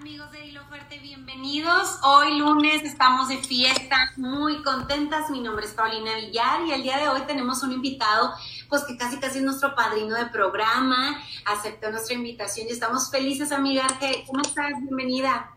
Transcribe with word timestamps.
Amigos 0.00 0.30
de 0.30 0.46
Hilo 0.46 0.64
Fuerte, 0.68 1.00
bienvenidos. 1.00 1.98
Hoy 2.04 2.38
lunes 2.38 2.84
estamos 2.84 3.28
de 3.28 3.38
fiesta, 3.38 4.12
muy 4.16 4.62
contentas. 4.62 5.28
Mi 5.28 5.40
nombre 5.40 5.66
es 5.66 5.72
Paulina 5.72 6.14
Villar 6.14 6.64
y 6.68 6.70
el 6.70 6.84
día 6.84 6.98
de 6.98 7.08
hoy 7.08 7.22
tenemos 7.22 7.64
un 7.64 7.72
invitado, 7.72 8.32
pues 8.68 8.84
que 8.84 8.96
casi 8.96 9.18
casi 9.18 9.38
es 9.38 9.44
nuestro 9.44 9.74
padrino 9.74 10.14
de 10.14 10.26
programa. 10.26 11.20
Aceptó 11.46 11.90
nuestra 11.90 12.14
invitación 12.14 12.68
y 12.68 12.70
estamos 12.70 13.10
felices, 13.10 13.50
amiga. 13.50 13.88
¿Cómo 14.28 14.42
estás? 14.42 14.70
Bienvenida. 14.80 15.50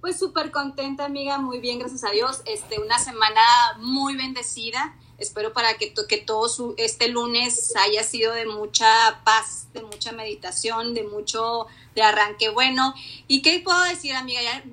Pues 0.00 0.18
súper 0.18 0.50
contenta, 0.50 1.04
amiga. 1.04 1.36
Muy 1.36 1.60
bien, 1.60 1.78
gracias 1.78 2.04
a 2.04 2.10
Dios. 2.10 2.40
Este, 2.46 2.80
una 2.80 2.98
semana 2.98 3.42
muy 3.80 4.16
bendecida. 4.16 4.96
Espero 5.18 5.52
para 5.52 5.74
que, 5.74 5.94
que 6.08 6.18
todo 6.18 6.48
su, 6.48 6.74
este 6.76 7.08
lunes 7.08 7.72
haya 7.76 8.02
sido 8.02 8.32
de 8.32 8.46
mucha 8.46 9.20
paz, 9.24 9.68
de 9.72 9.82
mucha 9.82 10.12
meditación, 10.12 10.92
de 10.94 11.04
mucho 11.04 11.66
de 11.94 12.02
arranque 12.02 12.48
bueno. 12.48 12.94
¿Y 13.28 13.42
qué 13.42 13.60
puedo 13.60 13.82
decir, 13.84 14.14
amiga? 14.14 14.40
Ya, 14.42 14.64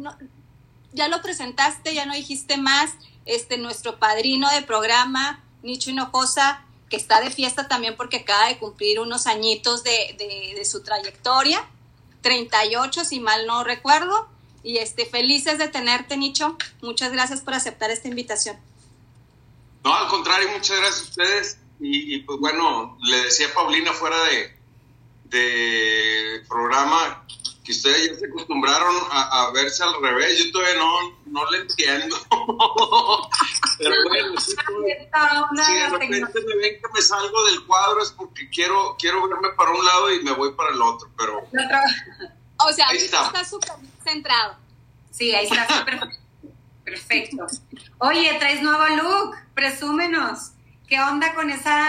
ya 0.94 1.08
lo 1.08 1.22
presentaste, 1.22 1.94
ya 1.94 2.06
no 2.06 2.14
dijiste 2.14 2.58
más. 2.58 2.92
Este, 3.26 3.58
nuestro 3.58 4.00
padrino 4.00 4.50
de 4.50 4.64
programa, 4.64 5.44
Nicho 5.62 5.92
Hinojosa, 5.92 6.66
que 6.90 6.98
está 6.98 7.22
de 7.22 7.30
fiesta 7.30 7.68
también 7.68 7.96
porque 7.96 8.18
acaba 8.18 8.48
de 8.48 8.58
cumplir 8.58 9.00
unos 9.00 9.28
añitos 9.28 9.84
de, 9.84 10.16
de, 10.18 10.56
de 10.56 10.66
su 10.66 10.82
trayectoria, 10.82 11.66
38 12.22 13.06
si 13.06 13.20
mal 13.20 13.46
no 13.46 13.64
recuerdo. 13.64 14.28
Y 14.64 14.78
este, 14.78 15.06
felices 15.06 15.58
de 15.58 15.68
tenerte, 15.68 16.18
Nicho. 16.18 16.58
Muchas 16.82 17.12
gracias 17.12 17.42
por 17.42 17.54
aceptar 17.54 17.90
esta 17.90 18.08
invitación. 18.08 18.58
No, 19.84 19.94
al 19.94 20.08
contrario, 20.08 20.50
muchas 20.50 20.78
gracias 20.78 21.00
a 21.00 21.10
ustedes. 21.10 21.58
Y, 21.84 22.20
pues 22.20 22.40
bueno, 22.40 22.98
le 23.02 23.24
decía 23.24 23.48
a 23.48 23.54
Paulina 23.56 23.92
fuera 23.92 24.16
de, 24.26 24.56
de 25.26 26.44
programa 26.48 27.26
que 27.64 27.72
ustedes 27.72 28.12
ya 28.12 28.20
se 28.20 28.26
acostumbraron 28.28 28.96
a, 29.12 29.52
verse 29.54 29.84
al 29.84 30.02
revés. 30.02 30.38
Yo 30.38 30.52
todavía 30.52 30.76
no, 30.78 31.18
no 31.26 31.52
le 31.52 31.58
entiendo. 31.60 32.16
Pero 33.78 33.96
bueno, 34.10 34.40
si 34.40 34.56
de 34.56 35.90
repente 35.90 36.40
me 36.48 36.56
ven 36.56 36.82
que 36.82 36.88
me 36.94 37.02
salgo 37.02 37.46
del 37.46 37.66
cuadro 37.66 38.02
es 38.02 38.12
porque 38.12 38.50
quiero, 38.50 38.96
quiero 39.00 39.28
verme 39.28 39.50
para 39.58 39.72
un 39.72 39.84
lado 39.84 40.14
y 40.14 40.24
me 40.24 40.32
voy 40.32 40.54
para 40.54 40.72
el 40.72 40.82
otro. 40.82 41.10
Pero 41.18 41.40
o 42.68 42.74
sea, 42.74 42.90
ahí 42.90 42.98
está 42.98 43.44
súper 43.44 43.72
centrado. 44.04 44.56
Sí, 45.12 45.34
ahí 45.34 45.46
está 45.46 45.80
súper 45.80 46.00
perfecto. 46.84 47.48
Oye, 48.00 48.36
traes 48.40 48.62
nuevo 48.62 48.88
look, 48.96 49.36
presúmenos. 49.54 50.52
¿Qué 50.88 51.00
onda 51.00 51.34
con 51.34 51.50
esa... 51.50 51.88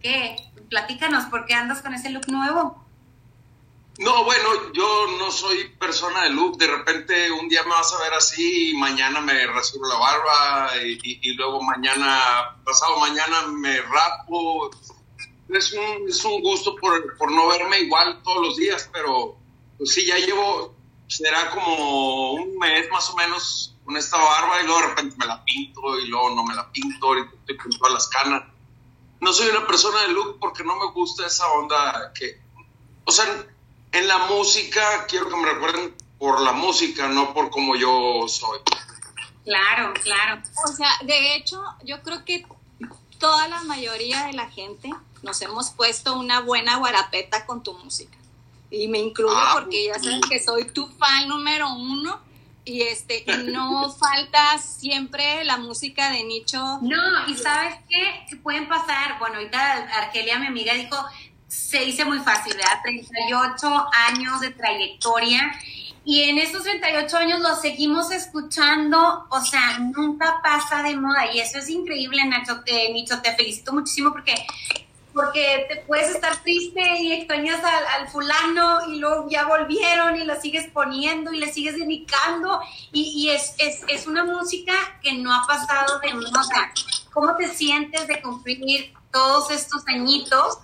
¿Qué? 0.00 0.36
Platícanos, 0.70 1.24
¿por 1.26 1.46
qué 1.46 1.54
andas 1.54 1.82
con 1.82 1.94
ese 1.94 2.10
look 2.10 2.28
nuevo? 2.28 2.88
No, 3.98 4.22
bueno, 4.22 4.72
yo 4.72 5.06
no 5.18 5.30
soy 5.32 5.70
persona 5.70 6.22
de 6.24 6.30
look. 6.30 6.56
De 6.56 6.68
repente 6.68 7.32
un 7.32 7.48
día 7.48 7.64
me 7.64 7.70
vas 7.70 7.92
a 7.92 8.02
ver 8.02 8.14
así 8.14 8.70
y 8.70 8.74
mañana 8.74 9.20
me 9.20 9.46
rasuro 9.48 9.88
la 9.88 9.96
barba 9.96 10.70
y, 10.84 11.34
luego 11.34 11.60
mañana, 11.62 12.56
pasado 12.64 12.98
mañana 13.00 13.48
me 13.48 13.80
rapo. 13.82 14.70
Es 15.48 15.72
un, 15.72 16.08
es 16.08 16.24
un 16.24 16.40
gusto 16.42 16.76
por, 16.76 17.16
por, 17.16 17.32
no 17.32 17.48
verme 17.48 17.80
igual 17.80 18.22
todos 18.22 18.46
los 18.46 18.56
días, 18.56 18.88
pero 18.92 19.36
pues 19.78 19.94
sí, 19.94 20.06
ya 20.06 20.18
llevo, 20.18 20.76
será 21.08 21.50
como 21.50 22.34
un 22.34 22.56
mes 22.58 22.88
más 22.90 23.10
o 23.10 23.16
menos 23.16 23.74
con 23.88 23.96
esta 23.96 24.18
barba 24.18 24.60
y 24.60 24.66
luego 24.66 24.82
de 24.82 24.86
repente 24.88 25.16
me 25.18 25.24
la 25.24 25.42
pinto 25.46 25.98
y 25.98 26.08
luego 26.08 26.34
no 26.34 26.44
me 26.44 26.54
la 26.54 26.70
pinto, 26.70 27.06
ahorita 27.06 27.30
estoy 27.40 27.56
con 27.56 27.70
todas 27.70 27.94
las 27.94 28.08
canas. 28.08 28.42
No 29.18 29.32
soy 29.32 29.48
una 29.48 29.66
persona 29.66 30.02
de 30.02 30.08
look 30.08 30.36
porque 30.38 30.62
no 30.62 30.76
me 30.76 30.92
gusta 30.92 31.26
esa 31.26 31.48
onda 31.52 32.12
que, 32.12 32.38
o 33.06 33.10
sea, 33.10 33.24
en 33.92 34.06
la 34.06 34.18
música 34.26 35.06
quiero 35.08 35.30
que 35.30 35.36
me 35.36 35.50
recuerden 35.54 35.96
por 36.18 36.38
la 36.42 36.52
música, 36.52 37.08
no 37.08 37.32
por 37.32 37.48
cómo 37.48 37.76
yo 37.76 38.28
soy. 38.28 38.58
Claro, 39.44 39.94
claro. 40.02 40.42
O 40.66 40.68
sea, 40.68 40.90
de 41.04 41.36
hecho, 41.36 41.64
yo 41.82 42.02
creo 42.02 42.26
que 42.26 42.46
toda 43.18 43.48
la 43.48 43.62
mayoría 43.62 44.26
de 44.26 44.34
la 44.34 44.50
gente 44.50 44.90
nos 45.22 45.40
hemos 45.40 45.70
puesto 45.70 46.12
una 46.18 46.42
buena 46.42 46.76
guarapeta 46.76 47.46
con 47.46 47.62
tu 47.62 47.72
música. 47.72 48.18
Y 48.70 48.86
me 48.88 48.98
incluyo 48.98 49.34
ah, 49.34 49.52
porque 49.54 49.86
ya 49.86 49.98
saben 49.98 50.20
que 50.20 50.44
soy 50.44 50.66
tu 50.66 50.88
fan 50.88 51.26
número 51.26 51.72
uno 51.72 52.27
y 52.68 52.82
este 52.82 53.24
no 53.46 53.90
falta 53.90 54.58
siempre 54.58 55.44
la 55.44 55.56
música 55.56 56.10
de 56.10 56.22
nicho. 56.24 56.58
No, 56.82 57.26
y 57.26 57.34
sabes 57.34 57.76
qué, 57.88 58.36
pueden 58.42 58.68
pasar, 58.68 59.18
bueno, 59.18 59.36
ahorita 59.36 59.88
Argelia, 60.02 60.38
mi 60.38 60.46
amiga, 60.46 60.74
dijo, 60.74 60.96
se 61.46 61.78
dice 61.80 62.04
muy 62.04 62.18
fácil, 62.18 62.54
¿verdad? 62.54 62.80
38 62.82 63.86
años 64.08 64.40
de 64.40 64.50
trayectoria. 64.50 65.52
Y 66.04 66.22
en 66.22 66.38
esos 66.38 66.62
38 66.62 67.16
años 67.16 67.40
lo 67.40 67.54
seguimos 67.56 68.10
escuchando, 68.10 69.26
o 69.30 69.40
sea, 69.42 69.78
nunca 69.78 70.40
pasa 70.42 70.82
de 70.82 70.96
moda. 70.96 71.32
Y 71.32 71.40
eso 71.40 71.58
es 71.58 71.68
increíble, 71.68 72.24
Nacho, 72.24 72.60
te, 72.60 72.92
Nicho, 72.92 73.20
te 73.20 73.34
felicito 73.34 73.72
muchísimo 73.72 74.12
porque 74.12 74.34
porque 75.12 75.66
te 75.68 75.76
puedes 75.82 76.10
estar 76.10 76.42
triste 76.42 76.80
y 77.00 77.12
extrañas 77.12 77.60
al, 77.64 78.08
fulano 78.08 78.88
y 78.88 78.98
luego 78.98 79.28
ya 79.28 79.46
volvieron 79.46 80.16
y 80.16 80.24
la 80.24 80.40
sigues 80.40 80.70
poniendo 80.72 81.32
y 81.32 81.38
le 81.38 81.52
sigues 81.52 81.76
dedicando 81.76 82.60
y, 82.92 83.28
es, 83.30 83.54
es, 83.58 84.06
una 84.06 84.24
música 84.24 84.72
que 85.02 85.12
no 85.14 85.34
ha 85.34 85.46
pasado 85.46 85.98
de 86.00 86.14
moda. 86.14 86.72
¿Cómo 87.12 87.36
te 87.36 87.48
sientes 87.54 88.06
de 88.06 88.22
cumplir 88.22 88.94
todos 89.12 89.50
estos 89.50 89.82
añitos, 89.88 90.58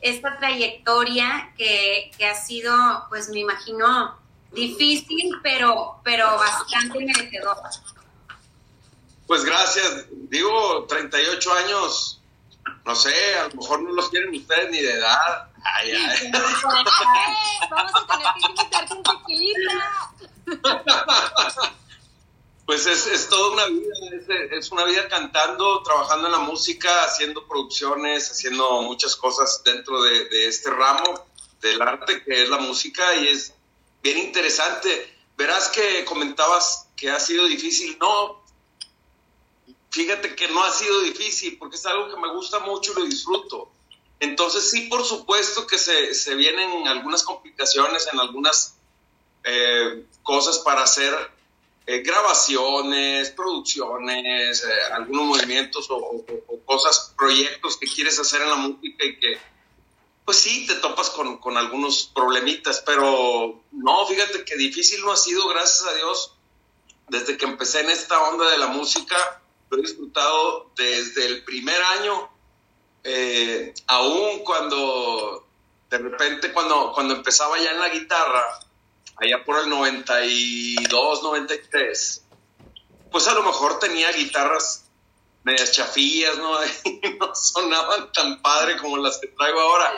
esta 0.00 0.38
trayectoria 0.38 1.52
que, 1.56 2.10
que 2.16 2.26
ha 2.26 2.34
sido, 2.34 2.74
pues 3.08 3.28
me 3.30 3.40
imagino, 3.40 4.16
difícil, 4.52 5.32
pero, 5.42 6.00
pero 6.04 6.26
bastante 6.36 7.00
merecedora? 7.00 7.70
Pues 9.26 9.44
gracias. 9.44 10.06
Digo, 10.10 10.86
38 10.88 11.52
años 11.52 12.17
no 12.84 12.94
sé, 12.94 13.34
a 13.38 13.48
lo 13.48 13.54
mejor 13.54 13.82
no 13.82 13.92
los 13.92 14.08
quieren 14.08 14.34
ustedes 14.34 14.70
ni 14.70 14.80
de 14.80 14.92
edad. 14.92 15.50
Ay, 15.62 15.92
ay. 15.92 16.30
Vamos 17.70 17.92
a 17.94 18.06
tener 18.06 18.26
que 18.34 18.46
invitarte 18.48 18.94
un 18.94 19.02
Pues 22.66 22.86
es, 22.86 23.06
es 23.06 23.28
toda 23.30 23.52
una 23.52 23.66
vida, 23.66 23.94
es, 24.50 24.70
una 24.70 24.84
vida 24.84 25.08
cantando, 25.08 25.82
trabajando 25.82 26.26
en 26.26 26.32
la 26.32 26.40
música, 26.40 27.04
haciendo 27.04 27.48
producciones, 27.48 28.30
haciendo 28.30 28.82
muchas 28.82 29.16
cosas 29.16 29.62
dentro 29.64 30.02
de, 30.02 30.26
de 30.26 30.48
este 30.48 30.68
ramo 30.68 31.26
del 31.62 31.80
arte 31.80 32.22
que 32.22 32.42
es 32.42 32.48
la 32.50 32.58
música 32.58 33.14
y 33.14 33.28
es 33.28 33.54
bien 34.02 34.18
interesante. 34.18 35.16
Verás 35.36 35.68
que 35.68 36.04
comentabas 36.04 36.88
que 36.94 37.10
ha 37.10 37.18
sido 37.18 37.46
difícil. 37.46 37.96
No, 37.98 38.37
fíjate 39.90 40.34
que 40.34 40.48
no 40.48 40.62
ha 40.62 40.70
sido 40.70 41.00
difícil 41.00 41.56
porque 41.58 41.76
es 41.76 41.86
algo 41.86 42.08
que 42.08 42.20
me 42.20 42.32
gusta 42.32 42.60
mucho 42.60 42.92
y 42.92 42.94
lo 42.96 43.04
disfruto. 43.04 43.70
Entonces 44.20 44.70
sí, 44.70 44.82
por 44.82 45.04
supuesto 45.04 45.66
que 45.66 45.78
se, 45.78 46.14
se 46.14 46.34
vienen 46.34 46.88
algunas 46.88 47.22
complicaciones 47.22 48.08
en 48.12 48.18
algunas 48.18 48.76
eh, 49.44 50.04
cosas 50.22 50.58
para 50.58 50.82
hacer 50.82 51.14
eh, 51.86 52.02
grabaciones, 52.02 53.30
producciones, 53.30 54.62
eh, 54.62 54.92
algunos 54.92 55.24
movimientos 55.24 55.86
o, 55.88 56.24
cosas, 56.66 57.14
proyectos 57.16 57.78
que 57.78 57.86
quieres 57.86 58.18
hacer 58.18 58.42
en 58.42 58.50
la 58.50 58.56
música 58.56 59.04
y 59.06 59.18
que, 59.18 59.38
pues 60.24 60.36
sí, 60.36 60.66
te 60.66 60.74
topas 60.74 61.08
con, 61.08 61.38
con 61.38 61.56
algunos 61.56 62.10
problemitas, 62.14 62.82
pero 62.84 63.62
no, 63.72 64.06
fíjate 64.06 64.44
que 64.44 64.56
difícil 64.56 65.00
no 65.00 65.12
ha 65.12 65.16
sido, 65.16 65.48
gracias 65.48 65.86
a 65.88 65.94
Dios, 65.94 66.34
desde 67.08 67.38
que 67.38 67.46
empecé 67.46 67.80
en 67.80 67.88
esta 67.88 68.20
onda 68.22 68.50
de 68.50 68.58
la 68.58 68.66
música 68.66 69.37
lo 69.70 69.78
he 69.78 69.82
disfrutado 69.82 70.70
desde 70.76 71.26
el 71.26 71.44
primer 71.44 71.80
año, 71.98 72.30
eh, 73.04 73.74
aún 73.86 74.40
cuando 74.44 75.46
de 75.90 75.98
repente 75.98 76.52
cuando, 76.52 76.92
cuando 76.92 77.14
empezaba 77.14 77.58
ya 77.58 77.72
en 77.72 77.80
la 77.80 77.88
guitarra, 77.88 78.60
allá 79.16 79.44
por 79.44 79.58
el 79.58 79.68
92, 79.70 81.22
93, 81.22 82.24
pues 83.10 83.28
a 83.28 83.34
lo 83.34 83.42
mejor 83.42 83.78
tenía 83.78 84.12
guitarras 84.12 84.84
medias 85.44 85.72
chafillas, 85.72 86.36
¿no? 86.38 86.58
no 87.18 87.34
sonaban 87.34 88.12
tan 88.12 88.42
padre 88.42 88.76
como 88.76 88.98
las 88.98 89.18
que 89.18 89.28
traigo 89.28 89.60
ahora, 89.60 89.92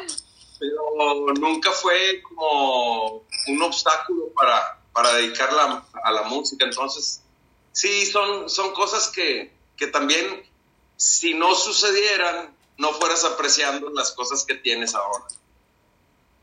pero 0.59 1.35
nunca 1.35 1.73
fue 1.73 2.23
como 2.23 3.25
un 3.49 3.63
obstáculo 3.63 4.33
para, 4.35 4.81
para 4.93 5.15
dedicarla 5.15 5.85
a 6.05 6.13
la 6.13 6.23
música, 6.23 6.65
entonces 6.65 7.23
sí, 7.73 8.07
son, 8.07 8.49
son 8.49 8.73
cosas 8.73 9.09
que, 9.09 9.53
que 9.81 9.87
también 9.87 10.47
si 10.99 11.33
no 11.33 11.55
sucedieran, 11.55 12.55
no 12.77 12.93
fueras 12.93 13.25
apreciando 13.25 13.89
las 13.89 14.13
cosas 14.13 14.45
que 14.45 14.55
tienes 14.55 14.95
ahora. 14.95 15.25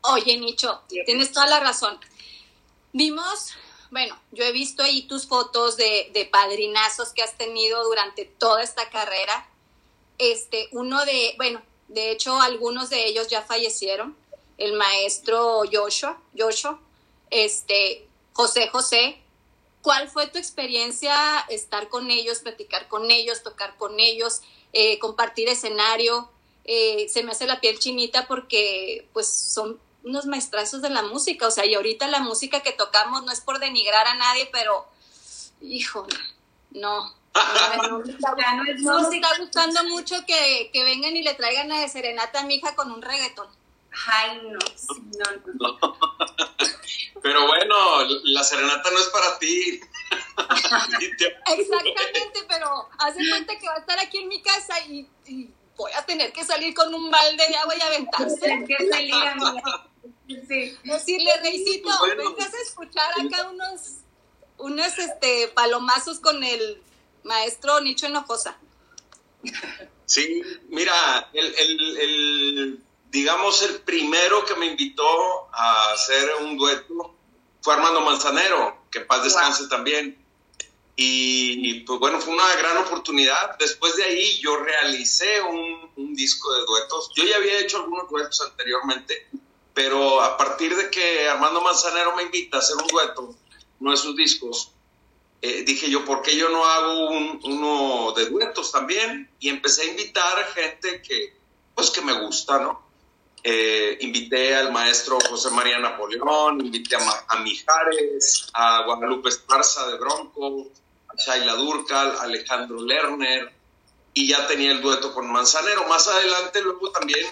Oye, 0.00 0.36
Nicho, 0.36 0.82
tienes 0.88 1.30
toda 1.30 1.46
la 1.46 1.60
razón. 1.60 2.00
Vimos, 2.92 3.52
bueno, 3.92 4.20
yo 4.32 4.42
he 4.42 4.50
visto 4.50 4.82
ahí 4.82 5.02
tus 5.02 5.28
fotos 5.28 5.76
de, 5.76 6.10
de 6.12 6.26
padrinazos 6.26 7.10
que 7.10 7.22
has 7.22 7.38
tenido 7.38 7.84
durante 7.84 8.24
toda 8.24 8.60
esta 8.60 8.90
carrera. 8.90 9.48
Este, 10.18 10.68
uno 10.72 11.04
de, 11.04 11.34
bueno, 11.36 11.62
de 11.86 12.10
hecho, 12.10 12.40
algunos 12.40 12.90
de 12.90 13.06
ellos 13.06 13.28
ya 13.28 13.42
fallecieron. 13.42 14.16
El 14.56 14.72
maestro 14.72 15.62
Joshua, 15.72 16.20
Joshua, 16.36 16.80
este, 17.30 18.08
José 18.32 18.68
José. 18.68 19.22
¿Cuál 19.82 20.08
fue 20.08 20.26
tu 20.26 20.38
experiencia 20.38 21.14
estar 21.48 21.88
con 21.88 22.10
ellos, 22.10 22.40
platicar 22.40 22.88
con 22.88 23.10
ellos, 23.10 23.42
tocar 23.42 23.76
con 23.76 24.00
ellos, 24.00 24.42
eh, 24.72 24.98
compartir 24.98 25.48
escenario? 25.48 26.30
Eh, 26.64 27.08
se 27.08 27.22
me 27.22 27.32
hace 27.32 27.46
la 27.46 27.60
piel 27.60 27.78
chinita 27.78 28.26
porque 28.26 29.08
pues 29.12 29.28
son 29.28 29.80
unos 30.04 30.26
maestrazos 30.26 30.82
de 30.82 30.90
la 30.90 31.02
música, 31.02 31.46
o 31.46 31.50
sea, 31.50 31.66
y 31.66 31.74
ahorita 31.74 32.08
la 32.08 32.20
música 32.20 32.60
que 32.60 32.72
tocamos 32.72 33.24
no 33.24 33.32
es 33.32 33.40
por 33.40 33.58
denigrar 33.58 34.06
a 34.06 34.14
nadie, 34.14 34.48
pero, 34.52 34.86
híjole, 35.60 36.16
no. 36.70 37.14
No, 38.80 39.08
me 39.08 39.16
está 39.16 39.38
gustando 39.38 39.84
mucho 39.84 40.16
que, 40.26 40.70
vengan 40.74 41.16
y 41.16 41.22
le 41.22 41.34
traigan 41.34 41.70
a 41.72 41.80
de 41.80 41.88
serenata 41.88 42.40
a 42.40 42.44
mi 42.44 42.56
hija 42.56 42.74
con 42.74 42.90
un 42.90 43.02
reggaetón. 43.02 43.48
Ay, 44.06 44.40
no, 44.44 44.58
no, 45.18 45.52
no. 45.78 45.98
Pero 47.22 47.46
bueno, 47.46 47.74
la 48.24 48.44
serenata 48.44 48.90
no 48.90 48.98
es 48.98 49.06
para 49.06 49.38
ti. 49.38 49.80
Exactamente, 51.58 52.40
pero 52.48 52.88
hace 52.98 53.28
cuenta 53.28 53.58
que 53.58 53.66
va 53.66 53.74
a 53.74 53.78
estar 53.78 53.98
aquí 53.98 54.18
en 54.18 54.28
mi 54.28 54.40
casa 54.42 54.74
y, 54.86 55.08
voy 55.76 55.92
a 55.92 56.04
tener 56.04 56.32
que 56.32 56.44
salir 56.44 56.74
con 56.74 56.92
un 56.92 57.08
balde 57.10 57.46
de 57.48 57.56
agua 57.56 57.76
y 57.76 57.80
aventarse. 57.80 58.64
que 58.66 58.90
salir, 58.90 59.14
Sí. 60.46 60.76
Decirle, 60.84 61.36
Reisito, 61.40 61.88
vengas 62.16 62.52
a 62.52 62.62
escuchar 62.62 63.10
acá 63.12 63.48
unos, 63.48 64.00
unos 64.58 64.98
este, 64.98 65.48
palomazos 65.48 66.20
con 66.20 66.42
el 66.44 66.82
maestro 67.22 67.80
Nicho 67.80 68.06
Enojosa. 68.06 68.58
Sí, 70.04 70.42
mira, 70.68 71.30
el, 71.32 71.54
el, 71.54 72.82
digamos, 73.10 73.62
el 73.62 73.80
primero 73.80 74.44
que 74.44 74.54
me 74.54 74.66
invitó 74.66 75.48
a 75.52 75.92
hacer 75.92 76.30
un 76.40 76.56
dueto 76.56 77.14
fue 77.60 77.74
Armando 77.74 78.00
Manzanero, 78.00 78.84
que 78.90 79.00
paz 79.00 79.24
descanse 79.24 79.68
también. 79.68 80.24
Y, 81.00 81.80
pues 81.84 82.00
bueno, 82.00 82.20
fue 82.20 82.34
una 82.34 82.56
gran 82.56 82.76
oportunidad. 82.78 83.56
Después 83.58 83.94
de 83.96 84.02
ahí 84.02 84.40
yo 84.40 84.56
realicé 84.56 85.40
un, 85.42 85.92
un, 85.94 86.14
disco 86.14 86.52
de 86.54 86.64
duetos. 86.66 87.12
Yo 87.14 87.24
ya 87.24 87.36
había 87.36 87.60
hecho 87.60 87.76
algunos 87.76 88.08
duetos 88.10 88.40
anteriormente, 88.40 89.28
pero 89.72 90.20
a 90.20 90.36
partir 90.36 90.74
de 90.74 90.90
que 90.90 91.28
Armando 91.28 91.60
Manzanero 91.60 92.16
me 92.16 92.24
invita 92.24 92.56
a 92.56 92.60
hacer 92.60 92.76
un 92.76 92.88
dueto, 92.88 93.36
uno 93.78 93.90
de 93.92 93.96
sus 93.96 94.16
discos, 94.16 94.72
eh, 95.40 95.62
dije 95.62 95.88
yo, 95.88 96.04
¿por 96.04 96.22
qué 96.22 96.36
yo 96.36 96.48
no 96.48 96.64
hago 96.64 97.10
uno 97.44 98.12
de 98.16 98.26
duetos 98.26 98.72
también? 98.72 99.30
Y 99.38 99.50
empecé 99.50 99.82
a 99.82 99.90
invitar 99.92 100.52
gente 100.52 101.00
que, 101.00 101.36
pues 101.76 101.90
que 101.90 102.00
me 102.00 102.20
gusta, 102.24 102.58
¿no? 102.58 102.87
Eh, 103.42 103.98
invité 104.00 104.56
al 104.56 104.72
maestro 104.72 105.18
José 105.28 105.50
María 105.50 105.78
Napoleón, 105.78 106.60
invité 106.60 106.96
a, 106.96 107.36
Mijares, 107.38 108.48
a 108.52 108.82
Guadalupe 108.84 109.28
Esparza 109.28 109.86
de 109.88 109.98
Bronco, 109.98 110.66
a 111.08 111.14
Shaila 111.16 111.54
Durcal, 111.54 112.16
a 112.18 112.22
Alejandro 112.22 112.82
Lerner, 112.82 113.52
y 114.12 114.28
ya 114.28 114.46
tenía 114.46 114.72
el 114.72 114.82
dueto 114.82 115.14
con 115.14 115.30
Manzanero. 115.30 115.86
Más 115.88 116.08
adelante 116.08 116.60
luego 116.62 116.90
también 116.90 117.26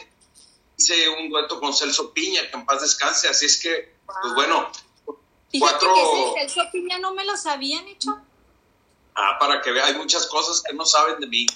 hice 0.79 1.09
un 1.09 1.29
dueto 1.29 1.59
con 1.59 1.75
Celso 1.75 2.13
Piña, 2.13 2.43
que 2.49 2.57
en 2.57 2.65
paz 2.65 2.83
descanse, 2.83 3.29
así 3.29 3.47
es 3.47 3.61
que, 3.61 3.97
pues 4.07 4.35
bueno, 4.35 4.71
cuatro... 5.59 5.95
que 5.95 6.45
ese 6.45 6.55
Celso 6.55 6.71
Piña 6.71 6.99
no 6.99 7.15
me 7.15 7.25
lo 7.25 7.37
sabían 7.37 7.87
hecho. 7.89 8.17
Ah, 9.15 9.39
para 9.41 9.61
que 9.63 9.73
vea, 9.73 9.87
hay 9.87 9.95
muchas 9.95 10.27
cosas 10.27 10.63
que 10.63 10.75
no 10.75 10.85
saben 10.85 11.19
de 11.19 11.27
mí. 11.27 11.47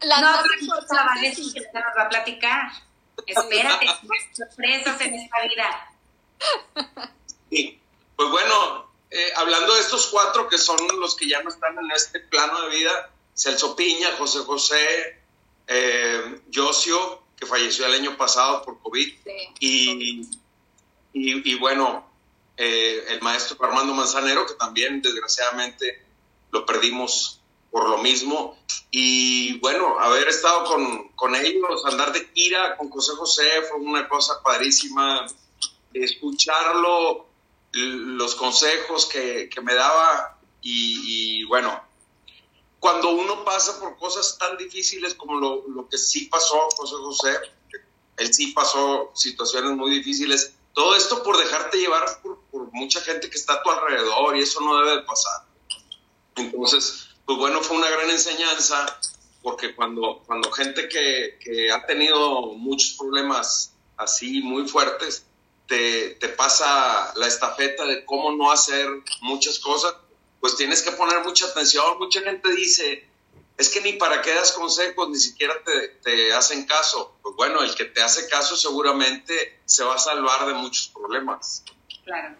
La 0.00 0.20
no, 0.20 0.32
la 0.90 1.04
Vanessa 1.04 1.42
que 1.54 1.60
nos 1.60 1.96
va 1.96 2.02
a 2.02 2.08
platicar. 2.08 2.72
Espérate, 3.26 3.86
sorpresas 4.32 5.00
en 5.00 5.14
esta 5.14 5.36
vida. 5.42 5.94
Sí, 7.50 7.78
pues 8.16 8.30
bueno, 8.30 8.90
eh, 9.10 9.32
hablando 9.36 9.74
de 9.74 9.80
estos 9.80 10.06
cuatro 10.06 10.48
que 10.48 10.56
son 10.56 10.78
los 10.98 11.14
que 11.14 11.28
ya 11.28 11.42
no 11.42 11.50
están 11.50 11.78
en 11.78 11.90
este 11.90 12.20
plano 12.20 12.62
de 12.62 12.76
vida, 12.76 13.10
Celso 13.34 13.76
Piña, 13.76 14.16
José 14.16 14.38
José, 14.40 15.20
eh, 15.66 16.40
que 17.36 17.46
falleció 17.46 17.84
el 17.86 17.94
año 17.94 18.16
pasado 18.16 18.62
por 18.62 18.80
COVID. 18.80 19.14
Y, 19.60 20.28
y, 21.12 21.54
bueno, 21.56 22.10
eh, 22.56 23.04
el 23.08 23.20
maestro 23.20 23.62
Armando 23.64 23.92
Manzanero, 23.92 24.46
que 24.46 24.54
también 24.54 25.02
desgraciadamente 25.02 26.06
lo 26.52 26.64
perdimos 26.64 27.41
por 27.72 27.88
lo 27.88 27.98
mismo. 27.98 28.56
Y 28.92 29.58
bueno, 29.58 29.98
haber 29.98 30.28
estado 30.28 30.64
con, 30.64 31.08
con 31.16 31.34
ellos, 31.34 31.84
andar 31.86 32.12
de 32.12 32.30
gira 32.32 32.76
con 32.76 32.90
José 32.90 33.12
José 33.16 33.62
fue 33.68 33.80
una 33.80 34.08
cosa 34.08 34.40
padrísima. 34.44 35.26
Escucharlo, 35.92 37.26
los 37.72 38.34
consejos 38.36 39.06
que, 39.06 39.48
que 39.48 39.60
me 39.60 39.74
daba 39.74 40.38
y, 40.60 41.40
y 41.40 41.44
bueno, 41.44 41.82
cuando 42.78 43.10
uno 43.10 43.44
pasa 43.44 43.78
por 43.80 43.96
cosas 43.96 44.36
tan 44.38 44.56
difíciles 44.56 45.14
como 45.14 45.38
lo, 45.38 45.68
lo 45.68 45.88
que 45.88 45.98
sí 45.98 46.26
pasó 46.26 46.68
José 46.76 46.94
José, 46.96 47.38
él 48.16 48.34
sí 48.34 48.48
pasó 48.48 49.10
situaciones 49.14 49.72
muy 49.72 49.90
difíciles, 49.90 50.54
todo 50.74 50.96
esto 50.96 51.22
por 51.22 51.36
dejarte 51.38 51.78
llevar 51.78 52.20
por, 52.22 52.40
por, 52.50 52.72
mucha 52.72 53.00
gente 53.00 53.28
que 53.28 53.36
está 53.36 53.54
a 53.54 53.62
tu 53.62 53.70
alrededor 53.70 54.36
y 54.36 54.42
eso 54.42 54.60
no 54.60 54.78
debe 54.78 54.96
de 54.96 55.02
pasar. 55.02 55.46
Entonces, 56.36 57.08
pues 57.26 57.38
bueno, 57.38 57.60
fue 57.62 57.76
una 57.76 57.90
gran 57.90 58.10
enseñanza 58.10 58.98
porque 59.42 59.74
cuando, 59.74 60.22
cuando 60.26 60.50
gente 60.52 60.88
que, 60.88 61.38
que 61.40 61.70
ha 61.72 61.84
tenido 61.86 62.52
muchos 62.54 62.96
problemas 62.96 63.74
así 63.96 64.40
muy 64.40 64.68
fuertes, 64.68 65.26
te, 65.66 66.10
te, 66.20 66.28
pasa 66.28 67.12
la 67.16 67.26
estafeta 67.26 67.84
de 67.84 68.04
cómo 68.04 68.32
no 68.32 68.50
hacer 68.52 68.88
muchas 69.20 69.58
cosas, 69.58 69.94
pues 70.40 70.56
tienes 70.56 70.82
que 70.82 70.92
poner 70.92 71.22
mucha 71.24 71.46
atención. 71.46 71.98
Mucha 71.98 72.20
gente 72.20 72.52
dice, 72.54 73.08
es 73.56 73.68
que 73.68 73.80
ni 73.80 73.94
para 73.94 74.22
qué 74.22 74.34
das 74.34 74.52
consejos, 74.52 75.08
ni 75.08 75.18
siquiera 75.18 75.54
te, 76.02 76.32
hacen 76.32 76.66
caso. 76.66 77.16
Pues 77.22 77.34
bueno, 77.36 77.62
el 77.62 77.74
que 77.74 77.84
te 77.84 78.02
hace 78.02 78.28
caso 78.28 78.56
seguramente 78.56 79.60
se 79.64 79.84
va 79.84 79.94
a 79.94 79.98
salvar 79.98 80.46
de 80.46 80.54
muchos 80.54 80.88
problemas. 80.88 81.64
Claro. 82.04 82.36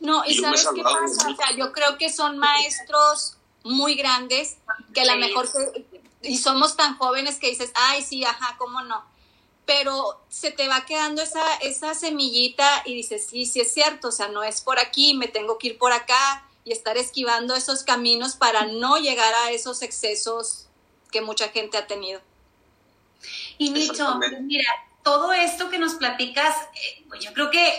No, 0.00 0.24
y, 0.24 0.38
¿sabes 0.38 0.68
qué 0.74 0.82
pasa? 0.82 1.28
O 1.30 1.36
sea, 1.36 1.56
yo 1.56 1.72
creo 1.72 1.98
que 1.98 2.10
son 2.10 2.38
maestros 2.38 3.35
muy 3.66 3.94
grandes 3.94 4.56
que 4.94 5.02
a 5.02 5.04
lo 5.04 5.16
mejor, 5.16 5.48
y 6.22 6.38
somos 6.38 6.76
tan 6.76 6.96
jóvenes 6.96 7.38
que 7.38 7.48
dices, 7.48 7.72
ay, 7.74 8.02
sí, 8.02 8.24
ajá, 8.24 8.56
¿cómo 8.58 8.82
no? 8.82 9.04
Pero 9.64 10.20
se 10.28 10.50
te 10.50 10.68
va 10.68 10.86
quedando 10.86 11.22
esa, 11.22 11.56
esa 11.56 11.94
semillita 11.94 12.82
y 12.84 12.94
dices, 12.94 13.26
sí, 13.26 13.46
sí 13.46 13.60
es 13.60 13.72
cierto, 13.72 14.08
o 14.08 14.12
sea, 14.12 14.28
no 14.28 14.44
es 14.44 14.60
por 14.60 14.78
aquí, 14.78 15.14
me 15.14 15.28
tengo 15.28 15.58
que 15.58 15.68
ir 15.68 15.78
por 15.78 15.92
acá, 15.92 16.46
y 16.66 16.72
estar 16.72 16.98
esquivando 16.98 17.54
esos 17.54 17.84
caminos 17.84 18.34
para 18.34 18.66
no 18.66 18.96
llegar 18.96 19.32
a 19.44 19.52
esos 19.52 19.82
excesos 19.82 20.66
que 21.12 21.20
mucha 21.20 21.48
gente 21.50 21.78
ha 21.78 21.86
tenido. 21.86 22.20
Y 23.56 23.70
Nicho, 23.70 24.18
mira, 24.42 24.68
todo 25.04 25.32
esto 25.32 25.70
que 25.70 25.78
nos 25.78 25.94
platicas, 25.94 26.56
eh, 26.74 27.04
yo 27.20 27.32
creo 27.34 27.52
que 27.52 27.70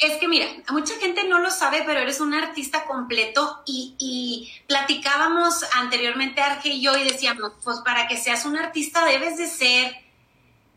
es 0.00 0.18
que 0.18 0.28
mira, 0.28 0.46
mucha 0.70 0.94
gente 0.98 1.24
no 1.24 1.38
lo 1.38 1.50
sabe, 1.50 1.82
pero 1.84 2.00
eres 2.00 2.20
un 2.20 2.34
artista 2.34 2.84
completo 2.84 3.62
y, 3.66 3.94
y 3.98 4.52
platicábamos 4.66 5.64
anteriormente 5.74 6.40
Arge 6.40 6.70
y 6.70 6.82
yo 6.82 6.96
y 6.96 7.04
decíamos, 7.04 7.52
pues 7.62 7.80
para 7.80 8.08
que 8.08 8.16
seas 8.16 8.44
un 8.44 8.56
artista 8.56 9.04
debes 9.04 9.36
de 9.38 9.46
ser 9.46 10.02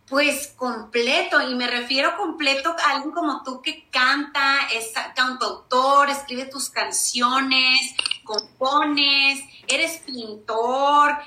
pues 0.08 0.54
completo, 0.56 1.42
y 1.42 1.56
me 1.56 1.68
refiero 1.68 2.16
completo 2.16 2.76
a 2.86 2.92
alguien 2.92 3.12
como 3.12 3.42
tú 3.44 3.62
que 3.62 3.88
canta, 3.90 4.68
es 4.72 4.94
cantautor, 5.16 6.10
escribe 6.10 6.46
tus 6.46 6.70
canciones, 6.70 7.96
compones, 8.24 9.40
eres 9.68 10.04
pintor, 10.06 11.18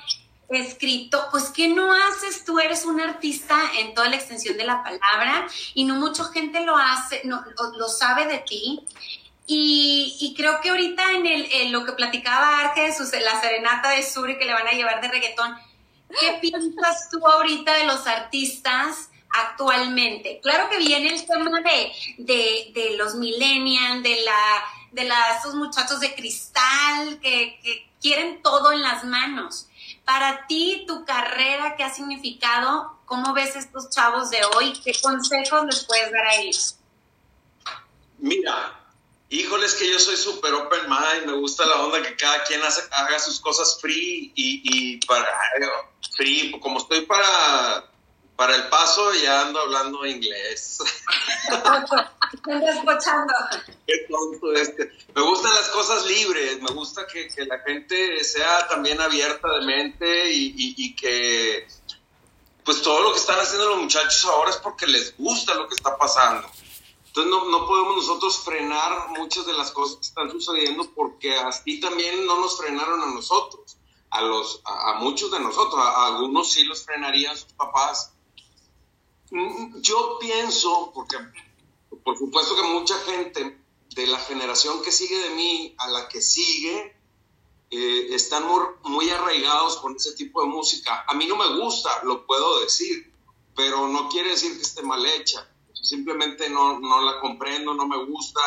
escrito, 0.49 1.27
pues 1.31 1.45
¿qué 1.49 1.67
no 1.67 1.93
haces? 1.93 2.43
Tú 2.45 2.59
eres 2.59 2.85
un 2.85 2.99
artista 2.99 3.59
en 3.77 3.93
toda 3.93 4.09
la 4.09 4.15
extensión 4.15 4.57
de 4.57 4.65
la 4.65 4.83
palabra 4.83 5.47
y 5.73 5.85
no 5.85 5.95
mucha 5.95 6.25
gente 6.25 6.61
lo 6.61 6.75
hace, 6.75 7.21
no, 7.25 7.43
lo 7.77 7.87
sabe 7.87 8.25
de 8.25 8.39
ti. 8.39 8.81
Y, 9.51 10.35
creo 10.37 10.61
que 10.61 10.69
ahorita 10.69 11.11
en, 11.13 11.25
el, 11.25 11.51
en 11.51 11.71
lo 11.71 11.83
que 11.83 11.93
platicaba 11.93 12.59
Arge 12.59 12.81
de 12.81 13.19
la 13.21 13.41
serenata 13.41 13.89
de 13.89 14.03
Suri 14.03 14.37
que 14.37 14.45
le 14.45 14.53
van 14.53 14.67
a 14.67 14.73
llevar 14.73 15.01
de 15.01 15.07
reggaetón, 15.07 15.57
¿Qué 16.19 16.37
piensas 16.41 17.09
tú 17.11 17.25
ahorita 17.25 17.73
de 17.73 17.85
los 17.85 18.05
artistas 18.07 19.09
actualmente? 19.29 20.39
Claro 20.41 20.69
que 20.69 20.77
viene 20.77 21.13
el 21.13 21.25
tema 21.25 21.61
de, 21.61 22.71
de, 22.73 22.97
los 22.97 23.15
millennials, 23.15 24.03
de 24.03 24.21
la 24.23 24.63
de 24.91 25.03
la, 25.03 25.37
esos 25.37 25.53
muchachos 25.53 25.99
de 25.99 26.15
cristal 26.15 27.19
que, 27.21 27.59
que 27.61 27.88
quieren 28.01 28.41
todo 28.41 28.71
en 28.71 28.81
las 28.81 29.03
manos. 29.03 29.67
Para 30.05 30.47
ti, 30.47 30.85
tu 30.87 31.05
carrera, 31.05 31.75
¿qué 31.75 31.83
ha 31.83 31.93
significado? 31.93 32.99
¿Cómo 33.05 33.33
ves 33.33 33.55
estos 33.55 33.89
chavos 33.89 34.29
de 34.29 34.39
hoy? 34.55 34.73
¿Qué 34.83 34.93
consejos 35.01 35.65
les 35.65 35.85
puedes 35.85 36.11
dar 36.11 36.25
a 36.25 36.35
ellos? 36.35 36.75
Mira, 38.17 38.79
Híjole, 39.31 39.67
es 39.67 39.75
que 39.75 39.87
yo 39.87 39.99
soy 39.99 40.17
súper 40.17 40.51
open 40.55 40.89
mind, 40.89 41.27
me 41.27 41.33
gusta 41.33 41.63
la 41.63 41.75
onda 41.83 42.01
que 42.01 42.15
cada 42.15 42.43
quien 42.45 42.61
haga 42.63 43.19
sus 43.19 43.39
cosas 43.39 43.77
free 43.79 44.33
y, 44.33 44.61
y 44.63 44.97
para 45.05 45.23
free, 46.17 46.49
como 46.59 46.79
estoy 46.79 47.05
para, 47.05 47.85
para 48.35 48.55
el 48.55 48.67
paso 48.69 49.13
ya 49.13 49.41
ando 49.41 49.59
hablando 49.59 50.03
inglés. 50.03 50.79
Qué 53.87 54.05
tonto 54.09 54.53
este. 54.53 54.91
Me 55.15 55.21
gustan 55.21 55.53
las 55.53 55.69
cosas 55.69 56.05
libres, 56.05 56.61
me 56.61 56.71
gusta 56.71 57.05
que, 57.07 57.27
que 57.27 57.45
la 57.45 57.59
gente 57.59 58.23
sea 58.23 58.67
también 58.67 59.01
abierta 59.01 59.47
de 59.59 59.65
mente 59.65 60.31
y, 60.31 60.53
y, 60.77 60.95
que 60.95 61.67
pues 62.63 62.81
todo 62.81 63.01
lo 63.01 63.13
que 63.13 63.19
están 63.19 63.39
haciendo 63.39 63.69
los 63.69 63.81
muchachos 63.81 64.25
ahora 64.25 64.51
es 64.51 64.57
porque 64.57 64.85
les 64.85 65.17
gusta 65.17 65.55
lo 65.55 65.67
que 65.67 65.75
está 65.75 65.97
pasando. 65.97 66.47
Entonces 67.07 67.31
no, 67.31 67.49
no, 67.49 67.65
podemos 67.65 67.95
nosotros 67.95 68.37
frenar 68.43 69.09
muchas 69.17 69.45
de 69.47 69.53
las 69.53 69.71
cosas 69.71 69.97
que 69.97 70.07
están 70.07 70.29
sucediendo 70.29 70.91
porque 70.93 71.35
así 71.35 71.79
también 71.79 72.25
no 72.27 72.39
nos 72.39 72.57
frenaron 72.57 73.01
a 73.01 73.07
nosotros, 73.07 73.77
a, 74.11 74.21
los, 74.21 74.61
a, 74.63 74.93
muchos 74.99 75.31
de 75.31 75.39
nosotros, 75.39 75.83
algunos 75.83 76.51
sí 76.51 76.63
los 76.65 76.85
frenarían 76.85 77.35
sus 77.35 77.51
papás. 77.53 78.13
Mm, 79.31 79.81
yo 79.81 80.17
pienso, 80.19 80.91
porque 80.93 81.17
por 82.03 82.17
supuesto 82.17 82.55
que 82.55 82.63
mucha 82.63 82.97
gente 82.99 83.59
de 83.95 84.07
la 84.07 84.19
generación 84.19 84.81
que 84.81 84.91
sigue 84.91 85.17
de 85.17 85.29
mí 85.31 85.75
a 85.77 85.87
la 85.89 86.07
que 86.07 86.21
sigue, 86.21 86.95
eh, 87.71 88.07
están 88.11 88.43
muy, 88.83 89.09
arraigados 89.09 89.77
con 89.77 89.95
ese 89.95 90.13
tipo 90.13 90.41
de 90.41 90.47
música. 90.47 91.05
A 91.07 91.13
mí 91.13 91.27
no 91.27 91.35
me 91.35 91.61
gusta, 91.61 92.03
lo 92.03 92.25
puedo 92.25 92.61
decir, 92.61 93.13
pero 93.55 93.87
no 93.87 94.09
quiere 94.09 94.31
decir 94.31 94.55
que 94.55 94.61
esté 94.61 94.81
mal 94.81 95.05
hecha 95.05 95.47
simplemente 95.81 96.49
no, 96.49 96.79
no 96.79 97.01
la 97.01 97.19
comprendo, 97.19 97.73
no 97.73 97.87
me 97.87 98.03
gusta, 98.05 98.41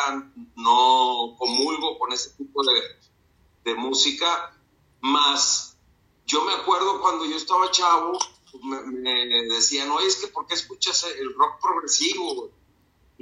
no 0.55 1.35
comulgo 1.37 1.99
con 1.99 2.13
ese 2.13 2.31
tipo 2.31 2.63
de, 2.63 2.81
de 3.63 3.75
música. 3.75 4.57
Más, 5.01 5.77
yo 6.25 6.43
me 6.45 6.53
acuerdo 6.53 7.01
cuando 7.01 7.25
yo 7.25 7.35
estaba 7.35 7.69
chavo, 7.71 8.17
me, 8.63 8.81
me, 8.81 9.43
decían, 9.53 9.91
oye, 9.91 10.07
es 10.07 10.17
que 10.17 10.27
¿por 10.27 10.47
qué 10.47 10.53
escuchas 10.53 11.05
el 11.17 11.33
rock 11.33 11.61
progresivo? 11.61 12.49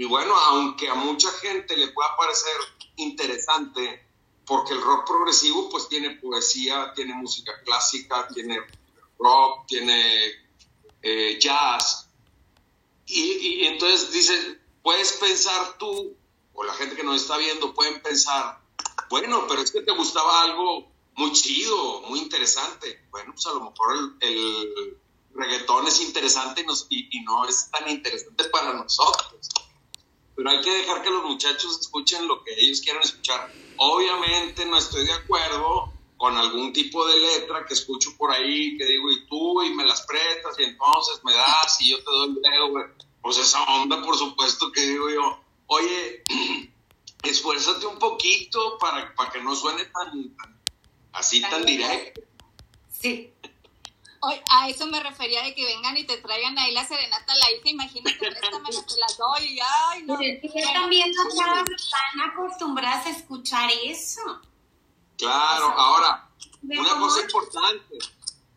Y 0.02 0.06
bueno, 0.06 0.34
aunque 0.36 0.90
a 0.90 0.96
mucha 0.96 1.30
gente 1.30 1.78
le 1.78 1.90
pueda 1.90 2.18
parecer 2.18 2.56
interesante, 2.96 4.04
porque 4.48 4.74
el 4.74 4.82
rock 4.82 5.06
progresivo 5.06 5.70
pues 5.70 5.88
tiene 5.90 6.16
poesía, 6.16 6.92
tiene 6.96 7.14
música 7.14 7.52
clásica, 7.64 8.28
tiene 8.34 8.62
rock, 9.20 9.68
tiene 9.68 10.32
eh, 11.04 11.38
jazz, 11.40 12.08
y, 13.06 13.66
entonces 13.66 14.12
dice, 14.12 14.60
puedes 14.82 15.14
pensar 15.18 15.78
tú, 15.78 16.18
o 16.54 16.64
la 16.64 16.74
gente 16.74 16.96
que 16.96 17.04
nos 17.04 17.22
está 17.22 17.38
viendo, 17.38 17.72
pueden 17.76 18.02
pensar, 18.02 18.60
bueno, 19.12 19.46
pero 19.48 19.62
es 19.62 19.70
que 19.70 19.84
te 19.84 19.92
gustaba 19.92 20.46
algo 20.46 20.92
muy 21.14 21.32
chido, 21.32 22.02
muy 22.08 22.22
interesante. 22.22 23.06
Bueno, 23.12 23.34
pues 23.34 23.46
a 23.46 23.54
lo 23.54 23.70
mejor 23.70 24.16
el, 24.22 24.98
reggaetón 25.36 25.86
es 25.86 26.02
interesante 26.02 26.66
y, 26.90 27.20
no 27.22 27.48
es 27.48 27.70
tan 27.70 27.88
interesante 27.88 28.46
para 28.46 28.74
nosotros. 28.74 29.48
Pero 30.42 30.58
hay 30.58 30.62
que 30.62 30.74
dejar 30.74 31.04
que 31.04 31.12
los 31.12 31.24
muchachos 31.24 31.80
escuchen 31.82 32.28
lo 32.28 32.44
que 32.44 32.52
ellos 32.58 32.82
quieran 32.82 33.04
escuchar. 33.04 33.54
Obviamente 33.78 34.66
no 34.66 34.76
estoy 34.76 35.06
de 35.06 35.14
acuerdo 35.14 35.94
con 36.18 36.36
algún 36.36 36.74
tipo 36.74 37.08
de 37.08 37.20
letra 37.20 37.64
que 37.64 37.76
escucho 37.76 38.18
por 38.18 38.32
ahí, 38.32 38.76
que 38.76 38.86
digo, 38.86 39.12
y 39.12 39.28
tú, 39.28 39.62
y 39.62 39.70
me 39.76 39.86
las 39.86 40.02
prestas, 40.02 40.58
y 40.58 40.64
entonces 40.64 41.24
me 41.24 41.32
das, 41.34 41.80
y 41.82 41.92
yo 41.92 41.98
te 42.00 42.06
doy 42.06 42.30
el 42.30 42.42
dedo, 42.42 42.70
güey. 42.70 42.86
Pues 43.22 43.38
esa 43.38 43.62
onda, 43.66 44.02
por 44.02 44.18
supuesto 44.18 44.72
que 44.72 44.82
digo 44.82 45.12
yo, 45.12 45.44
oye, 45.68 46.24
esfuérzate 47.24 47.86
un 47.86 48.00
poquito 48.00 48.80
para, 48.80 49.14
para 49.14 49.30
que 49.32 49.44
no 49.44 49.56
suene 49.56 49.86
tan, 49.86 50.36
así 51.12 51.40
tan 51.42 51.64
directo. 51.68 52.22
Sí. 52.90 53.32
A 54.50 54.70
eso 54.70 54.86
me 54.86 55.02
refería 55.02 55.42
de 55.42 55.56
que 55.56 55.66
vengan 55.66 55.98
y 55.98 56.06
te 56.06 56.18
traigan 56.18 56.58
ahí 56.60 56.74
la 56.74 56.88
serenata 56.88 57.34
a 57.34 57.36
la 57.38 57.52
hija, 57.52 57.70
imagínate, 57.70 58.18
préstame, 58.18 58.70
te 58.70 59.00
las 59.00 59.18
doy, 59.18 59.60
ay, 59.88 60.04
no. 60.04 60.18
Pero 60.20 60.74
también 60.74 61.12
no 61.12 61.28
están 61.28 62.22
acostumbradas 62.30 63.08
a 63.08 63.10
escuchar 63.10 63.70
eso. 63.84 64.22
Claro, 65.18 65.66
ahora, 65.76 66.30
una 66.64 67.00
cosa 67.00 67.22
importante, 67.22 67.98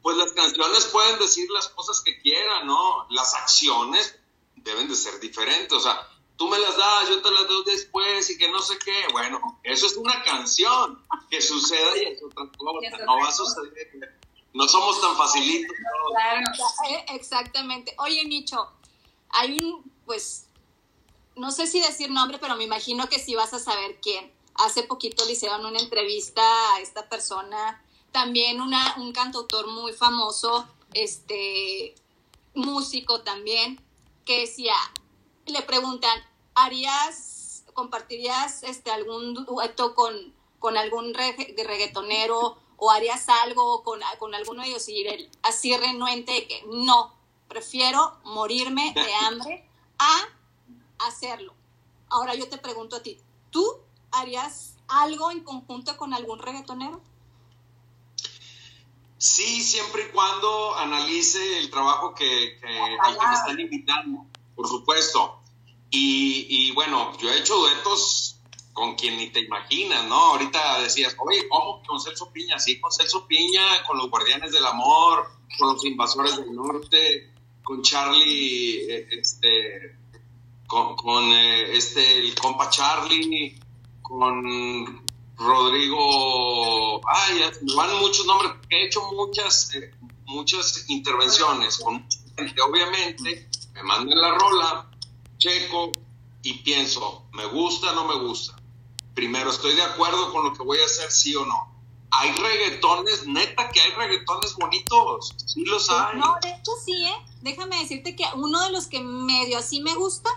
pues 0.03 0.17
las 0.19 0.33
canciones 0.33 0.85
pueden 0.87 1.19
decir 1.19 1.49
las 1.51 1.69
cosas 1.69 2.03
que 2.03 2.21
quieran, 2.21 2.67
¿no? 2.67 3.07
Las 3.09 3.35
acciones 3.35 4.19
deben 4.57 4.89
de 4.89 4.95
ser 4.95 5.19
diferentes, 5.19 5.73
o 5.73 5.81
sea, 5.81 6.09
tú 6.37 6.49
me 6.49 6.59
las 6.59 6.77
das, 6.77 7.09
yo 7.09 7.23
te 7.23 7.31
las 7.31 7.47
doy 7.49 7.65
después 7.65 8.29
y 8.31 8.39
que 8.39 8.51
no 8.51 8.61
sé 8.61 8.79
qué, 8.79 9.07
bueno, 9.13 9.61
eso 9.63 9.87
es 9.87 9.97
una 9.97 10.23
canción, 10.23 11.03
que 11.31 11.41
suceda 11.41 11.97
y 11.97 12.05
es 12.05 12.23
otra 12.23 12.51
cosa, 12.57 13.05
no 13.05 13.19
va 13.19 13.29
a 13.29 13.33
suceder, 13.33 14.19
no 14.55 14.69
somos 14.69 15.01
tan 15.01 15.17
facilitos. 15.17 15.77
Eh, 16.89 17.05
exactamente. 17.09 17.95
Oye, 17.99 18.25
Nicho, 18.25 18.71
hay 19.31 19.59
un, 19.59 19.93
pues, 20.07 20.47
no 21.37 21.51
sé 21.51 21.67
si 21.67 21.81
decir 21.81 22.11
nombre, 22.11 22.39
pero 22.39 22.57
me 22.57 22.65
imagino 22.65 23.09
que 23.09 23.19
sí 23.19 23.35
vas 23.35 23.53
a 23.53 23.59
saber 23.59 23.99
quién 24.01 24.33
Hace 24.57 24.85
poquito 24.85 25.25
le 25.25 25.33
hicieron 25.33 25.67
una 25.67 25.81
entrevista 25.81 26.41
a 26.75 26.81
esta 26.81 27.09
persona, 27.09 27.83
también 28.13 28.61
una, 28.61 28.95
un 28.99 29.13
cantautor 29.13 29.67
muy 29.67 29.93
famoso, 29.93 30.69
este, 30.93 31.97
músico 32.55 33.23
también, 33.23 33.81
que 34.25 34.43
decía, 34.43 34.77
le 35.47 35.61
preguntan, 35.63 36.17
¿harías, 36.55 37.65
compartirías 37.75 38.63
este, 38.63 38.93
algún 38.93 39.35
dueto 39.45 39.97
con, 39.97 40.33
con 40.61 40.77
algún 40.77 41.13
reggaetonero 41.15 42.57
o 42.85 42.91
harías 42.91 43.29
algo 43.29 43.83
con, 43.83 44.01
con 44.19 44.35
alguno 44.35 44.63
de 44.63 44.69
ellos? 44.69 44.89
Y 44.89 45.07
él 45.07 45.31
así 45.43 45.75
renuente 45.75 46.47
que 46.47 46.65
no, 46.67 47.15
prefiero 47.49 48.19
morirme 48.25 48.93
de 48.95 49.15
hambre 49.27 49.67
a 49.99 51.07
hacerlo. 51.07 51.55
Ahora 52.11 52.35
yo 52.35 52.49
te 52.49 52.59
pregunto 52.59 52.97
a 52.97 53.03
ti, 53.03 53.19
¿tú 53.51 53.65
¿harías 54.11 54.77
algo 54.89 55.31
en 55.31 55.41
conjunto 55.41 55.97
con 55.97 56.13
algún 56.13 56.39
reggaetonero? 56.39 57.01
Sí, 59.17 59.63
siempre 59.63 60.09
y 60.09 60.13
cuando 60.13 60.77
analice 60.77 61.59
el 61.59 61.71
trabajo 61.71 62.15
que, 62.15 62.61
al 63.03 63.19
que 63.19 63.27
me 63.27 63.35
están 63.35 63.61
invitando, 63.61 64.27
por 64.55 64.69
supuesto. 64.69 65.41
Y, 65.91 66.73
bueno, 66.73 67.17
yo 67.19 67.31
he 67.31 67.39
hecho 67.39 67.57
duetos 67.57 68.34
con 68.75 68.97
quien 68.97 69.17
ni 69.17 69.31
te 69.31 69.41
imaginas, 69.41 70.05
¿no? 70.07 70.33
Ahorita 70.33 70.81
decías, 70.81 71.17
oye, 71.19 71.49
¿cómo 71.49 71.81
con 71.87 72.01
Celso 72.01 72.31
Piña? 72.33 72.59
Sí, 72.59 72.81
con 72.81 72.91
Celso 72.93 73.27
Piña, 73.27 73.63
con 73.87 73.97
los 73.97 74.11
Guardianes 74.11 74.53
del 74.53 74.67
Amor, 74.67 75.31
con 75.57 75.73
los 75.73 75.85
Invasores 75.85 76.37
del 76.37 76.53
Norte, 76.53 77.33
con 77.63 77.83
Charlie, 77.83 78.85
eh, 78.91 79.09
este, 79.13 79.97
con, 80.67 81.33
eh, 81.33 81.77
este, 81.77 82.19
el 82.19 82.35
compa 82.35 82.69
Charlie, 82.69 83.59
con 84.03 85.05
Rodrigo, 85.37 87.01
ay, 87.09 87.41
van 87.77 87.97
muchos 88.01 88.27
nombres, 88.27 88.53
he 88.71 88.87
hecho 88.87 89.03
muchas, 89.13 89.73
eh, 89.75 89.93
muchas 90.27 90.85
intervenciones 90.89 91.79
con 91.79 91.95
mucha 91.95 92.19
gente, 92.37 92.61
obviamente, 92.61 93.49
me 93.73 93.83
mandan 93.85 94.21
la 94.21 94.35
rola, 94.37 94.91
checo 95.39 95.93
y 96.43 96.55
pienso, 96.55 97.27
¿me 97.33 97.47
gusta 97.47 97.93
no 97.93 98.07
me 98.07 98.17
gusta? 98.27 98.64
Primero, 99.15 99.51
¿estoy 99.51 99.75
de 99.75 99.83
acuerdo 99.83 100.33
con 100.33 100.45
lo 100.45 100.53
que 100.53 100.63
voy 100.63 100.79
a 100.79 100.85
hacer, 100.85 101.11
sí 101.11 101.35
o 101.37 101.45
no? 101.47 101.73
Hay 102.11 102.33
reggaetones, 102.33 103.27
neta 103.27 103.71
que 103.71 103.81
hay 103.81 103.91
reggaetones 103.93 104.55
bonitos, 104.55 105.35
sí 105.47 105.65
los 105.65 105.91
hay. 105.91 106.17
No, 106.19 106.37
de 106.43 106.51
hecho 106.51 106.73
sí, 106.85 107.05
¿eh? 107.05 107.27
Déjame 107.41 107.79
decirte 107.79 108.15
que 108.15 108.25
uno 108.35 108.61
de 108.61 108.71
los 108.71 108.87
que 108.87 109.01
medio 109.01 109.59
así 109.59 109.81
me 109.81 109.95
gusta 109.95 110.31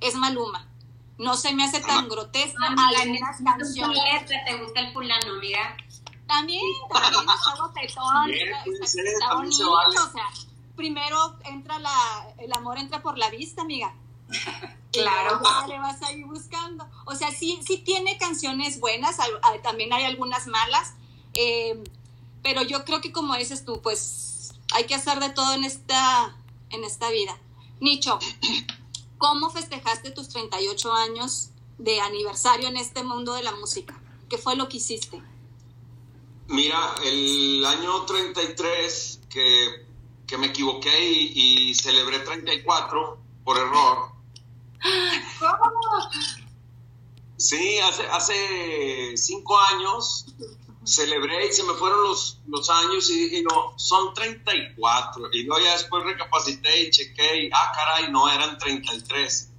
es 0.00 0.14
Maluma 0.14 0.68
no 1.18 1.34
se 1.36 1.54
me 1.54 1.64
hace 1.64 1.80
tan 1.80 2.08
grotesca 2.08 2.66
algunas 2.66 3.42
canciones. 3.42 4.26
¿Te 4.26 4.56
gusta 4.58 4.80
el 4.80 4.92
fulano, 4.92 5.32
amiga? 5.34 5.76
También, 6.26 6.60
también 6.92 7.14
botetón, 7.58 8.02
está, 8.82 9.00
está 9.00 9.34
bonito, 9.34 9.70
o 9.72 10.12
sea, 10.12 10.28
primero 10.74 11.38
entra 11.44 11.78
la, 11.78 12.34
el 12.38 12.52
amor 12.52 12.78
entra 12.78 13.00
por 13.00 13.16
la 13.16 13.30
vista, 13.30 13.62
amiga. 13.62 13.94
Claro. 14.92 15.42
Y 15.66 15.72
le 15.72 15.78
vas 15.78 16.00
a 16.00 16.10
ir 16.12 16.24
buscando. 16.24 16.88
O 17.04 17.14
sea, 17.14 17.30
sí, 17.30 17.60
sí 17.66 17.76
tiene 17.84 18.16
canciones 18.16 18.80
buenas, 18.80 19.18
también 19.62 19.92
hay 19.92 20.04
algunas 20.04 20.46
malas, 20.46 20.94
eh, 21.34 21.84
pero 22.42 22.62
yo 22.62 22.82
creo 22.86 23.02
que 23.02 23.12
como 23.12 23.36
dices 23.36 23.66
tú, 23.66 23.82
pues 23.82 24.54
hay 24.72 24.86
que 24.86 24.94
hacer 24.94 25.20
de 25.20 25.28
todo 25.28 25.52
en 25.52 25.64
esta, 25.64 26.34
en 26.70 26.82
esta 26.82 27.10
vida. 27.10 27.36
Nicho, 27.78 28.18
¿Cómo 29.18 29.50
festejaste 29.50 30.10
tus 30.10 30.28
38 30.28 30.92
años 30.92 31.50
de 31.78 32.00
aniversario 32.00 32.68
en 32.68 32.76
este 32.76 33.02
mundo 33.02 33.32
de 33.32 33.42
la 33.42 33.52
música? 33.52 33.98
¿Qué 34.28 34.36
fue 34.36 34.56
lo 34.56 34.68
que 34.68 34.76
hiciste? 34.76 35.22
Mira, 36.48 36.94
el 37.04 37.64
año 37.64 38.04
33 38.04 39.20
que, 39.30 39.86
que 40.26 40.38
me 40.38 40.48
equivoqué 40.48 41.10
y, 41.10 41.74
celebré 41.74 42.20
34 42.20 43.18
por 43.44 43.56
error. 43.56 44.10
¿Cómo? 45.38 45.70
Sí, 47.36 47.78
hace, 47.80 48.06
hace 48.06 49.16
cinco 49.16 49.58
años 49.58 50.26
celebré 50.84 51.48
y 51.48 51.52
se 51.52 51.64
me 51.64 51.74
fueron 51.74 52.02
los, 52.04 52.40
los 52.46 52.70
años 52.70 53.10
y 53.10 53.28
dije, 53.28 53.42
no, 53.42 53.74
son 53.76 54.14
34. 54.14 55.28
Y 55.32 55.42
luego 55.42 55.62
ya 55.62 55.72
después 55.72 56.04
recapacité 56.04 56.84
y 56.84 56.90
chequé 56.90 57.44
y, 57.44 57.50
ah, 57.52 57.72
caray, 57.74 58.10
no, 58.10 58.28
eran 58.30 58.56
33. 58.56 59.52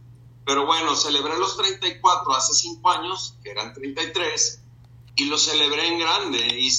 Pero 0.46 0.66
bueno, 0.66 0.96
celebré 0.96 1.38
los 1.38 1.58
34 1.58 2.34
hace 2.34 2.54
5 2.54 2.90
años, 2.90 3.36
que 3.44 3.52
eran 3.52 3.74
33, 3.74 4.64
y 5.18 5.26
lo 5.26 5.38
celebré 5.38 5.88
en 5.88 6.00
grande. 6.00 6.40
Y 6.58 6.72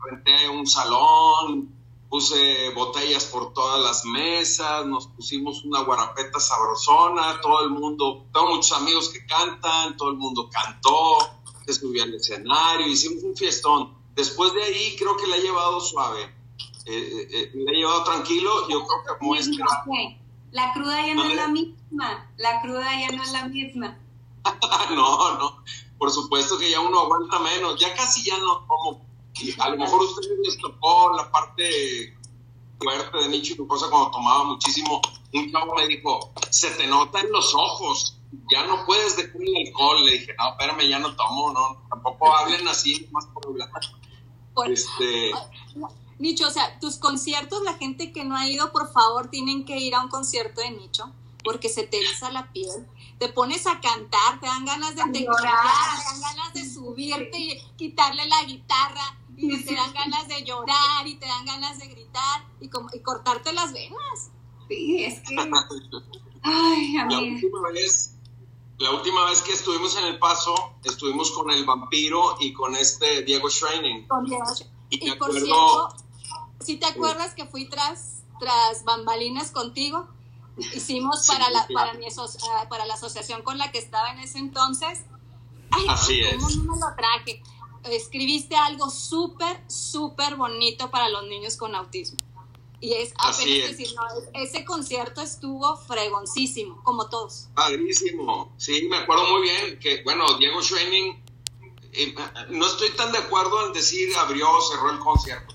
renté 0.00 0.48
un 0.48 0.66
salón, 0.66 1.72
puse 2.12 2.68
botellas 2.74 3.24
por 3.24 3.54
todas 3.54 3.80
las 3.80 4.04
mesas, 4.04 4.84
nos 4.84 5.06
pusimos 5.06 5.64
una 5.64 5.80
guarapeta 5.80 6.38
sabrosona, 6.38 7.40
todo 7.40 7.64
el 7.64 7.70
mundo, 7.70 8.26
tengo 8.34 8.48
muchos 8.48 8.72
amigos 8.72 9.08
que 9.08 9.24
cantan, 9.24 9.96
todo 9.96 10.10
el 10.10 10.18
mundo 10.18 10.50
cantó, 10.52 11.16
se 11.64 11.72
subió 11.72 12.02
al 12.02 12.12
escenario, 12.12 12.86
hicimos 12.86 13.24
un 13.24 13.34
fiestón. 13.34 13.94
Después 14.14 14.52
de 14.52 14.62
ahí 14.62 14.94
creo 14.98 15.16
que 15.16 15.26
le 15.26 15.36
ha 15.36 15.38
llevado 15.38 15.80
suave, 15.80 16.24
eh, 16.84 16.92
eh, 16.92 17.28
eh, 17.32 17.50
le 17.54 17.70
ha 17.70 17.78
llevado 17.78 18.04
tranquilo, 18.04 18.68
yo 18.68 18.84
creo 18.86 19.18
que 19.18 19.38
es... 19.38 19.48
La 20.50 20.74
cruda 20.74 21.06
ya 21.06 21.14
no 21.14 21.24
es 21.24 21.34
la 21.34 21.48
misma, 21.48 22.30
la 22.36 22.60
cruda 22.60 22.90
ya 23.00 23.16
no 23.16 23.22
es 23.22 23.32
la 23.32 23.48
misma. 23.48 23.98
no, 24.94 25.38
no, 25.38 25.64
por 25.96 26.10
supuesto 26.10 26.58
que 26.58 26.70
ya 26.70 26.80
uno 26.80 27.00
aguanta 27.00 27.38
menos, 27.38 27.80
ya 27.80 27.94
casi 27.94 28.22
ya 28.22 28.36
no 28.36 28.66
como 28.66 29.11
a 29.58 29.68
lo 29.70 29.76
mejor 29.76 30.00
a 30.00 30.04
ustedes 30.04 30.38
les 30.44 30.58
tocó 30.58 31.12
la 31.16 31.30
parte 31.30 32.16
fuerte 32.78 33.18
de 33.18 33.28
Nicho 33.28 33.54
y 33.54 33.66
cosa 33.66 33.88
cuando 33.88 34.10
tomaba 34.10 34.44
muchísimo. 34.44 35.00
Un 35.32 35.50
chavo 35.50 35.74
me 35.74 35.86
dijo, 35.86 36.32
se 36.50 36.70
te 36.72 36.86
nota 36.86 37.20
en 37.20 37.32
los 37.32 37.54
ojos, 37.54 38.18
ya 38.50 38.66
no 38.66 38.84
puedes 38.86 39.16
dejar 39.16 39.40
el 39.40 39.68
alcohol. 39.68 40.04
Le 40.04 40.12
dije, 40.12 40.34
no, 40.38 40.50
espérame, 40.50 40.88
ya 40.88 40.98
no 40.98 41.14
tomo, 41.16 41.52
no, 41.52 41.82
tampoco 41.88 42.34
hablen 42.34 42.66
así, 42.68 43.08
más 43.12 43.26
por 43.26 43.46
hablar. 43.46 43.70
este... 44.68 45.32
Nicho, 46.18 46.46
o 46.46 46.50
sea, 46.50 46.78
tus 46.78 46.98
conciertos, 46.98 47.62
la 47.62 47.74
gente 47.74 48.12
que 48.12 48.24
no 48.24 48.36
ha 48.36 48.48
ido, 48.48 48.70
por 48.70 48.92
favor, 48.92 49.28
tienen 49.28 49.64
que 49.64 49.78
ir 49.78 49.94
a 49.96 50.02
un 50.02 50.08
concierto 50.08 50.60
de 50.60 50.70
Nicho, 50.70 51.10
porque 51.42 51.68
se 51.68 51.84
te 51.84 51.98
eriza 51.98 52.30
la 52.30 52.52
piel, 52.52 52.86
te 53.18 53.28
pones 53.28 53.66
a 53.66 53.80
cantar, 53.80 54.38
te 54.38 54.46
dan 54.46 54.64
ganas 54.64 54.94
de 54.94 55.02
te, 55.02 55.18
te 55.20 55.24
dan 55.24 56.20
ganas 56.20 56.54
de 56.54 56.70
subirte 56.70 57.38
y 57.38 57.60
quitarle 57.76 58.26
la 58.26 58.44
guitarra 58.44 59.18
y 59.36 59.64
te 59.64 59.74
dan 59.74 59.92
ganas 59.92 60.28
de 60.28 60.44
llorar 60.44 61.06
y 61.06 61.16
te 61.16 61.26
dan 61.26 61.44
ganas 61.44 61.78
de 61.78 61.86
gritar 61.88 62.44
y, 62.60 62.68
como, 62.68 62.88
y 62.92 63.00
cortarte 63.00 63.52
las 63.52 63.72
venas. 63.72 64.30
Sí, 64.68 65.04
es 65.04 65.20
que... 65.20 65.36
Ay, 66.44 66.94
la 66.94 67.18
última 67.18 67.70
vez, 67.70 68.16
la 68.78 68.90
última 68.90 69.24
vez 69.26 69.42
que 69.42 69.52
estuvimos 69.52 69.96
en 69.96 70.04
El 70.04 70.18
Paso, 70.18 70.74
estuvimos 70.82 71.30
con 71.30 71.50
el 71.50 71.64
vampiro 71.64 72.36
y 72.40 72.52
con 72.52 72.74
este 72.74 73.22
Diego 73.22 73.48
Schreining. 73.48 74.08
Y, 74.90 75.08
y 75.08 75.14
por 75.16 75.32
cierto, 75.32 75.94
si 76.60 76.76
te 76.78 76.86
acuerdas 76.86 77.34
que 77.34 77.46
fui 77.46 77.68
tras, 77.68 78.24
tras 78.40 78.84
bambalinas 78.84 79.52
contigo, 79.52 80.08
hicimos 80.74 81.26
para, 81.28 81.48
la, 81.50 81.66
para, 81.72 81.94
mi 81.94 82.06
ah, 82.06 82.66
para 82.68 82.84
la 82.86 82.94
asociación 82.94 83.42
con 83.42 83.58
la 83.58 83.70
que 83.70 83.78
estaba 83.78 84.10
en 84.10 84.18
ese 84.18 84.38
entonces. 84.38 85.04
Ay, 85.70 85.86
Así 85.88 86.20
¿cómo 86.34 86.50
no 86.50 86.74
me 86.74 86.80
lo 86.80 86.94
traje? 86.96 87.42
Escribiste 87.84 88.56
algo 88.56 88.90
súper, 88.90 89.60
súper 89.68 90.36
bonito 90.36 90.90
para 90.90 91.08
los 91.08 91.24
niños 91.26 91.56
con 91.56 91.74
autismo. 91.74 92.18
Y 92.80 92.94
es 92.94 93.12
apenas 93.16 93.70
decir, 93.70 93.94
no, 93.94 94.02
ese 94.34 94.64
concierto 94.64 95.22
estuvo 95.22 95.76
fregoncísimo, 95.76 96.82
como 96.82 97.08
todos. 97.08 97.48
Padrísimo, 97.54 98.52
sí, 98.56 98.88
me 98.88 98.96
acuerdo 98.96 99.24
muy 99.28 99.42
bien 99.42 99.78
que, 99.78 100.02
bueno, 100.02 100.24
Diego 100.38 100.60
Schwenning, 100.60 101.22
eh, 101.92 102.14
no 102.48 102.66
estoy 102.66 102.90
tan 102.90 103.12
de 103.12 103.18
acuerdo 103.18 103.66
en 103.66 103.72
decir 103.72 104.08
abrió 104.16 104.50
o 104.50 104.60
cerró 104.62 104.90
el 104.90 104.98
concierto. 104.98 105.54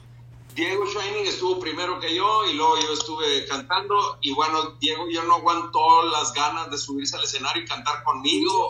Diego 0.55 0.87
Schwenning 0.87 1.27
estuvo 1.27 1.59
primero 1.59 1.99
que 1.99 2.15
yo 2.15 2.45
y 2.49 2.53
luego 2.53 2.79
yo 2.79 2.93
estuve 2.93 3.45
cantando 3.45 4.17
y 4.21 4.33
bueno, 4.33 4.77
Diego 4.79 5.09
yo 5.09 5.23
no 5.23 5.35
aguantó 5.35 6.03
las 6.03 6.33
ganas 6.33 6.71
de 6.71 6.77
subirse 6.77 7.17
al 7.17 7.25
escenario 7.25 7.63
y 7.63 7.65
cantar 7.67 8.03
conmigo 8.03 8.69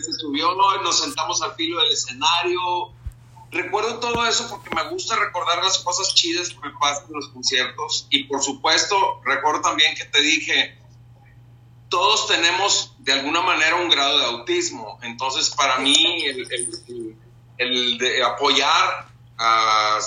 se 0.00 0.12
subió, 0.12 0.54
nos 0.82 1.00
sentamos 1.00 1.42
al 1.42 1.54
filo 1.54 1.80
del 1.80 1.92
escenario. 1.92 2.60
Recuerdo 3.50 4.00
todo 4.00 4.26
eso 4.26 4.48
porque 4.50 4.74
me 4.74 4.88
gusta 4.90 5.16
recordar 5.16 5.62
las 5.62 5.78
cosas 5.78 6.14
chidas 6.14 6.50
que 6.50 6.58
me 6.58 6.70
pasan 6.78 7.06
en 7.08 7.14
los 7.14 7.28
conciertos. 7.28 8.06
Y 8.10 8.24
por 8.24 8.42
supuesto, 8.42 9.20
recuerdo 9.24 9.62
también 9.62 9.94
que 9.94 10.04
te 10.04 10.20
dije, 10.20 10.78
todos 11.88 12.26
tenemos 12.26 12.94
de 12.98 13.12
alguna 13.12 13.40
manera 13.40 13.76
un 13.76 13.88
grado 13.88 14.18
de 14.18 14.24
autismo. 14.26 14.98
Entonces, 15.02 15.50
para 15.50 15.78
mí, 15.78 16.24
el, 17.58 17.98
de 17.98 18.22
apoyar 18.22 19.08
a, 19.38 19.98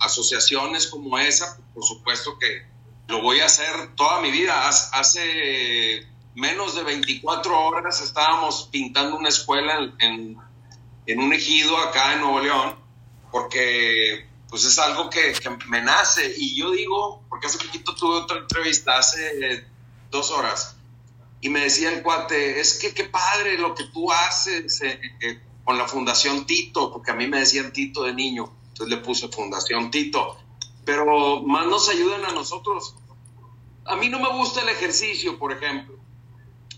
asociaciones 0.00 0.86
como 0.86 1.18
esa, 1.18 1.58
por 1.74 1.84
supuesto 1.84 2.38
que 2.38 2.66
lo 3.08 3.22
voy 3.22 3.40
a 3.40 3.46
hacer 3.46 3.94
toda 3.94 4.20
mi 4.20 4.30
vida. 4.30 4.68
Hace 4.68 6.06
menos 6.36 6.74
de 6.74 6.84
24 6.84 7.58
horas 7.58 8.02
estábamos 8.02 8.68
pintando 8.70 9.16
una 9.16 9.30
escuela 9.30 9.90
en, 9.98 10.36
un 11.18 11.32
ejido 11.32 11.76
acá 11.78 12.12
en 12.12 12.20
Nuevo 12.20 12.40
León, 12.40 12.76
porque 13.32 14.28
pues 14.48 14.64
es 14.64 14.78
algo 14.78 15.08
que, 15.08 15.34
me 15.68 15.80
nace. 15.80 16.34
Y 16.36 16.54
yo 16.54 16.70
digo, 16.72 17.24
porque 17.28 17.46
hace 17.46 17.58
poquito 17.58 17.94
tuve 17.94 18.16
otra 18.16 18.38
entrevista, 18.38 18.98
hace 18.98 19.66
dos 20.10 20.30
horas, 20.30 20.76
y 21.40 21.48
me 21.48 21.60
decía 21.60 21.90
el 21.90 22.02
cuate, 22.02 22.60
es 22.60 22.78
que 22.78 22.92
qué 22.92 23.04
padre 23.04 23.58
lo 23.58 23.74
que 23.74 23.84
tú 23.84 24.12
haces 24.12 24.80
eh, 24.82 25.00
eh, 25.20 25.40
con 25.64 25.78
la 25.78 25.88
Fundación 25.88 26.46
Tito, 26.46 26.92
porque 26.92 27.12
a 27.12 27.14
mí 27.14 27.26
me 27.26 27.40
decían 27.40 27.72
Tito 27.72 28.02
de 28.04 28.12
niño, 28.12 28.52
entonces 28.68 28.94
le 28.94 29.02
puse 29.02 29.28
Fundación 29.28 29.90
Tito, 29.90 30.38
pero 30.84 31.40
más 31.42 31.66
nos 31.66 31.88
ayudan 31.88 32.26
a 32.26 32.32
nosotros. 32.32 32.94
A 33.86 33.96
mí 33.96 34.08
no 34.10 34.18
me 34.18 34.28
gusta 34.36 34.60
el 34.62 34.68
ejercicio, 34.68 35.38
por 35.38 35.52
ejemplo 35.52 35.96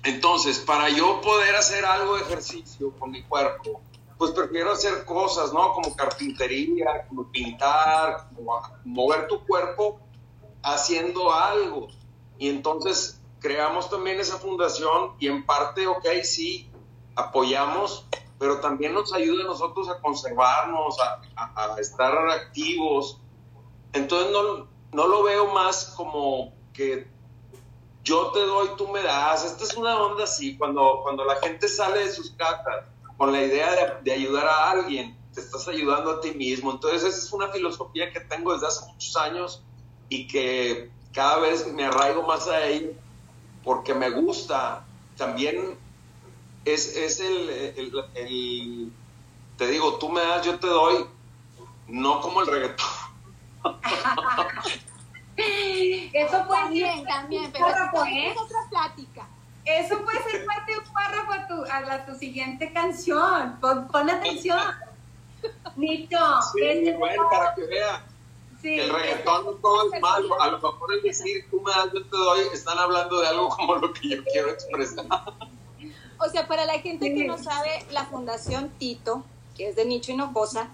entonces, 0.05 0.59
para 0.61 0.89
yo 0.91 1.21
poder 1.21 1.57
hacer 1.57 1.85
algo 1.85 2.17
de 2.17 2.23
ejercicio 2.23 2.93
con 2.99 3.11
mi 3.11 3.23
cuerpo, 3.23 3.81
pues 4.17 4.33
prefiero 4.33 4.73
hacer 4.73 5.05
cosas, 5.05 5.53
¿no? 5.53 5.73
Como 5.73 5.95
carpintería, 5.95 7.07
como 7.09 7.31
pintar, 7.31 8.29
como 8.35 8.61
mover 8.85 9.29
tu 9.29 9.45
cuerpo 9.47 10.01
haciendo 10.63 11.33
algo. 11.33 11.89
Y 12.39 12.49
entonces 12.49 13.21
creamos 13.41 13.89
también 13.91 14.19
esa 14.21 14.39
fundación 14.39 15.13
y 15.19 15.29
en 15.29 15.47
parte, 15.47 15.87
ok, 15.87 16.07
sí, 16.23 16.71
apoyamos, 17.15 18.07
pero 18.39 18.61
también 18.61 18.95
nos 18.95 19.13
ayuda 19.13 19.45
a 19.45 19.47
nosotros 19.47 19.89
a 19.89 20.01
conservarnos, 20.01 20.97
a, 21.37 21.81
estar 21.81 22.17
activos. 22.29 23.21
Entonces 23.93 24.33
no, 24.33 24.69
no 24.93 25.07
lo 25.07 25.23
veo 25.23 25.53
más 25.53 25.95
como 25.97 26.53
que 26.73 27.09
yo 28.05 28.31
te 28.33 28.41
doy, 28.41 28.69
tú 28.77 28.89
me 28.89 29.03
das. 29.03 29.45
Esta 29.45 29.65
es 29.65 29.75
una 29.75 30.01
onda 30.01 30.25
así, 30.25 30.57
cuando, 30.57 31.01
cuando 31.03 31.25
la 31.25 31.37
gente 31.37 31.69
sale 31.69 32.05
de 32.05 32.13
sus 32.13 32.31
casas 32.33 32.85
con 33.17 33.33
la 33.33 33.43
idea 33.43 34.01
de, 34.03 34.13
ayudar 34.13 34.47
a 34.47 34.71
alguien, 34.71 35.17
te 35.35 35.41
estás 35.41 35.67
ayudando 35.69 36.13
a 36.13 36.21
ti 36.21 36.33
mismo. 36.33 36.71
Entonces 36.71 37.03
esa 37.03 37.19
es 37.19 37.33
una 37.33 37.49
filosofía 37.49 38.13
que 38.13 38.21
tengo 38.21 38.53
desde 38.53 38.69
hace 38.69 38.87
muchos 38.87 39.17
años 39.17 39.63
y 40.09 40.27
que 40.27 40.91
cada 41.13 41.39
vez 41.39 41.73
me 41.73 41.85
arraigo 41.85 42.23
más 42.23 42.49
a 42.49 42.67
ella 42.67 42.91
porque 43.65 43.95
me 43.95 44.11
gusta. 44.11 44.85
También 45.17 45.77
es, 46.65 46.97
es 46.97 47.21
el, 47.21 47.49
el, 48.15 48.93
te 49.57 49.67
digo, 49.67 49.99
tú 49.99 50.09
me 50.09 50.21
das, 50.21 50.47
yo 50.47 50.59
te 50.59 50.69
doy, 50.69 51.05
no 51.89 52.21
como 52.21 52.43
el 52.43 52.47
reggaetón. 52.47 52.87
Eso 55.39 56.47
puede 56.47 57.05
también, 57.07 57.53
pero 57.53 57.69
¿eh? 57.69 58.31
es 58.31 58.37
otra 58.37 58.59
plática. 58.71 59.29
Eso 59.65 59.99
puede 60.03 60.23
ser 60.23 60.47
parte 60.47 60.73
de 60.73 60.79
un 60.79 60.93
párrafo 60.93 61.33
a 61.33 61.47
tu, 61.47 61.65
a, 61.65 62.07
tu 62.07 62.15
siguiente 62.15 62.73
canción. 62.73 63.59
Pon, 63.61 64.11
atención. 64.11 64.59
Nito. 65.77 66.19
Sí, 66.55 66.93
bueno, 66.99 67.29
para 67.31 67.55
que 67.55 67.67
vea. 67.67 68.05
el 68.63 68.91
reggaetón 68.91 69.45
no 69.45 69.53
todo 69.53 69.93
es 69.93 70.01
malo. 70.01 70.41
A 70.41 70.49
lo 70.49 70.57
mejor 70.59 70.95
el 70.95 71.03
decir 71.03 71.47
tú 71.51 71.61
me 71.61 71.71
das, 71.71 71.93
yo 71.93 72.03
te 72.03 72.17
doy, 72.17 72.41
están 72.53 72.79
hablando 72.79 73.21
de 73.21 73.29
algo 73.29 73.49
como 73.51 73.77
lo 73.77 73.93
que 73.93 74.09
yo 74.09 74.25
quiero 74.25 74.51
expresar. 74.51 75.05
O 76.19 76.29
sea, 76.29 76.49
para 76.49 76.65
la 76.65 76.81
gente 76.81 77.15
que 77.15 77.25
no 77.27 77.39
sabe, 77.39 77.87
la 77.93 78.07
Fundación 78.07 78.71
Tito, 78.71 79.23
que 79.57 79.69
es 79.69 79.77
de 79.77 79.85
Nicho 79.85 80.13
Hinojosa, 80.13 80.69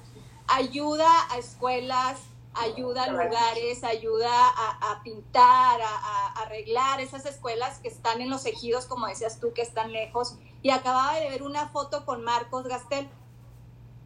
ayuda 0.47 1.09
a 1.31 1.39
escuelas, 1.39 2.19
ayuda 2.55 3.05
a 3.05 3.11
lugares, 3.11 3.85
ayuda 3.85 4.31
a, 4.31 5.01
pintar, 5.03 5.81
a, 5.81 6.33
arreglar 6.43 7.01
esas 7.01 7.27
escuelas 7.27 7.79
que 7.79 7.89
están 7.89 8.21
en 8.21 8.31
los 8.31 8.47
ejidos, 8.47 8.87
como 8.87 9.07
decías 9.07 9.41
tú, 9.41 9.53
que 9.53 9.63
están 9.63 9.93
lejos. 9.93 10.37
Y 10.63 10.71
acababa 10.71 11.19
de 11.19 11.29
ver 11.31 11.43
una 11.43 11.69
foto 11.69 12.05
con 12.05 12.23
Marcos 12.23 12.67
Gastel. 12.67 13.09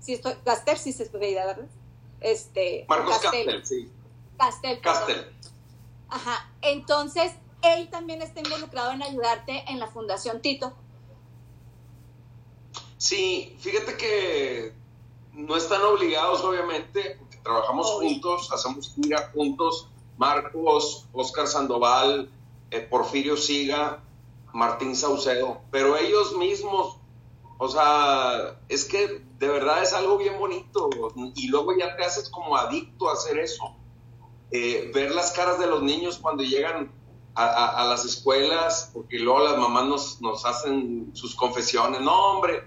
Si 0.00 0.14
estoy, 0.14 0.34
Gastel, 0.44 0.78
sí 0.78 0.92
se 0.92 1.06
puede 1.06 1.34
¿verdad? 1.34 1.66
Este, 2.20 2.87
Marcos 2.88 3.22
Gastel, 3.22 3.66
sí. 3.66 3.90
Gastel. 4.38 4.80
Gastel. 4.80 5.32
Ajá. 6.08 6.50
Entonces, 6.62 7.32
él 7.62 7.88
también 7.90 8.22
está 8.22 8.40
involucrado 8.40 8.92
en 8.92 9.02
ayudarte 9.02 9.64
en 9.68 9.78
la 9.78 9.87
Fundación 9.88 10.40
Tito. 10.40 10.72
Sí, 12.96 13.56
fíjate 13.61 13.96
que 13.96 14.72
no 15.32 15.56
están 15.56 15.82
obligados, 15.82 16.42
obviamente, 16.42 17.18
trabajamos 17.48 17.92
juntos, 17.92 18.52
hacemos 18.52 18.94
gira 18.94 19.30
juntos, 19.32 19.88
Marcos, 20.18 21.06
Oscar 21.14 21.46
Sandoval, 21.46 22.30
eh, 22.70 22.80
Porfirio 22.80 23.38
Siga, 23.38 24.02
Martín 24.52 24.94
Saucedo, 24.94 25.62
pero 25.70 25.96
ellos 25.96 26.37
mismos, 26.37 26.98
o 27.56 27.68
sea, 27.68 28.61
es 28.68 28.84
que 28.84 29.24
de 29.38 29.48
verdad 29.48 29.82
es 29.82 29.94
algo 29.94 30.18
bien 30.18 30.38
bonito. 30.38 30.90
Y 31.37 31.48
luego 31.48 31.74
ya 31.76 31.96
te 31.96 32.04
haces 32.04 32.28
como 32.28 32.54
adicto 32.56 33.08
a 33.08 33.14
hacer 33.14 33.38
eso. 33.38 33.74
Eh, 34.50 34.90
ver 34.94 35.14
las 35.14 35.32
caras 35.32 35.58
de 35.58 35.66
los 35.66 35.82
niños 35.82 36.18
cuando 36.18 36.42
llegan 36.42 36.92
a, 37.34 37.87
las 37.88 38.04
escuelas, 38.04 38.90
porque 38.92 39.18
luego 39.20 39.44
las 39.44 39.56
mamás 39.56 39.87
nos, 39.87 40.20
nos 40.20 40.44
hacen 40.44 41.12
sus 41.14 41.37
confesiones, 41.37 42.00
no 42.00 42.32
hombre, 42.32 42.64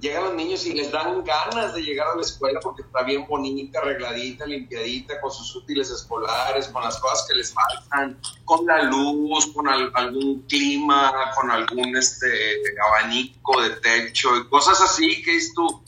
llegan 0.00 0.24
los 0.24 0.34
niños 0.34 0.66
y 0.66 0.72
les 0.72 0.90
dan 0.90 1.22
ganas 1.24 1.74
de 1.74 1.82
llegar 1.82 2.08
a 2.08 2.16
la 2.16 2.22
escuela 2.22 2.58
porque 2.60 2.82
está 2.82 3.02
bien 3.02 3.26
bonita, 3.26 3.80
arregladita, 3.80 4.46
limpiadita, 4.46 5.20
con 5.20 5.30
sus 5.30 5.54
útiles 5.54 5.90
escolares, 5.90 6.68
con 6.68 6.82
las 6.82 6.98
cosas 6.98 7.26
que 7.28 7.36
les 7.36 7.52
faltan, 7.52 8.18
con 8.44 8.64
la 8.66 8.82
luz, 8.84 9.52
con 9.54 9.68
algún 9.68 10.42
clima, 10.48 11.12
con 11.36 11.50
algún 11.50 11.96
este 11.96 12.60
abanico 12.88 13.60
de 13.60 13.70
techo 13.70 14.36
y 14.36 14.48
cosas 14.48 14.80
así 14.80 15.22
que 15.22 15.36
es 15.36 15.52
tú. 15.54 15.82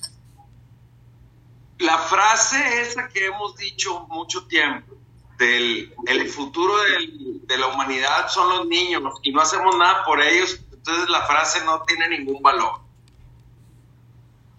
La 1.79 1.98
frase 1.98 2.83
esa 2.83 3.09
que 3.09 3.27
hemos 3.27 3.57
dicho 3.57 4.07
mucho 4.09 4.46
tiempo, 4.46 4.94
del 5.38 5.92
el 6.07 6.29
futuro 6.29 6.75
de 6.79 7.59
la 7.59 7.66
humanidad 7.68 8.29
son 8.29 8.48
los 8.51 8.66
niños 8.66 9.03
y 9.22 9.33
no 9.33 9.40
hacemos 9.40 9.77
nada 9.77 10.05
por 10.05 10.22
ellos, 10.22 10.61
entonces 10.72 11.09
la 11.09 11.22
frase 11.27 11.64
no 11.64 11.83
tiene 11.83 12.09
ningún 12.11 12.42
valor. 12.42 12.91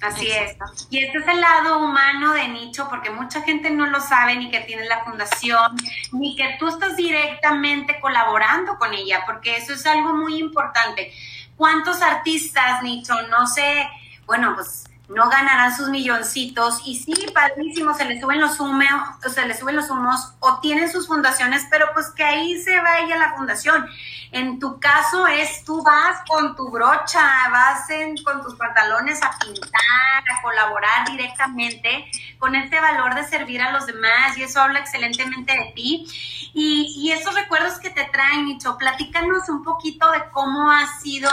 Así 0.03 0.29
es. 0.29 0.57
Y 0.89 0.99
este 0.99 1.19
es 1.19 1.27
el 1.27 1.39
lado 1.39 1.79
humano 1.79 2.33
de 2.33 2.47
Nicho, 2.49 2.89
porque 2.89 3.09
mucha 3.09 3.41
gente 3.41 3.69
no 3.69 3.87
lo 3.87 4.01
sabe, 4.01 4.35
ni 4.35 4.51
que 4.51 4.59
tiene 4.59 4.85
la 4.85 5.03
fundación, 5.05 5.77
ni 6.11 6.35
que 6.35 6.57
tú 6.59 6.67
estás 6.67 6.97
directamente 6.97 7.99
colaborando 8.01 8.77
con 8.77 8.93
ella, 8.93 9.23
porque 9.25 9.55
eso 9.55 9.73
es 9.73 9.85
algo 9.85 10.13
muy 10.13 10.39
importante. 10.39 11.13
¿Cuántos 11.55 12.01
artistas, 12.01 12.83
Nicho, 12.83 13.13
no 13.29 13.47
sé, 13.47 13.89
bueno, 14.25 14.53
pues 14.55 14.83
no 15.09 15.29
ganarán 15.29 15.75
sus 15.75 15.89
milloncitos 15.89 16.81
y 16.85 16.95
sí, 16.95 17.13
padrísimo, 17.33 17.93
se 17.93 18.05
les 18.05 18.21
suben 18.21 18.39
los 18.39 18.59
humos, 18.59 18.87
se 19.33 19.45
les 19.45 19.59
suben 19.59 19.75
los 19.75 19.89
humos 19.89 20.33
o 20.39 20.59
tienen 20.59 20.89
sus 20.89 21.07
fundaciones, 21.07 21.67
pero 21.69 21.87
pues 21.93 22.09
que 22.11 22.23
ahí 22.23 22.61
se 22.61 22.79
vaya 22.79 23.17
la 23.17 23.33
fundación. 23.35 23.85
En 24.31 24.59
tu 24.59 24.79
caso 24.79 25.27
es 25.27 25.63
tú 25.65 25.83
vas 25.83 26.19
con 26.27 26.55
tu 26.55 26.69
brocha, 26.69 27.49
vas 27.51 27.85
con 28.23 28.41
tus 28.41 28.55
pantalones 28.55 29.21
a 29.21 29.37
pintar, 29.39 30.23
a 30.37 30.41
colaborar 30.41 31.07
directamente 31.11 32.09
con 32.39 32.55
este 32.55 32.79
valor 32.79 33.13
de 33.13 33.25
servir 33.25 33.61
a 33.61 33.71
los 33.71 33.85
demás 33.85 34.37
y 34.37 34.43
eso 34.43 34.61
habla 34.61 34.79
excelentemente 34.79 35.51
de 35.51 35.71
ti. 35.75 36.07
Y, 36.53 36.95
y 36.97 37.11
esos 37.11 37.35
recuerdos 37.35 37.77
que 37.79 37.89
te 37.89 38.05
traen, 38.05 38.45
Nicho, 38.45 38.77
platícanos 38.77 39.49
un 39.49 39.63
poquito 39.63 40.09
de 40.11 40.23
cómo 40.31 40.71
ha 40.71 40.87
sido 40.99 41.29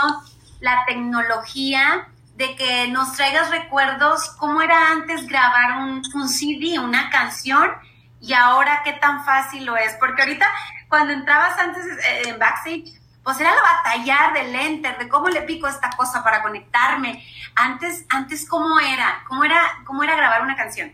la 0.61 0.85
tecnología 0.87 2.09
de 2.41 2.57
que 2.57 2.89
nos 2.89 3.13
traigas 3.13 3.51
recuerdos, 3.51 4.31
cómo 4.39 4.63
era 4.63 4.93
antes 4.93 5.27
grabar 5.27 5.83
un, 5.83 6.03
un, 6.15 6.27
CD, 6.27 6.79
una 6.79 7.11
canción, 7.11 7.71
y 8.19 8.33
ahora 8.33 8.81
qué 8.83 8.95
tan 8.95 9.27
fácil 9.27 9.67
lo 9.67 9.77
es. 9.77 9.93
Porque 10.01 10.23
ahorita, 10.23 10.51
cuando 10.89 11.13
entrabas 11.13 11.59
antes 11.59 11.85
eh, 11.85 12.23
en 12.29 12.39
backstage, 12.39 12.99
pues 13.23 13.39
era 13.41 13.55
la 13.55 13.61
batallar 13.61 14.33
del 14.33 14.55
enter, 14.55 14.97
de 14.97 15.07
cómo 15.07 15.29
le 15.29 15.43
pico 15.43 15.69
esta 15.69 15.91
cosa 15.91 16.25
para 16.25 16.43
conectarme. 16.43 17.23
Antes, 17.57 18.07
antes 18.09 18.49
¿cómo 18.49 18.81
era? 18.81 19.23
¿Cómo 19.29 19.45
era, 19.45 19.61
cómo 19.85 20.03
era 20.03 20.17
grabar 20.17 20.41
una 20.41 20.57
canción? 20.57 20.91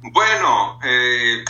Bueno, 0.00 0.80
eh, 0.82 1.44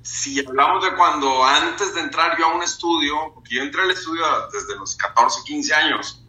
si 0.00 0.42
hablamos 0.46 0.82
de 0.82 0.94
cuando 0.94 1.44
antes 1.44 1.94
de 1.94 2.00
entrar 2.00 2.38
yo 2.38 2.46
a 2.46 2.54
un 2.54 2.62
estudio, 2.62 3.34
porque 3.34 3.56
yo 3.56 3.62
entré 3.62 3.82
al 3.82 3.90
estudio 3.90 4.24
desde 4.50 4.76
los 4.76 4.96
14, 4.96 5.42
15 5.44 5.74
años, 5.74 6.25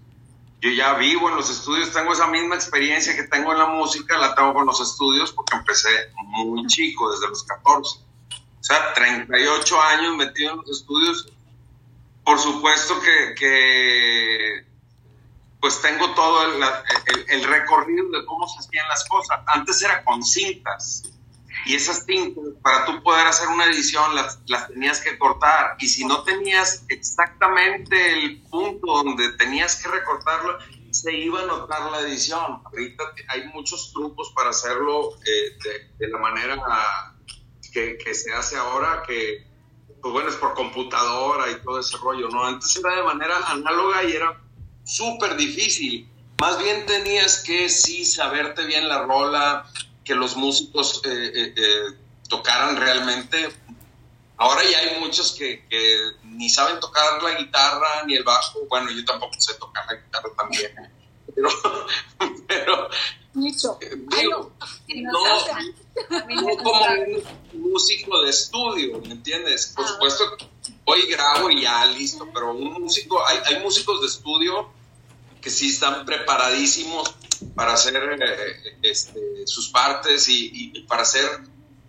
yo 0.59 0.71
ya 0.71 0.93
vivo 0.95 1.29
en 1.29 1.35
los 1.35 1.49
estudios, 1.49 1.93
tengo 1.93 2.13
esa 2.13 2.27
misma 2.27 2.55
experiencia 2.55 3.15
que 3.15 3.23
tengo 3.23 3.51
en 3.51 3.59
la 3.59 3.67
música, 3.67 4.17
la 4.17 4.33
tengo 4.33 4.53
con 4.53 4.65
los 4.65 4.81
estudios 4.81 5.31
porque 5.31 5.55
empecé 5.55 5.89
muy 6.23 6.65
chico, 6.65 7.11
desde 7.11 7.27
los 7.27 7.43
14. 7.43 7.99
O 7.99 8.63
sea, 8.63 8.93
38 8.93 9.81
años 9.81 10.15
metido 10.15 10.53
en 10.53 10.57
los 10.57 10.69
estudios. 10.69 11.31
Por 12.23 12.39
supuesto 12.39 12.99
que, 12.99 14.65
pues 15.61 15.81
tengo 15.81 16.13
todo 16.15 16.43
el, 16.43 16.63
el, 17.27 17.43
recorrido 17.43 18.09
de 18.09 18.25
cómo 18.25 18.47
se 18.47 18.59
hacían 18.59 18.87
las 18.89 19.07
cosas. 19.07 19.39
Antes 19.45 19.81
era 19.81 20.03
con 20.03 20.23
cintas 20.23 21.03
y 21.65 21.75
esas 21.75 22.05
tintas, 22.05 22.43
para 22.61 22.85
tú 22.85 23.01
poder 23.03 23.27
hacer 23.27 23.47
una 23.49 23.65
edición, 23.65 24.15
las, 24.15 24.39
las 24.47 24.67
tenías 24.67 25.01
que 25.01 25.17
cortar. 25.17 25.75
Y 25.79 25.87
si 25.87 26.05
no 26.05 26.23
tenías 26.23 26.85
exactamente 26.87 28.13
el 28.13 28.41
punto 28.43 29.03
donde 29.03 29.31
tenías 29.33 29.81
que 29.81 29.89
recortarlo, 29.89 30.57
se 30.91 31.13
iba 31.13 31.41
a 31.41 31.45
notar 31.45 31.91
la 31.91 32.01
edición. 32.01 32.61
Ahorita 32.65 33.03
hay 33.29 33.47
muchos 33.53 33.91
trucos 33.93 34.31
para 34.35 34.49
hacerlo 34.49 35.11
eh, 35.25 35.57
de, 35.63 36.05
de, 36.05 36.11
la 36.11 36.17
manera 36.19 36.57
que, 37.73 37.97
que, 37.97 38.13
se 38.13 38.33
hace 38.33 38.55
ahora, 38.55 39.03
que, 39.05 39.45
pues 40.01 40.13
bueno, 40.13 40.29
es 40.29 40.35
por 40.35 40.53
computadora 40.53 41.51
y 41.51 41.61
todo 41.63 41.79
ese 41.79 41.97
rollo, 41.97 42.29
¿no? 42.29 42.45
Antes 42.45 42.75
era 42.77 42.95
de 42.95 43.03
manera 43.03 43.35
análoga 43.47 44.03
y 44.03 44.13
era 44.13 44.41
súper 44.83 45.35
difícil. 45.35 46.09
Más 46.39 46.59
bien 46.59 46.85
tenías 46.85 47.43
que 47.43 47.67
sí 47.67 48.05
saberte 48.05 48.65
bien 48.65 48.87
la 48.87 49.03
rola, 49.03 49.65
que 50.07 50.15
los 50.15 50.37
músicos 50.37 51.01
eh, 51.03 51.31
eh, 51.35 51.53
eh, 51.57 51.97
tocaran 52.29 52.77
realmente. 52.77 53.49
Ahora 54.37 54.61
ya 54.63 54.77
hay 54.79 54.99
muchos 55.01 55.33
que, 55.33 55.65
ni 56.23 56.49
saben 56.49 56.79
tocar 56.79 57.21
la 57.21 57.33
guitarra 57.37 58.03
ni 58.05 58.15
el 58.15 58.23
bajo. 58.23 58.61
Bueno, 58.69 58.89
yo 58.91 59.03
tampoco 59.03 59.33
sé 59.37 59.55
tocar 59.55 59.85
la 59.85 59.95
guitarra 59.95 60.29
también. 60.37 60.71
Pero, 61.35 61.49
pero 62.47 62.89
Mucho. 63.33 63.77
no, 64.87 65.37
no, 66.29 66.57
como 66.57 66.81
un 67.53 67.71
músico 67.73 68.23
de 68.23 68.31
estudio, 68.31 68.99
¿me 69.01 69.11
entiendes? 69.11 69.73
Por 69.75 69.85
ah. 69.85 69.87
supuesto, 69.89 70.37
hoy 70.85 71.05
grabo 71.05 71.51
y 71.51 71.61
ya 71.61 71.85
listo, 71.85 72.27
pero 72.33 72.55
un 72.55 72.81
músico, 72.81 73.23
hay, 73.27 73.37
hay 73.45 73.59
músicos 73.61 74.01
de 74.01 74.07
estudio 74.07 74.71
que 75.41 75.49
sí 75.49 75.69
están 75.69 76.05
preparadísimos 76.05 77.13
para 77.55 77.73
hacer 77.73 77.95
eh, 77.95 78.77
este, 78.81 79.45
sus 79.45 79.69
partes 79.69 80.27
y, 80.29 80.85
para 80.87 81.03
hacer 81.03 81.41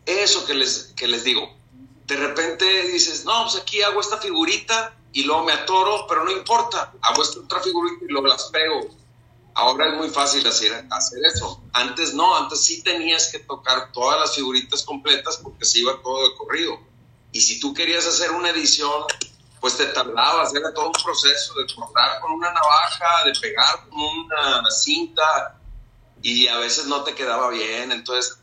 eso 0.07 0.45
que 0.47 0.55
les, 0.55 0.93
que 0.97 1.07
les 1.07 1.25
digo. 1.25 1.57
De 2.07 2.17
repente 2.17 2.89
dices, 2.89 3.25
no, 3.25 3.45
pues 3.45 3.57
aquí 3.57 3.83
hago 3.83 4.01
esta 4.01 4.19
figurita 4.19 4.97
y 5.13 5.25
luego 5.25 5.45
me 5.45 5.53
atoro, 5.53 6.07
pero 6.09 6.25
no 6.25 6.31
importa, 6.31 6.93
hago 7.03 7.23
esta 7.23 7.41
otra 7.41 7.61
figurita 7.61 8.05
y 8.05 8.09
luego 8.09 8.29
las 8.29 8.45
pego. 8.45 8.89
Ahora 9.55 9.89
es 9.89 9.97
muy 9.97 10.09
fácil 10.09 10.47
hacer, 10.47 10.87
hacer 10.91 11.19
eso. 11.25 11.63
Antes 11.73 12.15
no, 12.15 12.37
antes 12.37 12.63
sí 12.63 12.83
tenías 12.83 13.29
que 13.29 13.41
tocar 13.41 13.91
todas 13.93 14.21
las 14.21 14.35
figuritas 14.35 14.85
completas 14.85 15.39
porque 15.39 15.65
se 15.65 15.81
iba 15.81 16.01
todo 16.01 16.29
de 16.29 16.37
corrido. 16.37 16.79
Y 17.33 17.41
si 17.41 17.59
tú 17.59 17.75
querías 17.75 18.07
hacer 18.07 18.31
una 18.31 18.51
edición 18.51 19.03
pues 19.61 19.77
te 19.77 19.87
tardabas, 19.87 20.55
era 20.55 20.73
todo 20.73 20.87
un 20.87 20.93
proceso 20.93 21.55
de 21.55 21.75
cortar 21.75 22.21
con 22.21 22.33
una 22.33 22.53
navaja, 22.53 23.25
de 23.25 23.33
pegar 23.41 23.89
con 23.89 24.01
una 24.01 24.71
cinta 24.71 25.59
y 26.23 26.47
a 26.49 26.59
veces 26.59 26.87
no 26.87 27.05
te 27.05 27.15
quedaba 27.15 27.51
bien, 27.51 27.93
entonces 27.93 28.39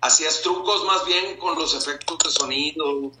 hacías 0.00 0.42
trucos 0.42 0.84
más 0.84 1.04
bien 1.04 1.36
con 1.38 1.58
los 1.58 1.74
efectos 1.74 2.18
de 2.24 2.30
sonido, 2.30 3.12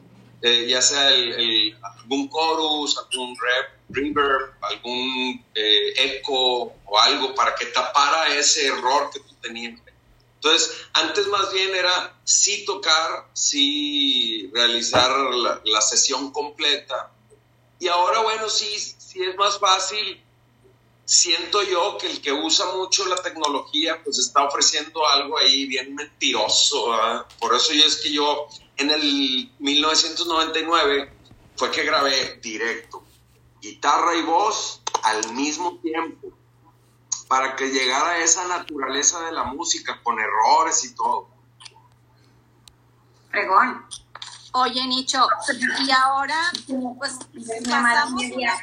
eh, 0.42 0.66
ya 0.68 0.82
sea 0.82 1.10
el, 1.10 1.76
algún 1.82 2.30
chorus, 2.30 2.98
algún 2.98 3.34
rep, 3.36 3.80
reverb, 3.88 4.54
algún 4.60 5.44
eh, 5.54 5.92
eco 5.96 6.74
o 6.84 6.98
algo 6.98 7.34
para 7.34 7.54
que 7.54 7.66
tapara 7.66 8.34
ese 8.34 8.66
error 8.66 9.10
que 9.12 9.20
tú 9.20 9.34
tenías. 9.40 9.80
Entonces, 10.34 10.86
antes 10.92 11.26
más 11.28 11.52
bien 11.52 11.74
era 11.74 12.14
sí 12.24 12.64
tocar, 12.64 13.28
sí 13.32 14.50
realizar 14.54 15.10
la, 15.10 15.60
la 15.64 15.80
sesión 15.80 16.30
completa, 16.30 17.10
y 17.78 17.88
ahora, 17.88 18.20
bueno, 18.20 18.48
sí, 18.48 18.78
sí 18.78 19.22
es 19.22 19.36
más 19.36 19.58
fácil. 19.58 20.22
Siento 21.04 21.62
yo 21.62 21.98
que 21.98 22.08
el 22.08 22.20
que 22.20 22.32
usa 22.32 22.66
mucho 22.72 23.06
la 23.06 23.16
tecnología, 23.16 24.02
pues 24.02 24.18
está 24.18 24.44
ofreciendo 24.44 25.06
algo 25.06 25.38
ahí 25.38 25.66
bien 25.66 25.94
mentiroso. 25.94 26.96
Por 27.38 27.54
eso 27.54 27.72
es 27.72 28.00
que 28.02 28.12
yo 28.12 28.48
en 28.76 28.90
el 28.90 29.52
1999 29.58 31.12
fue 31.54 31.70
que 31.70 31.84
grabé 31.84 32.38
directo, 32.42 33.04
guitarra 33.60 34.16
y 34.16 34.22
voz 34.22 34.82
al 35.04 35.32
mismo 35.32 35.78
tiempo, 35.78 36.32
para 37.28 37.54
que 37.54 37.68
llegara 37.68 38.18
esa 38.18 38.46
naturaleza 38.48 39.24
de 39.26 39.32
la 39.32 39.44
música 39.44 40.00
con 40.02 40.18
errores 40.18 40.84
y 40.84 40.94
todo. 40.94 41.28
Pregón. 43.30 43.86
Oye, 44.58 44.86
Nicho, 44.86 45.28
y 45.86 45.90
ahora, 45.90 46.50
pues, 46.98 47.18
pasamos 47.68 48.22
una 48.24 48.58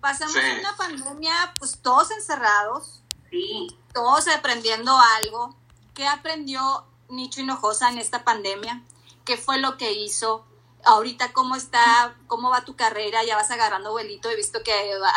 pasamos 0.00 0.36
una 0.60 0.76
pandemia, 0.78 1.54
pues, 1.58 1.78
todos 1.82 2.10
encerrados, 2.10 3.02
sí. 3.28 3.68
todos 3.92 4.26
aprendiendo 4.28 4.96
algo. 5.18 5.54
¿Qué 5.92 6.08
aprendió 6.08 6.86
Nicho 7.10 7.42
Hinojosa 7.42 7.90
en 7.90 7.98
esta 7.98 8.24
pandemia? 8.24 8.80
¿Qué 9.26 9.36
fue 9.36 9.58
lo 9.58 9.76
que 9.76 9.92
hizo? 9.92 10.46
ahorita 10.86 11.32
cómo 11.32 11.56
está, 11.56 12.14
cómo 12.26 12.50
va 12.50 12.64
tu 12.64 12.76
carrera, 12.76 13.24
ya 13.24 13.36
vas 13.36 13.50
agarrando 13.50 13.92
vuelito, 13.92 14.28
he 14.28 14.36
visto 14.36 14.62
que 14.62 14.72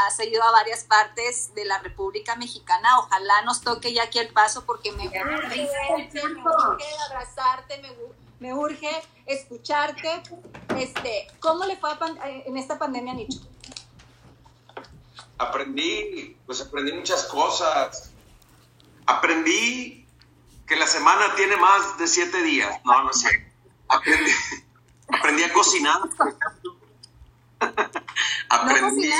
has 0.07 0.19
ido 0.25 0.41
a 0.41 0.51
varias 0.51 0.85
partes 0.85 1.53
de 1.55 1.65
la 1.65 1.79
República 1.79 2.37
Mexicana, 2.37 2.99
ojalá 2.99 3.41
nos 3.41 3.59
toque 3.61 3.93
ya 3.93 4.03
aquí 4.03 4.19
el 4.19 4.29
paso 4.29 4.63
porque 4.65 4.93
me 4.93 5.09
urge, 5.09 5.69
me 6.13 6.31
urge 6.41 6.85
abrazarte, 7.09 7.81
me, 8.39 8.53
urge 8.53 8.89
escucharte. 9.25 10.23
Este, 10.77 11.27
¿Cómo 11.39 11.65
le 11.65 11.77
fue 11.77 11.91
en 12.45 12.57
esta 12.57 12.77
pandemia, 12.77 13.13
Nicho? 13.13 13.39
Aprendí, 15.37 16.35
pues 16.45 16.61
aprendí 16.61 16.93
muchas 16.93 17.25
cosas. 17.25 18.11
Aprendí 19.05 20.05
que 20.65 20.75
la 20.75 20.87
semana 20.87 21.35
tiene 21.35 21.57
más 21.57 21.97
de 21.97 22.07
siete 22.07 22.41
días. 22.43 22.79
No, 22.83 23.03
no 23.03 23.13
sé. 23.13 23.51
Aprendí, 23.87 24.31
aprendí 25.07 25.43
a 25.43 25.53
cocinar, 25.53 26.01
aprendí. 28.49 29.11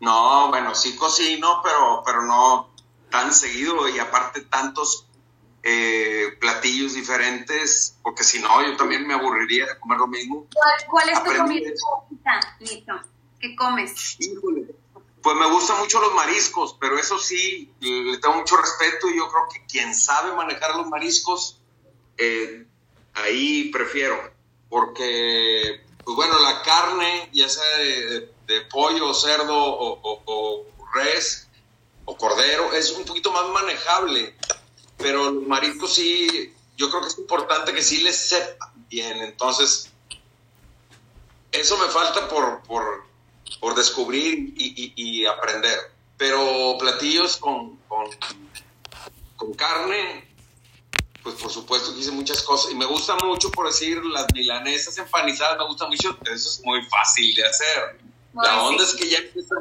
No, 0.00 0.48
bueno, 0.48 0.74
sí 0.74 0.96
cocino, 0.96 1.60
pero, 1.62 2.02
pero 2.04 2.22
no 2.22 2.70
tan 3.10 3.32
seguido 3.32 3.88
y 3.88 3.98
aparte 3.98 4.42
tantos 4.42 5.05
eh, 5.68 6.36
platillos 6.38 6.94
diferentes, 6.94 7.98
porque 8.00 8.22
si 8.22 8.38
no, 8.38 8.62
yo 8.62 8.76
también 8.76 9.04
me 9.04 9.14
aburriría 9.14 9.66
de 9.66 9.76
comer 9.80 9.98
lo 9.98 10.06
mismo. 10.06 10.46
¿Cuál, 10.88 11.08
es 11.08 11.24
tu 11.24 11.36
comida 11.36 11.70
favorita, 11.82 13.04
¿Qué 13.40 13.56
comes? 13.56 14.16
Híjole, 14.20 14.66
pues 15.20 15.36
me 15.36 15.50
gustan 15.50 15.80
mucho 15.80 16.00
los 16.00 16.14
mariscos, 16.14 16.76
pero 16.80 16.96
eso 16.96 17.18
sí, 17.18 17.72
le 17.80 18.16
tengo 18.18 18.36
mucho 18.36 18.56
respeto 18.56 19.10
y 19.10 19.16
yo 19.16 19.28
creo 19.28 19.48
que 19.52 19.66
quien 19.66 19.92
sabe 19.92 20.36
manejar 20.36 20.76
los 20.76 20.86
mariscos, 20.86 21.58
eh, 22.16 22.64
ahí 23.14 23.70
prefiero, 23.72 24.16
porque, 24.68 25.84
pues 26.04 26.14
bueno, 26.14 26.38
la 26.38 26.62
carne, 26.62 27.28
ya 27.32 27.48
sea 27.48 27.78
de, 27.78 28.60
pollo, 28.70 29.12
cerdo 29.14 29.52
o, 29.52 30.64
res 30.94 31.48
o 32.04 32.16
cordero, 32.16 32.72
es 32.72 32.92
un 32.92 33.04
poquito 33.04 33.32
más 33.32 33.48
manejable, 33.48 34.36
pero 34.96 35.30
los 35.30 35.46
mariscos 35.46 35.94
sí, 35.94 36.52
yo 36.76 36.90
creo 36.90 37.02
que 37.02 37.08
es 37.08 37.18
importante 37.18 37.72
que 37.72 37.82
sí 37.82 38.02
les 38.02 38.16
sepan 38.28 38.70
bien, 38.88 39.18
entonces, 39.18 39.90
eso 41.52 41.78
me 41.78 41.88
falta 41.88 42.28
por, 42.28 42.62
por 42.62 43.06
por 43.60 43.74
descubrir 43.74 44.54
y, 44.56 45.24
aprender. 45.26 45.78
Pero 46.16 46.76
platillos 46.78 47.36
con, 47.36 47.76
con, 47.88 49.54
carne, 49.54 50.26
pues 51.22 51.34
por 51.36 51.50
supuesto 51.50 51.92
que 51.92 52.00
hice 52.00 52.10
muchas 52.10 52.42
cosas. 52.42 52.72
Y 52.72 52.74
me 52.74 52.86
gusta 52.86 53.16
mucho, 53.16 53.50
por 53.50 53.66
decir, 53.66 54.02
las 54.04 54.26
milanesas 54.32 54.96
empanizadas, 54.98 55.58
me 55.58 55.66
gusta 55.66 55.86
mucho. 55.86 56.18
Eso 56.24 56.50
es 56.50 56.62
muy 56.64 56.82
fácil 56.86 57.34
de 57.34 57.46
hacer. 57.46 58.00
la 58.34 58.62
onda 58.62 58.82
es 58.82 58.94
que 58.94 59.08
ya 59.08 59.18
empiezan... 59.18 59.58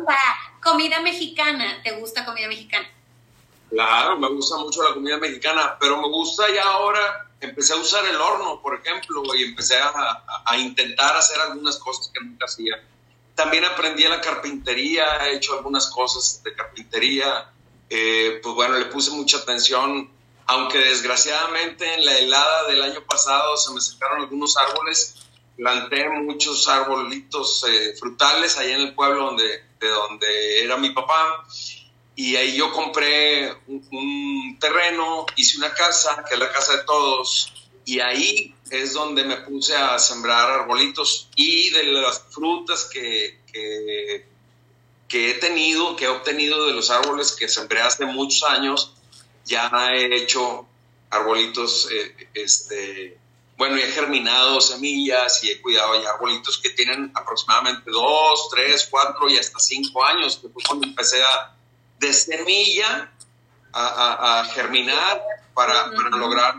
Comida 0.64 1.00
mexicana, 1.02 1.82
¿te 1.84 1.92
gusta 2.00 2.26
comida 2.26 2.48
mexicana? 2.48 2.88
Claro, 3.70 4.18
me 4.18 4.30
gusta 4.30 4.58
mucho 4.58 4.84
la 4.84 4.94
comida 4.94 5.18
mexicana, 5.18 5.78
pero 5.80 6.02
me 6.02 6.08
gusta 6.08 6.46
ya 6.54 6.64
ahora, 6.64 7.30
empecé 7.40 7.74
a 7.74 7.78
usar 7.78 8.06
el 8.06 8.16
horno, 8.16 8.62
por 8.62 8.80
ejemplo, 8.80 9.24
y 9.36 9.44
empecé 9.44 9.78
a, 9.78 10.24
a 10.46 10.58
intentar 10.58 11.16
hacer 11.18 11.40
algunas 11.42 11.78
cosas 11.78 12.12
que 12.14 12.24
nunca 12.24 12.46
hacía 12.46 12.82
también 13.36 13.66
aprendí 13.66 14.04
la 14.04 14.22
carpintería, 14.22 15.28
he 15.28 15.36
hecho 15.36 15.54
algunas 15.54 15.88
cosas 15.88 16.42
de 16.44 16.56
carpintería. 16.56 17.52
Eh, 17.90 18.40
pues 18.42 18.56
bueno, 18.56 18.78
le 18.80 18.86
puse 18.86 19.12
mucha 19.12 19.38
atención, 19.38 20.10
aunque 20.48 20.80
desgraciadamente 20.80 21.94
en 21.94 22.06
la 22.06 22.18
helada 22.18 22.68
del 22.68 22.82
año 22.82 23.04
pasado 23.04 23.58
se 23.58 23.74
me 23.74 23.82
secaron 23.82 24.22
algunos 24.22 24.56
árboles. 24.58 25.16
Planté 25.58 26.10
muchos 26.10 26.68
arbolitos 26.68 27.66
eh, 27.68 27.94
frutales 28.00 28.58
ahí 28.58 28.72
en 28.72 28.82
el 28.82 28.96
pueblo 28.96 29.26
donde, 29.26 29.64
de 29.80 29.88
donde 29.90 30.64
era 30.64 30.78
mi 30.78 30.90
papá. 30.92 31.46
Y 32.16 32.36
ahí 32.38 32.56
yo 32.56 32.72
compré 32.72 33.52
un, 33.68 33.86
un 33.92 34.58
terreno, 34.60 35.26
hice 35.36 35.58
una 35.58 35.74
casa, 35.74 36.24
que 36.28 36.36
es 36.36 36.40
la 36.40 36.52
casa 36.52 36.78
de 36.78 36.84
todos, 36.84 37.52
y 37.86 38.00
ahí 38.00 38.56
es 38.72 38.94
donde 38.94 39.24
me 39.24 39.38
puse 39.38 39.76
a 39.76 39.98
sembrar 40.00 40.50
arbolitos 40.50 41.30
y 41.36 41.70
de 41.70 41.84
las 41.84 42.20
frutas 42.32 42.86
que, 42.92 43.40
que, 45.08 45.30
he 45.30 45.34
tenido, 45.36 45.96
que 45.96 46.06
he 46.06 46.08
obtenido 46.10 46.66
de 46.66 46.74
los 46.74 46.90
árboles 46.90 47.32
que 47.32 47.48
sembré 47.48 47.82
hace 47.82 48.06
muchos 48.06 48.44
años, 48.50 48.92
ya 49.46 49.72
he 49.94 50.16
hecho 50.16 50.68
arbolitos, 51.10 51.88
eh, 51.92 52.30
este, 52.34 53.18
bueno, 53.56 53.78
he 53.78 53.92
germinado 53.92 54.60
semillas 54.60 55.42
y 55.44 55.52
he 55.52 55.62
cuidado 55.62 56.02
ya 56.02 56.10
arbolitos 56.10 56.58
que 56.58 56.72
tienen 56.72 57.12
aproximadamente 57.14 57.92
dos, 57.92 58.50
tres, 58.50 58.88
cuatro 58.90 59.30
y 59.30 59.38
hasta 59.38 59.60
cinco 59.60 60.04
años, 60.04 60.38
que 60.38 60.50
fue 60.50 60.64
cuando 60.64 60.88
empecé 60.88 61.24
a, 61.24 61.55
de 62.00 62.14
semilla 62.14 63.12
a, 63.74 64.46
germinar 64.54 65.22
para, 65.54 65.92
para 65.92 66.18
lograr 66.18 66.56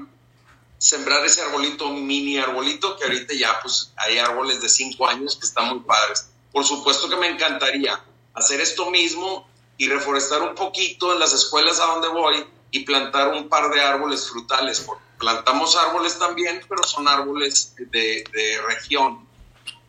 sembrar 0.78 1.24
ese 1.24 1.42
arbolito, 1.42 1.90
mini 1.90 2.38
arbolito, 2.38 2.96
que 2.96 3.04
ahorita 3.04 3.34
ya 3.34 3.58
pues 3.62 3.92
hay 3.96 4.18
árboles 4.18 4.60
de 4.60 4.68
cinco 4.68 5.08
años 5.08 5.36
que 5.36 5.46
están 5.46 5.68
muy 5.68 5.80
padres. 5.80 6.28
Por 6.52 6.64
supuesto 6.64 7.08
que 7.08 7.16
me 7.16 7.28
encantaría 7.28 8.02
hacer 8.34 8.60
esto 8.60 8.90
mismo 8.90 9.48
y 9.78 9.88
reforestar 9.88 10.42
un 10.42 10.54
poquito 10.54 11.12
en 11.12 11.18
las 11.18 11.32
escuelas 11.32 11.80
a 11.80 11.86
donde 11.86 12.08
voy 12.08 12.46
y 12.70 12.80
plantar 12.80 13.28
un 13.28 13.48
par 13.48 13.70
de 13.70 13.80
árboles 13.80 14.28
frutales, 14.28 14.80
porque 14.80 15.02
plantamos 15.18 15.76
árboles 15.76 16.18
también, 16.18 16.60
pero 16.68 16.82
son 16.82 17.08
árboles 17.08 17.74
de, 17.76 18.24
de 18.32 18.60
región. 18.68 19.26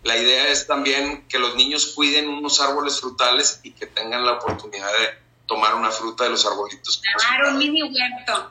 La 0.03 0.17
idea 0.17 0.47
es 0.49 0.67
también 0.67 1.27
que 1.27 1.39
los 1.39 1.55
niños 1.55 1.87
cuiden 1.95 2.29
unos 2.29 2.61
árboles 2.61 2.99
frutales 2.99 3.59
y 3.63 3.71
que 3.71 3.87
tengan 3.87 4.25
la 4.25 4.33
oportunidad 4.33 4.87
de 4.87 5.26
tomar 5.47 5.73
una 5.73 5.89
fruta 5.89 6.25
de 6.25 6.31
los 6.31 6.45
arbolitos. 6.45 7.01
Claro, 7.17 7.49
un 7.49 7.57
mini 7.57 7.81
huerto. 7.83 8.49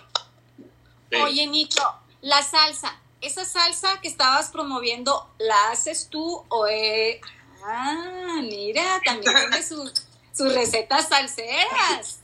Oye, 1.22 1.46
Nicho, 1.46 1.82
la 2.22 2.42
salsa, 2.42 2.98
esa 3.20 3.44
salsa 3.44 4.00
que 4.00 4.08
estabas 4.08 4.50
promoviendo, 4.50 5.30
¿la 5.38 5.70
haces 5.70 6.08
tú 6.10 6.44
o 6.48 6.66
es... 6.66 7.20
Ah, 7.64 8.40
mira, 8.42 9.00
también 9.04 9.32
tiene 9.50 9.62
sus, 9.62 9.92
recetas 10.52 11.08
salseras. 11.08 12.20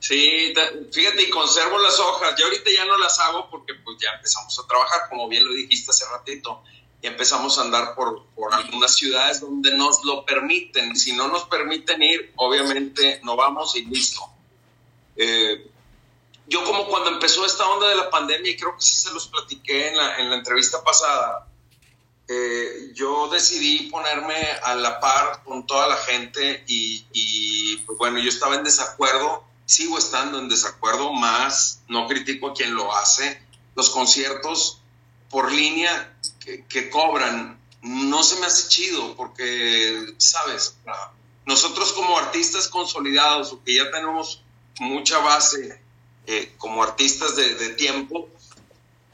Sí, 0.00 0.52
fíjate, 0.90 1.22
y 1.22 1.30
conservo 1.30 1.78
las 1.78 1.98
hojas. 2.00 2.34
Yo 2.36 2.46
ahorita 2.46 2.70
ya 2.74 2.84
no 2.84 2.98
las 2.98 3.18
hago 3.20 3.48
porque 3.48 3.74
pues 3.74 3.98
ya 4.00 4.10
empezamos 4.16 4.58
a 4.58 4.66
trabajar, 4.66 5.08
como 5.08 5.28
bien 5.28 5.46
lo 5.46 5.52
dijiste 5.52 5.90
hace 5.90 6.04
ratito, 6.10 6.62
y 7.02 7.08
empezamos 7.08 7.58
a 7.58 7.62
andar 7.62 7.96
por, 7.96 8.26
por 8.36 8.54
algunas 8.54 8.94
ciudades 8.94 9.40
donde 9.40 9.76
nos 9.76 10.04
lo 10.04 10.24
permiten. 10.24 10.94
Si 10.94 11.12
no 11.12 11.26
nos 11.26 11.44
permiten 11.46 12.00
ir, 12.00 12.32
obviamente 12.36 13.20
no 13.24 13.34
vamos 13.34 13.74
y 13.74 13.84
listo. 13.84 14.22
Eh, 15.16 15.68
yo 16.46 16.64
como 16.64 16.86
cuando 16.86 17.10
empezó 17.10 17.44
esta 17.44 17.68
onda 17.68 17.88
de 17.88 17.96
la 17.96 18.08
pandemia, 18.08 18.52
y 18.52 18.56
creo 18.56 18.76
que 18.76 18.82
sí 18.82 18.94
se 18.94 19.12
los 19.12 19.26
platiqué 19.26 19.88
en 19.88 19.96
la, 19.96 20.18
en 20.18 20.30
la 20.30 20.36
entrevista 20.36 20.84
pasada, 20.84 21.48
eh, 22.28 22.92
yo 22.94 23.28
decidí 23.28 23.90
ponerme 23.90 24.36
a 24.62 24.76
la 24.76 25.00
par 25.00 25.42
con 25.42 25.66
toda 25.66 25.88
la 25.88 25.96
gente 25.96 26.62
y, 26.68 27.04
y, 27.12 27.78
pues 27.78 27.98
bueno, 27.98 28.20
yo 28.20 28.28
estaba 28.28 28.54
en 28.54 28.62
desacuerdo, 28.62 29.44
sigo 29.64 29.98
estando 29.98 30.38
en 30.38 30.48
desacuerdo, 30.48 31.12
más 31.12 31.82
no 31.88 32.06
critico 32.06 32.50
a 32.50 32.54
quien 32.54 32.76
lo 32.76 32.94
hace. 32.94 33.42
Los 33.74 33.90
conciertos 33.90 34.80
por 35.30 35.50
línea 35.50 36.11
que, 36.44 36.64
que 36.64 36.90
cobran 36.90 37.62
no 37.82 38.22
se 38.22 38.36
me 38.36 38.46
hace 38.46 38.68
chido 38.68 39.16
porque, 39.16 40.14
sabes, 40.18 40.76
nosotros 41.44 41.92
como 41.92 42.16
artistas 42.16 42.68
consolidados 42.68 43.52
o 43.52 43.62
que 43.62 43.74
ya 43.74 43.90
tenemos 43.90 44.42
mucha 44.78 45.18
base 45.18 45.82
eh, 46.26 46.52
como 46.58 46.82
artistas 46.82 47.34
de, 47.34 47.70
tiempo, 47.70 48.28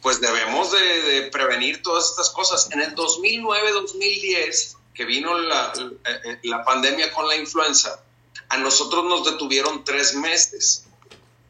pues 0.03 0.21
debemos 0.21 0.71
de, 0.71 1.31
prevenir 1.33 1.83
todas 1.83 2.11
estas 2.11 2.29
cosas. 2.31 2.71
En 2.71 2.83
el 2.83 2.95
2009-2010, 2.95 4.77
que 4.93 5.05
vino 5.07 5.39
la, 5.39 5.73
eh, 6.05 6.39
la, 6.43 6.63
pandemia 6.63 7.11
con 7.13 7.27
la 7.27 7.37
influenza, 7.37 8.05
a 8.51 8.59
nosotros 8.59 9.05
nos 9.05 9.25
detuvieron 9.25 9.83
tres 9.85 10.15
meses. 10.15 10.85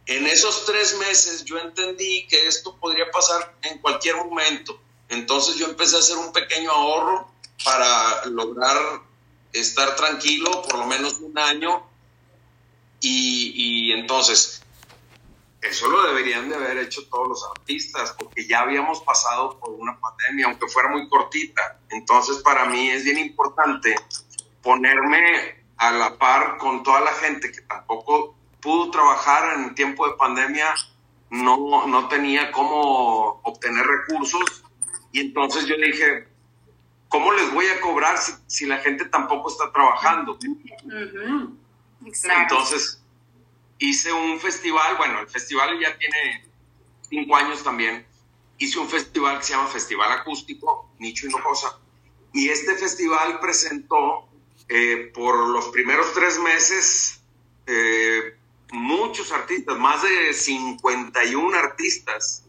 En 0.06 0.26
esos 0.26 0.64
tres 0.64 0.96
meses 0.98 1.44
yo 1.44 1.58
entendí 1.58 2.26
que 2.28 2.46
esto 2.46 2.76
podría 2.76 3.10
pasar 3.10 3.56
en 3.62 3.78
cualquier 3.78 4.16
momento. 4.16 4.80
Entonces 5.08 5.56
yo 5.56 5.66
empecé 5.66 5.96
a 5.96 6.00
hacer 6.00 6.16
un 6.16 6.32
pequeño 6.32 6.70
ahorro 6.70 7.30
para 7.64 8.26
lograr 8.26 8.76
estar 9.52 9.96
tranquilo 9.96 10.62
por 10.62 10.78
lo 10.78 10.86
menos 10.86 11.18
un 11.20 11.38
año. 11.38 11.82
Y, 13.00 13.52
y 13.54 13.92
entonces 13.92 14.62
eso 15.60 15.88
lo 15.88 16.02
deberían 16.02 16.48
de 16.48 16.54
haber 16.54 16.78
hecho 16.78 17.06
todos 17.08 17.28
los 17.28 17.44
artistas, 17.44 18.14
porque 18.16 18.46
ya 18.46 18.60
habíamos 18.60 19.02
pasado 19.02 19.58
por 19.58 19.70
una 19.70 19.98
pandemia, 19.98 20.46
aunque 20.46 20.68
fuera 20.68 20.88
muy 20.88 21.08
cortita. 21.08 21.80
Entonces, 21.90 22.38
para 22.38 22.66
mí 22.66 22.90
es 22.90 23.04
bien 23.04 23.18
importante 23.18 23.94
ponerme 24.62 25.64
a 25.76 25.90
la 25.92 26.16
par 26.16 26.58
con 26.58 26.82
toda 26.82 27.00
la 27.00 27.12
gente 27.12 27.50
que 27.50 27.62
tampoco 27.62 28.36
pudo 28.60 28.90
trabajar 28.90 29.58
en 29.58 29.74
tiempo 29.74 30.06
de 30.08 30.14
pandemia, 30.14 30.74
no, 31.30 31.86
no 31.86 32.08
tenía 32.08 32.50
cómo 32.52 33.40
obtener 33.42 33.86
recursos. 33.86 34.64
Y 35.12 35.20
entonces 35.20 35.66
yo 35.66 35.76
dije, 35.76 36.28
¿cómo 37.08 37.32
les 37.32 37.52
voy 37.52 37.66
a 37.66 37.80
cobrar 37.80 38.16
si, 38.46 38.66
la 38.66 38.78
gente 38.78 39.06
tampoco 39.06 39.50
está 39.50 39.72
trabajando? 39.72 40.38
Entonces, 42.02 43.02
hice 43.78 44.12
un 44.12 44.38
festival, 44.40 44.96
bueno, 44.96 45.20
el 45.20 45.28
festival 45.28 45.78
ya 45.80 45.96
tiene 45.96 46.44
cinco 47.08 47.36
años 47.36 47.62
también, 47.62 48.06
hice 48.58 48.78
un 48.78 48.88
festival 48.88 49.38
que 49.38 49.44
se 49.44 49.52
llama 49.52 49.68
Festival 49.68 50.12
Acústico, 50.12 50.90
Nicho 50.98 51.26
y 51.26 51.30
Nojosa, 51.30 51.78
y 52.32 52.48
este 52.50 52.74
festival 52.74 53.40
presentó 53.40 54.28
eh, 54.68 55.10
por 55.14 55.48
los 55.48 55.68
primeros 55.68 56.12
tres 56.12 56.38
meses 56.38 57.22
eh, 57.66 58.36
muchos 58.72 59.32
artistas, 59.32 59.78
más 59.78 60.02
de 60.02 60.34
51 60.34 61.56
artistas 61.56 62.44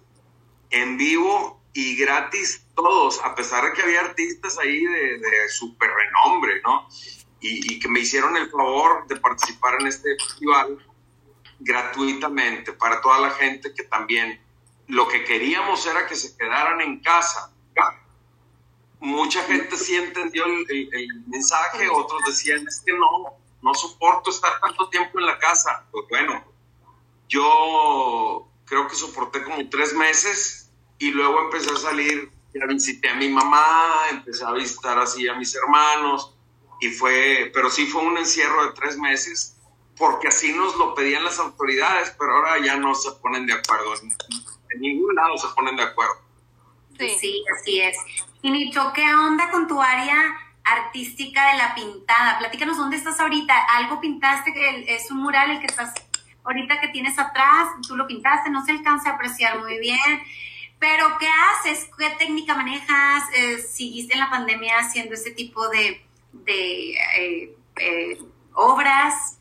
en 0.69 0.98
vivo 0.98 1.59
y 1.80 1.96
gratis 1.96 2.65
todos, 2.76 3.22
a 3.24 3.34
pesar 3.36 3.63
de 3.63 3.72
que 3.72 3.82
había 3.82 4.02
artistas 4.02 4.58
ahí 4.60 4.84
de, 4.84 5.18
de 5.18 5.50
super 5.50 5.89
renombre, 5.89 6.62
¿no? 6.62 6.89
Y, 7.39 7.80
que 7.80 7.88
me 7.88 8.02
hicieron 8.02 8.36
el 8.36 8.50
favor 8.50 9.08
de 9.08 9.15
participar 9.15 9.80
en 9.80 9.88
este 9.88 10.10
festival 10.18 10.78
gratuitamente 11.60 12.74
para 12.74 13.00
toda 13.00 13.20
la 13.20 13.32
gente 13.32 13.74
que 13.74 13.84
también 13.84 14.42
lo 14.88 15.08
que 15.08 15.24
queríamos 15.24 15.86
era 15.86 16.06
que 16.06 16.15
se 16.15 16.36
quedaran 16.36 16.82
en 16.82 17.00
casa. 17.00 17.54
Mucha 19.00 19.42
gente 19.44 19.78
sí 19.78 19.96
entendió 19.96 20.44
el, 20.46 20.65
el 20.70 21.24
mensaje, 21.28 21.88
otros 21.89 22.22
decían, 22.28 22.68
es 22.68 22.84
que 22.86 22.92
no, 22.92 23.38
no 23.62 23.74
soporto 23.74 24.32
estar 24.32 24.60
tanto 24.60 24.89
tiempo 24.89 25.18
en 25.18 25.28
la 25.28 25.39
casa. 25.39 25.86
Pues 25.92 26.06
bueno, 26.10 26.44
yo 27.30 28.50
creo 28.65 28.86
que 28.89 28.96
soporté 28.96 29.42
como 29.46 29.70
tres 29.70 29.94
meses 29.94 30.59
y 30.99 31.12
luego 31.12 31.41
empecé 31.41 31.71
a 31.71 31.77
salir, 31.77 32.31
ya 32.53 32.65
visité 32.65 33.09
a 33.09 33.15
mi 33.15 33.29
mamá, 33.29 34.07
empecé 34.12 34.45
a 34.45 34.51
visitar 34.51 34.99
así 34.99 35.27
a 35.27 35.35
mis 35.35 35.55
hermanos 35.55 36.35
y 36.81 36.89
fue, 36.89 37.51
pero 37.53 37.69
sí 37.69 37.85
fue 37.88 38.01
un 38.03 38.17
encierro 38.17 38.65
de 38.65 38.73
tres 38.73 38.97
meses 38.97 39.57
porque 39.97 40.29
así 40.29 40.53
nos 40.53 40.77
lo 40.77 40.95
pedían 40.95 41.23
las 41.23 41.39
autoridades, 41.39 42.15
pero 42.17 42.33
ahora 42.35 42.59
ya 42.63 42.77
no 42.77 42.95
se 42.95 43.12
ponen 43.13 43.45
de 43.45 43.53
acuerdo. 43.53 43.93
En, 44.01 44.81
ningún 44.81 45.13
lado 45.15 45.38
se 45.38 45.47
ponen 45.49 45.75
de 45.75 45.83
acuerdo. 45.83 46.21
Sí, 46.97 47.09
sí 47.19 47.43
así 47.57 47.81
es. 47.81 47.97
Y 48.41 48.51
Nicho, 48.51 48.93
¿qué 48.93 49.13
onda 49.13 49.49
con 49.51 49.67
tu 49.67 49.81
área 49.81 50.38
artística 50.69 51.51
de 51.51 51.57
la 51.57 51.75
pintada. 51.75 52.39
Platícanos 52.39 52.77
dónde 52.77 52.97
estás 52.97 53.19
ahorita. 53.19 53.53
Algo 53.75 53.99
pintaste, 53.99 54.51
es 54.93 55.09
un 55.12 55.17
mural 55.17 55.51
el 55.51 55.59
que 55.59 55.67
estás 55.67 55.93
ahorita 56.43 56.79
que 56.79 56.88
tienes 56.89 57.17
atrás, 57.19 57.69
tú 57.88 57.95
lo 57.95 58.07
pintaste, 58.07 58.49
no 58.49 58.63
se 58.65 58.71
alcanza 58.71 59.12
a 59.12 59.13
apreciar 59.13 59.59
muy 59.59 59.79
bien. 59.79 60.21
Pero, 60.80 61.18
¿qué 61.20 61.28
haces? 61.28 61.89
¿Qué 61.98 62.10
técnica 62.18 62.56
manejas? 62.56 63.24
Eh, 63.36 63.60
¿Siguiste 63.60 64.13
en 64.13 64.22
la 64.22 64.30
pandemia 64.30 64.80
haciendo 64.80 65.13
ese 65.13 65.32
tipo 65.32 65.68
de, 65.70 66.06
de 66.32 66.92
eh, 66.94 67.58
eh, 67.76 68.20
obras? 68.54 69.38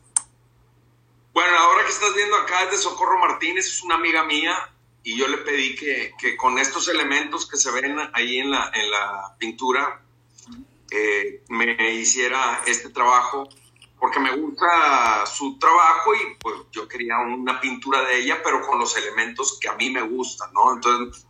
Bueno, 1.33 1.57
ahora 1.57 1.83
que 1.85 1.91
estás 1.91 2.13
viendo 2.15 2.35
acá 2.35 2.63
es 2.63 2.71
de 2.71 2.77
Socorro 2.77 3.17
Martínez, 3.19 3.65
es 3.67 3.81
una 3.83 3.95
amiga 3.95 4.25
mía, 4.25 4.53
y 5.03 5.17
yo 5.17 5.27
le 5.27 5.37
pedí 5.37 5.75
que, 5.75 6.13
que 6.19 6.35
con 6.35 6.59
estos 6.59 6.89
elementos 6.89 7.49
que 7.49 7.55
se 7.55 7.71
ven 7.71 7.97
ahí 8.13 8.39
en 8.39 8.51
la, 8.51 8.69
en 8.73 8.91
la 8.91 9.35
pintura, 9.37 10.01
eh, 10.91 11.43
me 11.49 11.93
hiciera 11.93 12.61
este 12.65 12.89
trabajo 12.89 13.47
porque 13.99 14.19
me 14.19 14.35
gusta 14.35 15.25
su 15.25 15.59
trabajo 15.59 16.15
y 16.15 16.35
pues 16.39 16.55
yo 16.71 16.87
quería 16.87 17.19
una 17.19 17.59
pintura 17.59 18.01
de 18.03 18.19
ella, 18.19 18.41
pero 18.43 18.65
con 18.65 18.79
los 18.79 18.95
elementos 18.95 19.59
que 19.59 19.67
a 19.67 19.75
mí 19.75 19.89
me 19.89 20.01
gustan, 20.01 20.51
¿no? 20.53 20.73
Entonces 20.73 21.27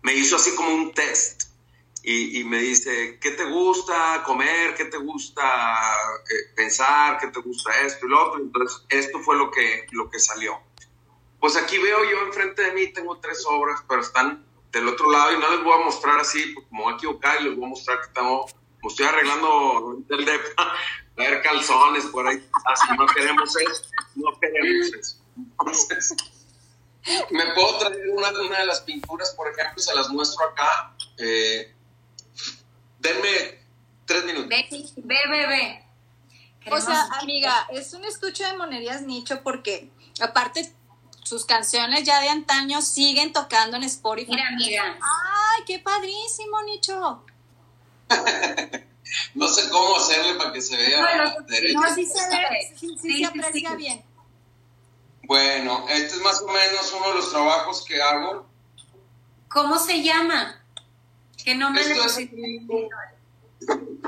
me 0.00 0.14
hizo 0.14 0.36
así 0.36 0.54
como 0.54 0.74
un 0.74 0.92
test 0.92 1.52
y, 2.04 2.42
me 2.44 2.58
dice, 2.58 3.18
¿qué 3.20 3.30
te 3.30 3.44
gusta 3.44 4.24
comer? 4.24 4.74
¿Qué 4.74 4.86
te 4.86 4.96
gusta 4.96 5.42
eh, 6.28 6.52
pensar? 6.56 7.18
¿Qué 7.18 7.28
te 7.28 7.40
gusta 7.40 7.80
esto 7.82 8.06
y 8.06 8.08
lo 8.08 8.26
otro? 8.26 8.40
Entonces 8.40 8.84
esto 8.88 9.20
fue 9.20 9.36
lo 9.36 9.52
que, 9.52 9.86
lo 9.92 10.10
que 10.10 10.18
salió. 10.18 10.58
Pues 11.38 11.56
aquí 11.56 11.78
veo 11.78 12.02
yo 12.04 12.26
enfrente 12.26 12.62
de 12.62 12.72
mí, 12.72 12.92
tengo 12.92 13.18
tres 13.18 13.44
obras, 13.46 13.84
pero 13.88 14.00
están 14.00 14.44
del 14.72 14.88
otro 14.88 15.10
lado 15.12 15.32
y 15.32 15.38
no 15.38 15.50
les 15.50 15.62
voy 15.62 15.74
a 15.74 15.84
mostrar 15.84 16.18
así, 16.18 16.52
porque 16.54 16.68
me 16.72 16.82
voy 16.82 16.92
a 16.92 16.96
equivocar 16.96 17.40
y 17.40 17.44
les 17.44 17.56
voy 17.56 17.66
a 17.66 17.68
mostrar 17.68 18.00
que 18.00 18.08
tengo 18.08 18.46
estoy 18.88 19.06
arreglando 19.06 19.98
el 20.10 20.24
de 20.24 20.40
ver 21.16 21.42
calzones 21.42 22.06
por 22.06 22.26
ahí. 22.26 22.42
Así 22.64 22.86
no 22.98 23.06
queremos 23.06 23.56
eso, 23.56 23.84
no 24.16 24.38
queremos 24.40 24.94
eso. 24.94 25.16
Entonces, 25.36 26.16
me 27.30 27.46
puedo 27.54 27.78
traer 27.78 28.10
una, 28.10 28.30
una, 28.30 28.58
de 28.60 28.66
las 28.66 28.80
pinturas, 28.80 29.34
por 29.34 29.48
ejemplo, 29.48 29.82
se 29.82 29.94
las 29.94 30.08
muestro 30.08 30.44
acá. 30.46 30.94
Eh, 31.18 31.74
denme 32.98 33.60
tres 34.04 34.24
minutos. 34.24 34.48
Ve, 34.48 35.18
ve, 35.30 35.46
ve, 35.46 35.84
O 36.70 36.80
sea, 36.80 37.08
amiga, 37.20 37.66
es 37.70 37.92
un 37.94 38.04
estuche 38.04 38.44
de 38.44 38.56
monerías 38.56 39.02
nicho 39.02 39.42
porque, 39.42 39.90
aparte, 40.20 40.72
sus 41.24 41.44
canciones 41.44 42.04
ya 42.04 42.20
de 42.20 42.28
antaño 42.28 42.82
siguen 42.82 43.32
tocando 43.32 43.76
en 43.76 43.84
Spotify. 43.84 44.32
Mira, 44.32 44.48
amiga. 44.48 44.98
¡Ay, 45.00 45.62
qué 45.66 45.78
padrísimo, 45.78 46.62
Nicho! 46.62 47.24
no 49.34 49.48
sé 49.48 49.68
cómo 49.70 49.96
hacerle 49.96 50.34
para 50.34 50.52
que 50.52 50.60
se 50.60 50.76
vea 50.76 51.34
derecho. 51.46 51.80
No, 51.80 51.94
sí 51.94 52.06
se 52.06 52.28
ve, 52.28 52.76
sí, 52.78 53.18
se 53.18 53.24
aprecia 53.24 53.74
bien. 53.74 54.04
Bueno, 55.24 55.86
este 55.88 56.16
es 56.16 56.22
más 56.22 56.42
o 56.42 56.48
menos 56.48 56.92
uno 56.96 57.08
de 57.08 57.14
los 57.14 57.30
trabajos 57.30 57.84
que 57.84 58.00
hago. 58.00 58.46
¿Cómo 59.48 59.78
se 59.78 60.02
llama? 60.02 60.62
¿Qué 61.44 61.54
nombre 61.54 61.84
le 61.84 61.94
es, 61.94 62.18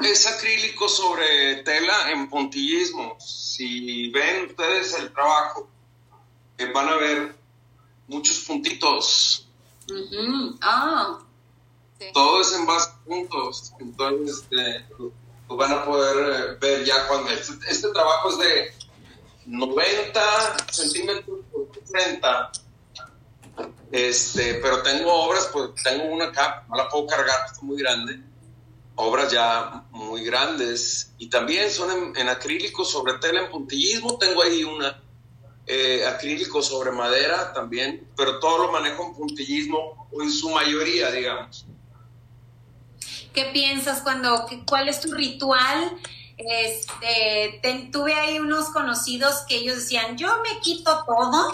es 0.03 0.27
acrílico 0.27 0.89
sobre 0.89 1.63
tela 1.63 2.11
en 2.11 2.29
puntillismo. 2.29 3.17
Si 3.21 4.11
ven 4.11 4.47
ustedes 4.47 4.95
el 4.99 5.13
trabajo, 5.13 5.69
eh, 6.59 6.71
van 6.73 6.89
a 6.89 6.97
ver 6.97 7.35
muchos 8.09 8.41
puntitos. 8.41 9.49
Ah. 10.61 11.21
Todo 12.13 12.41
es 12.41 12.53
en 12.53 12.67
base 12.67 12.91
a 12.91 13.05
puntos. 13.05 13.73
Entonces, 13.81 14.45
este, 14.51 14.87
van 15.49 15.73
a 15.73 15.85
poder 15.85 16.17
eh, 16.17 16.59
ver 16.61 16.85
ya 16.85 17.07
cuando. 17.07 17.31
Este, 17.31 17.55
este, 17.69 17.89
trabajo 17.91 18.31
es 18.31 18.39
de 18.39 18.73
90 19.47 20.21
centímetros 20.71 21.41
por 21.53 21.69
60. 21.85 22.53
Este, 23.93 24.55
pero 24.55 24.83
tengo 24.83 25.13
obras, 25.13 25.49
pues 25.53 25.71
tengo 25.83 26.05
una 26.05 26.27
acá, 26.27 26.65
no 26.69 26.77
la 26.77 26.89
puedo 26.89 27.07
cargar, 27.07 27.47
está 27.47 27.63
muy 27.63 27.81
grande. 27.81 28.21
Obras 28.97 29.33
ya 29.33 29.85
muy 29.91 30.25
grandes 30.25 31.13
y 31.19 31.29
también 31.29 31.69
son 31.69 32.17
en, 32.17 32.29
acrílico 32.29 32.85
sobre 32.85 33.15
tela 33.15 33.41
en 33.41 33.51
puntillismo. 33.51 34.19
Tengo 34.19 34.43
ahí 34.43 34.63
una 34.63 35.03
eh, 35.67 36.07
acrílico 36.07 36.63
sobre 36.63 36.93
madera 36.93 37.53
también, 37.53 38.09
pero 38.17 38.39
todo 38.39 38.67
lo 38.67 38.73
manejo 38.73 39.05
en 39.07 39.15
puntillismo 39.15 40.09
en 40.13 40.31
su 40.31 40.51
mayoría, 40.51 41.11
digamos. 41.11 41.67
¿Qué 43.35 43.47
piensas 43.47 44.01
cuando, 44.01 44.47
cuál 44.65 44.89
es 44.89 45.01
tu 45.01 45.13
ritual? 45.13 45.99
Este, 46.37 47.91
tuve 47.93 48.15
ahí 48.15 48.39
unos 48.39 48.69
conocidos 48.71 49.41
que 49.49 49.57
ellos 49.57 49.77
decían, 49.77 50.17
yo 50.17 50.41
me 50.43 50.61
quito 50.61 51.05
todo, 51.05 51.51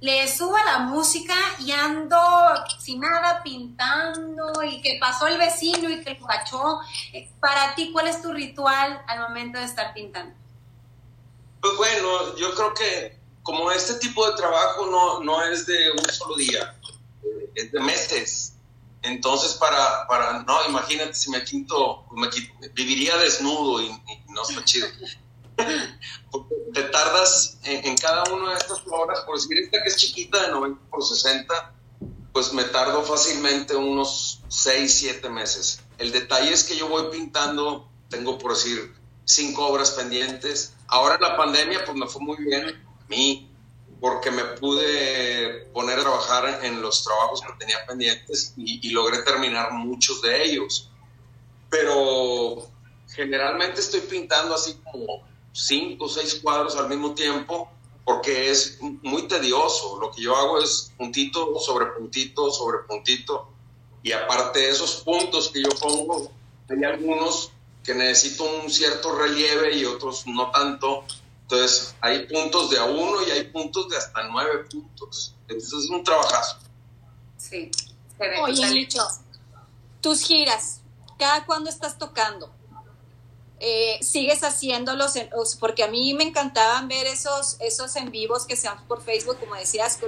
le 0.00 0.28
subo 0.28 0.56
la 0.64 0.78
música 0.78 1.34
y 1.58 1.72
ando 1.72 2.16
sin 2.78 3.00
nada 3.00 3.42
pintando 3.42 4.62
y 4.62 4.80
que 4.80 4.98
pasó 5.00 5.26
el 5.26 5.38
vecino 5.38 5.90
y 5.90 6.04
que 6.04 6.14
lo 6.14 6.24
cachó. 6.24 6.80
Eh, 7.12 7.28
para 7.40 7.74
ti, 7.74 7.90
¿cuál 7.92 8.06
es 8.06 8.22
tu 8.22 8.32
ritual 8.32 9.02
al 9.08 9.20
momento 9.20 9.58
de 9.58 9.64
estar 9.64 9.92
pintando? 9.92 10.36
Pues 11.60 11.76
bueno, 11.76 12.36
yo 12.36 12.54
creo 12.54 12.74
que 12.74 13.18
como 13.42 13.72
este 13.72 13.94
tipo 13.94 14.24
de 14.30 14.36
trabajo 14.36 14.86
no, 14.86 15.24
no 15.24 15.42
es 15.42 15.66
de 15.66 15.90
un 15.90 16.10
solo 16.10 16.36
día, 16.36 16.76
es 17.56 17.72
de 17.72 17.80
meses. 17.80 18.54
Entonces, 19.02 19.54
para, 19.54 20.06
para, 20.08 20.42
no, 20.42 20.64
imagínate 20.68 21.14
si 21.14 21.30
me 21.30 21.42
quito, 21.44 22.06
me 22.12 22.28
viviría 22.74 23.16
desnudo 23.16 23.80
y, 23.80 23.90
no 24.28 24.42
está 24.42 24.64
chido. 24.64 24.88
te 26.74 26.82
tardas 26.84 27.58
en, 27.64 27.96
cada 27.96 28.24
una 28.32 28.52
de 28.52 28.58
estas 28.58 28.80
obras, 28.90 29.20
por 29.20 29.36
decir 29.36 29.58
esta 29.58 29.82
que 29.82 29.88
es 29.88 29.96
chiquita 29.96 30.42
de 30.42 30.52
90 30.52 30.90
por 30.90 31.04
60, 31.04 31.74
pues 32.32 32.52
me 32.52 32.64
tardo 32.64 33.02
fácilmente 33.02 33.74
unos 33.74 34.42
6, 34.48 34.92
7 34.92 35.28
meses. 35.30 35.80
El 35.98 36.12
detalle 36.12 36.52
es 36.52 36.64
que 36.64 36.76
yo 36.76 36.88
voy 36.88 37.10
pintando, 37.10 37.90
tengo 38.08 38.38
por 38.38 38.54
decir 38.54 38.94
cinco 39.24 39.66
obras 39.66 39.92
pendientes. 39.92 40.74
Ahora 40.88 41.16
en 41.16 41.22
la 41.22 41.36
pandemia, 41.36 41.84
pues 41.84 41.96
me 41.96 42.06
fue 42.06 42.22
muy 42.22 42.36
bien 42.38 42.68
a 42.68 43.04
mí, 43.08 43.50
porque 44.00 44.30
me 44.30 44.44
pude 44.44 45.66
poner 45.72 45.98
a 45.98 46.02
trabajar 46.02 46.64
en 46.64 46.80
los 46.80 47.02
trabajos 47.02 47.40
que 47.40 47.52
tenía 47.58 47.84
pendientes 47.86 48.54
y, 48.56 48.90
logré 48.90 49.22
terminar 49.22 49.72
muchos 49.72 50.22
de 50.22 50.44
ellos. 50.44 50.90
Pero 51.68 52.68
generalmente 53.14 53.80
estoy 53.80 54.00
pintando 54.00 54.54
así 54.54 54.80
como 54.84 55.22
cinco 55.52 56.04
o 56.04 56.08
seis 56.08 56.36
cuadros 56.36 56.76
al 56.76 56.88
mismo 56.88 57.14
tiempo 57.14 57.70
porque 58.04 58.50
es 58.50 58.78
muy 58.80 59.22
tedioso. 59.28 59.98
Lo 60.00 60.10
que 60.10 60.22
yo 60.22 60.36
hago 60.36 60.58
es 60.62 60.92
puntito 60.96 61.58
sobre 61.58 61.86
puntito 61.86 62.50
sobre 62.50 62.78
puntito 62.86 63.48
y 64.02 64.12
aparte 64.12 64.60
de 64.60 64.70
esos 64.70 65.02
puntos 65.02 65.48
que 65.48 65.62
yo 65.62 65.70
pongo, 65.80 66.30
hay 66.68 66.84
algunos 66.84 67.50
que 67.84 67.94
necesito 67.94 68.44
un 68.44 68.70
cierto 68.70 69.14
relieve 69.14 69.76
y 69.76 69.84
otros 69.84 70.26
no 70.26 70.50
tanto. 70.50 71.04
Entonces, 71.50 71.94
hay 72.02 72.26
puntos 72.26 72.68
de 72.68 72.78
a 72.78 72.84
uno 72.84 73.26
y 73.26 73.30
hay 73.30 73.44
puntos 73.44 73.88
de 73.88 73.96
hasta 73.96 74.22
nueve 74.24 74.66
puntos. 74.70 75.34
Entonces, 75.48 75.84
es 75.84 75.90
un 75.90 76.04
trabajazo. 76.04 76.58
Sí. 77.38 77.70
Oye, 78.42 78.68
Licho, 78.68 79.02
tus 80.02 80.20
giras, 80.20 80.82
¿cada 81.18 81.46
cuándo 81.46 81.70
estás 81.70 81.96
tocando? 81.96 82.52
Eh, 83.60 83.98
sigues 84.02 84.44
haciéndolos, 84.44 85.14
porque 85.58 85.84
a 85.84 85.88
mí 85.88 86.12
me 86.12 86.24
encantaban 86.24 86.86
ver 86.86 87.06
esos, 87.06 87.56
esos 87.60 87.96
en 87.96 88.10
vivos 88.10 88.44
que 88.44 88.54
se 88.54 88.68
por 88.86 89.02
Facebook, 89.02 89.40
como 89.40 89.54
decías, 89.54 89.98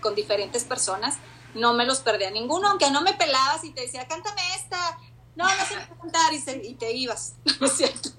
con, 0.00 0.14
diferentes 0.16 0.64
personas. 0.64 1.18
No 1.54 1.72
me 1.72 1.86
los 1.86 2.00
perdía 2.00 2.32
ninguno, 2.32 2.68
aunque 2.68 2.90
no 2.90 3.00
me 3.00 3.14
pelabas 3.14 3.62
y 3.62 3.70
te 3.70 3.82
decía, 3.82 4.08
cántame 4.08 4.42
esta. 4.56 4.98
No, 5.36 5.44
no 5.44 5.66
sé 5.66 5.76
cantar 6.00 6.32
y, 6.34 6.74
te 6.74 6.92
ibas, 6.92 7.34
¿no 7.60 7.66
es 7.68 7.76
cierto? 7.76 8.10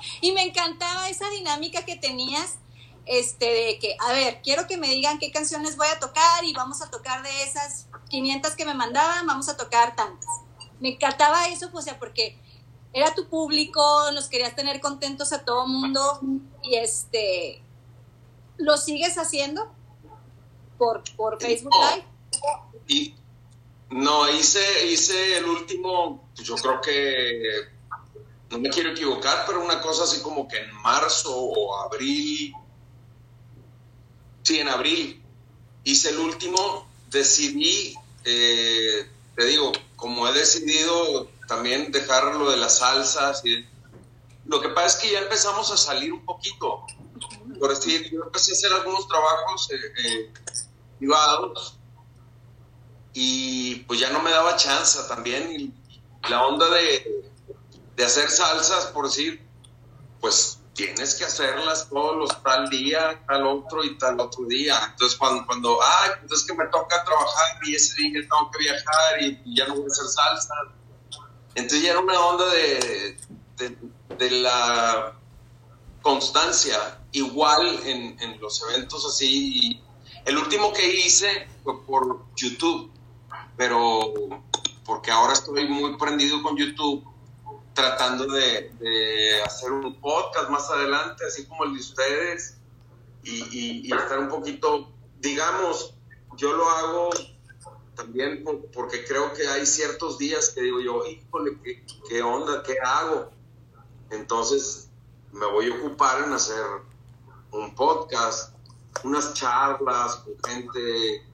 y 0.20 0.32
me 0.32 0.42
encantaba 0.42 1.08
esa 1.08 1.28
dinámica 1.30 1.84
que 1.84 1.96
tenías, 1.96 2.58
este, 3.06 3.46
de 3.46 3.78
que, 3.78 3.96
a 3.98 4.12
ver, 4.12 4.40
quiero 4.42 4.66
que 4.66 4.76
me 4.76 4.88
digan 4.88 5.18
qué 5.18 5.30
canciones 5.30 5.76
voy 5.76 5.88
a 5.88 5.98
tocar 5.98 6.44
y 6.44 6.52
vamos 6.52 6.82
a 6.82 6.90
tocar 6.90 7.22
de 7.22 7.42
esas 7.42 7.88
500 8.08 8.52
que 8.52 8.64
me 8.64 8.74
mandaban, 8.74 9.26
vamos 9.26 9.48
a 9.48 9.56
tocar 9.56 9.96
tantas. 9.96 10.28
Me 10.80 10.90
encantaba 10.90 11.48
eso, 11.48 11.70
pues, 11.70 11.84
o 11.84 11.88
sea, 11.88 11.98
porque 11.98 12.38
era 12.92 13.14
tu 13.14 13.28
público, 13.28 14.10
nos 14.12 14.28
querías 14.28 14.54
tener 14.54 14.80
contentos 14.80 15.32
a 15.32 15.44
todo 15.44 15.66
mundo 15.66 16.20
y 16.62 16.76
este, 16.76 17.62
¿lo 18.56 18.76
sigues 18.76 19.16
haciendo 19.18 19.72
por, 20.76 21.02
por 21.16 21.40
Facebook 21.40 21.72
Live? 21.72 22.04
Y, 22.88 23.14
no, 23.90 24.28
hice, 24.28 24.86
hice 24.86 25.38
el 25.38 25.44
último, 25.44 26.28
pues 26.34 26.46
yo 26.46 26.56
creo 26.56 26.80
que, 26.80 27.79
no 28.50 28.58
me 28.58 28.68
quiero 28.68 28.90
equivocar, 28.90 29.44
pero 29.46 29.62
una 29.64 29.80
cosa 29.80 30.04
así 30.04 30.20
como 30.22 30.48
que 30.48 30.58
en 30.58 30.74
marzo 30.82 31.34
o 31.34 31.76
abril, 31.82 32.52
sí, 34.42 34.58
en 34.58 34.68
abril, 34.68 35.22
hice 35.84 36.10
el 36.10 36.18
último, 36.18 36.88
decidí, 37.10 37.94
eh, 38.24 39.08
te 39.36 39.44
digo, 39.44 39.70
como 39.94 40.26
he 40.28 40.32
decidido 40.32 41.28
también 41.46 41.92
dejar 41.92 42.34
lo 42.34 42.50
de 42.50 42.56
las 42.56 42.78
salsas. 42.78 43.44
Y, 43.44 43.66
lo 44.46 44.60
que 44.60 44.70
pasa 44.70 44.86
es 44.86 44.96
que 44.96 45.12
ya 45.12 45.20
empezamos 45.20 45.70
a 45.70 45.76
salir 45.76 46.12
un 46.12 46.24
poquito. 46.24 46.84
Por 47.58 47.70
decir, 47.70 48.10
yo 48.10 48.24
empecé 48.24 48.52
a 48.52 48.54
hacer 48.54 48.72
algunos 48.72 49.06
trabajos 49.06 49.70
eh, 49.70 49.76
eh, 49.76 50.32
privados 50.98 51.78
y 53.12 53.76
pues 53.86 54.00
ya 54.00 54.10
no 54.10 54.20
me 54.22 54.30
daba 54.30 54.56
chance 54.56 54.98
también. 55.08 55.74
La 56.28 56.46
onda 56.46 56.68
de, 56.70 57.19
de 58.00 58.06
hacer 58.06 58.30
salsas, 58.30 58.86
por 58.86 59.04
decir, 59.04 59.46
pues 60.22 60.58
tienes 60.72 61.14
que 61.16 61.24
hacerlas 61.24 61.90
todos 61.90 62.16
los 62.16 62.42
tal 62.42 62.70
día, 62.70 63.22
tal 63.26 63.46
otro 63.46 63.84
y 63.84 63.98
tal 63.98 64.18
otro 64.18 64.46
día. 64.46 64.74
Entonces, 64.90 65.18
cuando, 65.18 65.44
cuando 65.44 65.78
ay, 65.82 66.10
pues 66.20 66.40
es 66.40 66.46
que 66.46 66.54
me 66.54 66.64
toca 66.68 67.04
trabajar 67.04 67.60
y 67.62 67.74
ese 67.74 67.94
día 67.96 68.22
tengo 68.22 68.50
que 68.50 68.58
viajar 68.58 69.22
y, 69.22 69.54
ya 69.54 69.68
no 69.68 69.74
voy 69.74 69.84
a 69.84 69.86
hacer 69.88 70.06
salsa, 70.06 70.54
entonces 71.54 71.82
ya 71.82 71.90
era 71.90 72.00
una 72.00 72.18
onda 72.20 72.46
de, 72.46 73.18
de, 74.16 74.30
la 74.30 75.12
constancia, 76.00 77.02
igual 77.12 77.80
en, 77.84 78.40
los 78.40 78.62
eventos 78.62 79.04
así. 79.04 79.82
El 80.24 80.38
último 80.38 80.72
que 80.72 80.88
hice 80.88 81.48
fue 81.62 81.84
por 81.84 82.24
YouTube, 82.34 82.90
pero 83.58 84.14
porque 84.86 85.10
ahora 85.10 85.34
estoy 85.34 85.68
muy 85.68 85.98
prendido 85.98 86.42
con 86.42 86.56
YouTube, 86.56 87.09
tratando 87.74 88.26
de, 88.26 89.42
hacer 89.44 89.72
un 89.72 90.00
podcast 90.00 90.50
más 90.50 90.68
adelante, 90.70 91.24
así 91.26 91.46
como 91.46 91.64
el 91.64 91.74
de 91.74 91.80
ustedes, 91.80 92.56
y, 93.22 93.86
y 93.86 93.92
estar 93.92 94.18
un 94.18 94.28
poquito, 94.28 94.90
digamos, 95.20 95.94
yo 96.36 96.52
lo 96.54 96.68
hago 96.70 97.10
también 97.94 98.44
porque 98.72 99.04
creo 99.04 99.32
que 99.34 99.46
hay 99.46 99.66
ciertos 99.66 100.16
días 100.18 100.50
que 100.50 100.62
digo 100.62 100.80
yo, 100.80 101.04
híjole, 101.06 101.58
¿qué, 101.62 101.84
¿qué, 102.08 102.22
onda? 102.22 102.62
¿Qué 102.62 102.76
hago? 102.82 103.30
Entonces 104.10 104.88
me 105.32 105.46
voy 105.46 105.70
a 105.70 105.74
ocupar 105.76 106.24
en 106.24 106.32
hacer 106.32 106.64
un 107.52 107.74
podcast, 107.74 108.54
unas 109.04 109.34
charlas 109.34 110.16
con 110.16 110.34
gente. 110.46 111.26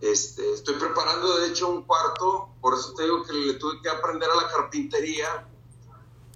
Este, 0.00 0.52
estoy 0.52 0.74
preparando 0.74 1.38
de 1.38 1.48
hecho 1.48 1.68
un 1.68 1.82
cuarto, 1.82 2.50
por 2.60 2.74
eso 2.74 2.92
te 2.94 3.04
digo 3.04 3.24
que 3.24 3.32
le 3.32 3.54
tuve 3.54 3.80
que 3.82 3.88
aprender 3.88 4.28
a 4.30 4.42
la 4.42 4.48
carpintería 4.48 5.46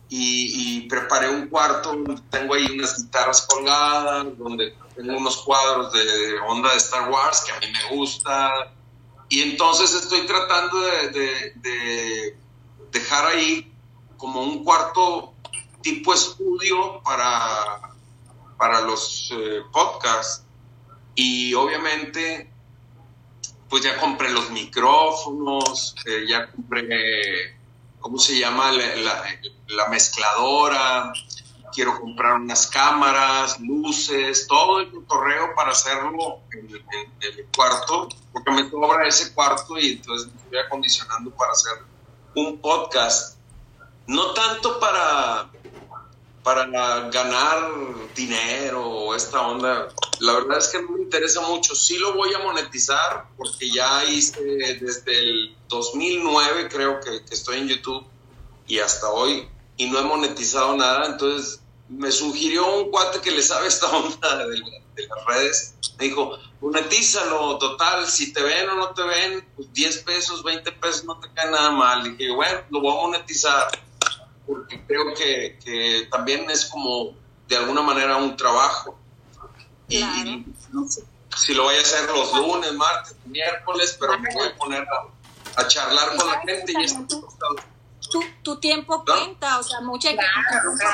y, 0.08 0.78
y 0.78 0.88
preparé 0.88 1.28
un 1.28 1.48
cuarto, 1.48 1.94
tengo 2.30 2.54
ahí 2.54 2.66
unas 2.72 2.96
guitarras 2.96 3.46
colgadas, 3.46 4.38
donde 4.38 4.74
tengo 4.96 5.16
unos 5.16 5.36
cuadros 5.38 5.92
de 5.92 6.38
onda 6.48 6.70
de 6.70 6.78
Star 6.78 7.10
Wars 7.10 7.42
que 7.42 7.52
a 7.52 7.60
mí 7.60 7.66
me 7.70 7.96
gusta, 7.96 8.72
y 9.30 9.42
entonces 9.42 9.94
estoy 9.94 10.26
tratando 10.26 10.80
de, 10.80 12.36
dejar 12.90 13.26
ahí 13.26 13.72
como 14.16 14.42
un 14.42 14.64
cuarto 14.64 15.34
tipo 15.82 16.12
estudio 16.12 17.00
para, 17.04 17.94
para 18.58 18.80
los 18.80 19.30
eh, 19.32 19.62
podcasts. 19.72 20.44
Y 21.14 21.54
obviamente, 21.54 22.49
pues 23.70 23.84
ya 23.84 23.98
compré 23.98 24.30
los 24.30 24.50
micrófonos, 24.50 25.94
eh, 26.04 26.24
ya 26.28 26.50
compré, 26.50 27.56
¿cómo 28.00 28.18
se 28.18 28.38
llama? 28.38 28.72
la 28.72 29.88
mezcladora, 29.88 31.12
quiero 31.72 32.00
comprar 32.00 32.34
unas 32.34 32.66
cámaras, 32.66 33.60
luces, 33.60 34.46
todo 34.46 34.80
el 34.80 35.06
torreo 35.06 35.54
para 35.54 35.70
hacerlo 35.70 36.40
en, 36.52 36.68
el 37.20 37.46
cuarto, 37.54 38.08
porque 38.32 38.50
me 38.50 38.68
sobra 38.68 39.06
ese 39.06 39.32
cuarto 39.32 39.78
y 39.78 39.92
entonces 39.92 40.32
me 40.32 40.40
estoy 40.40 40.58
acondicionando 40.58 41.30
para 41.30 41.52
hacer 41.52 41.72
un 42.34 42.60
podcast. 42.60 43.38
No 44.06 44.32
tanto 44.32 44.80
para, 44.80 45.50
para 46.42 46.66
ganar 46.66 47.70
dinero 48.14 48.84
o 48.84 49.14
esta 49.14 49.46
onda, 49.46 49.88
la 50.20 50.32
verdad 50.32 50.58
es 50.58 50.68
que 50.68 50.82
no 50.82 50.92
me 50.92 51.02
interesa 51.02 51.40
mucho. 51.42 51.74
Sí 51.74 51.98
lo 51.98 52.14
voy 52.14 52.32
a 52.34 52.38
monetizar 52.38 53.26
porque 53.36 53.70
ya 53.70 54.04
hice 54.04 54.40
desde 54.80 55.18
el 55.18 55.56
2009 55.68 56.68
creo 56.68 57.00
que, 57.00 57.22
estoy 57.32 57.58
en 57.58 57.68
YouTube 57.68 58.04
y 58.66 58.78
hasta 58.78 59.08
hoy 59.10 59.48
y 59.76 59.86
no 59.90 59.98
he 59.98 60.02
monetizado 60.02 60.76
nada, 60.76 61.06
entonces 61.06 61.60
me 61.88 62.12
sugirió 62.12 62.66
un 62.76 62.90
cuate 62.90 63.20
que 63.20 63.30
le 63.30 63.42
sabe 63.42 63.68
esta 63.68 63.88
onda 63.90 64.46
de, 64.46 64.58
las 64.58 65.24
redes, 65.26 65.74
me 65.98 66.04
dijo, 66.04 66.38
monetízalo, 66.60 67.58
total, 67.58 68.06
si 68.06 68.32
te 68.32 68.42
ven 68.42 68.68
o 68.68 68.74
no 68.74 68.90
te 68.90 69.02
ven, 69.02 69.48
pues 69.56 69.72
10 69.72 69.98
pesos, 69.98 70.44
20 70.44 70.70
pesos 70.72 71.04
no 71.04 71.18
te 71.18 71.32
cae 71.32 71.50
nada 71.50 71.70
mal. 71.70 72.16
Dije, 72.16 72.30
bueno, 72.30 72.60
lo 72.70 72.80
voy 72.82 72.92
a 72.92 73.00
monetizar, 73.00 73.68
porque 74.50 74.84
creo 74.84 75.14
que, 75.14 75.58
que 75.64 76.08
también 76.10 76.50
es 76.50 76.64
como 76.66 77.14
de 77.46 77.56
alguna 77.56 77.82
manera 77.82 78.16
un 78.16 78.36
trabajo. 78.36 78.98
Y, 79.88 80.02
si 81.36 81.54
lo 81.54 81.64
voy 81.64 81.76
a 81.76 81.80
hacer 81.80 82.10
los 82.10 82.34
lunes, 82.34 82.72
martes, 82.74 83.14
miércoles, 83.24 83.96
pero 84.00 84.18
me 84.18 84.34
voy 84.34 84.48
a 84.48 84.56
poner 84.56 84.84
a, 85.56 85.68
charlar 85.68 86.16
con 86.16 86.26
la 86.26 86.40
gente 86.40 86.72
y 86.72 86.84
esto 86.84 87.06
tu, 88.42 88.56
tiempo 88.58 89.04
cuenta, 89.04 89.58
o 89.58 89.62
sea, 89.62 89.80
mucha 89.82 90.08
gente 90.08 90.24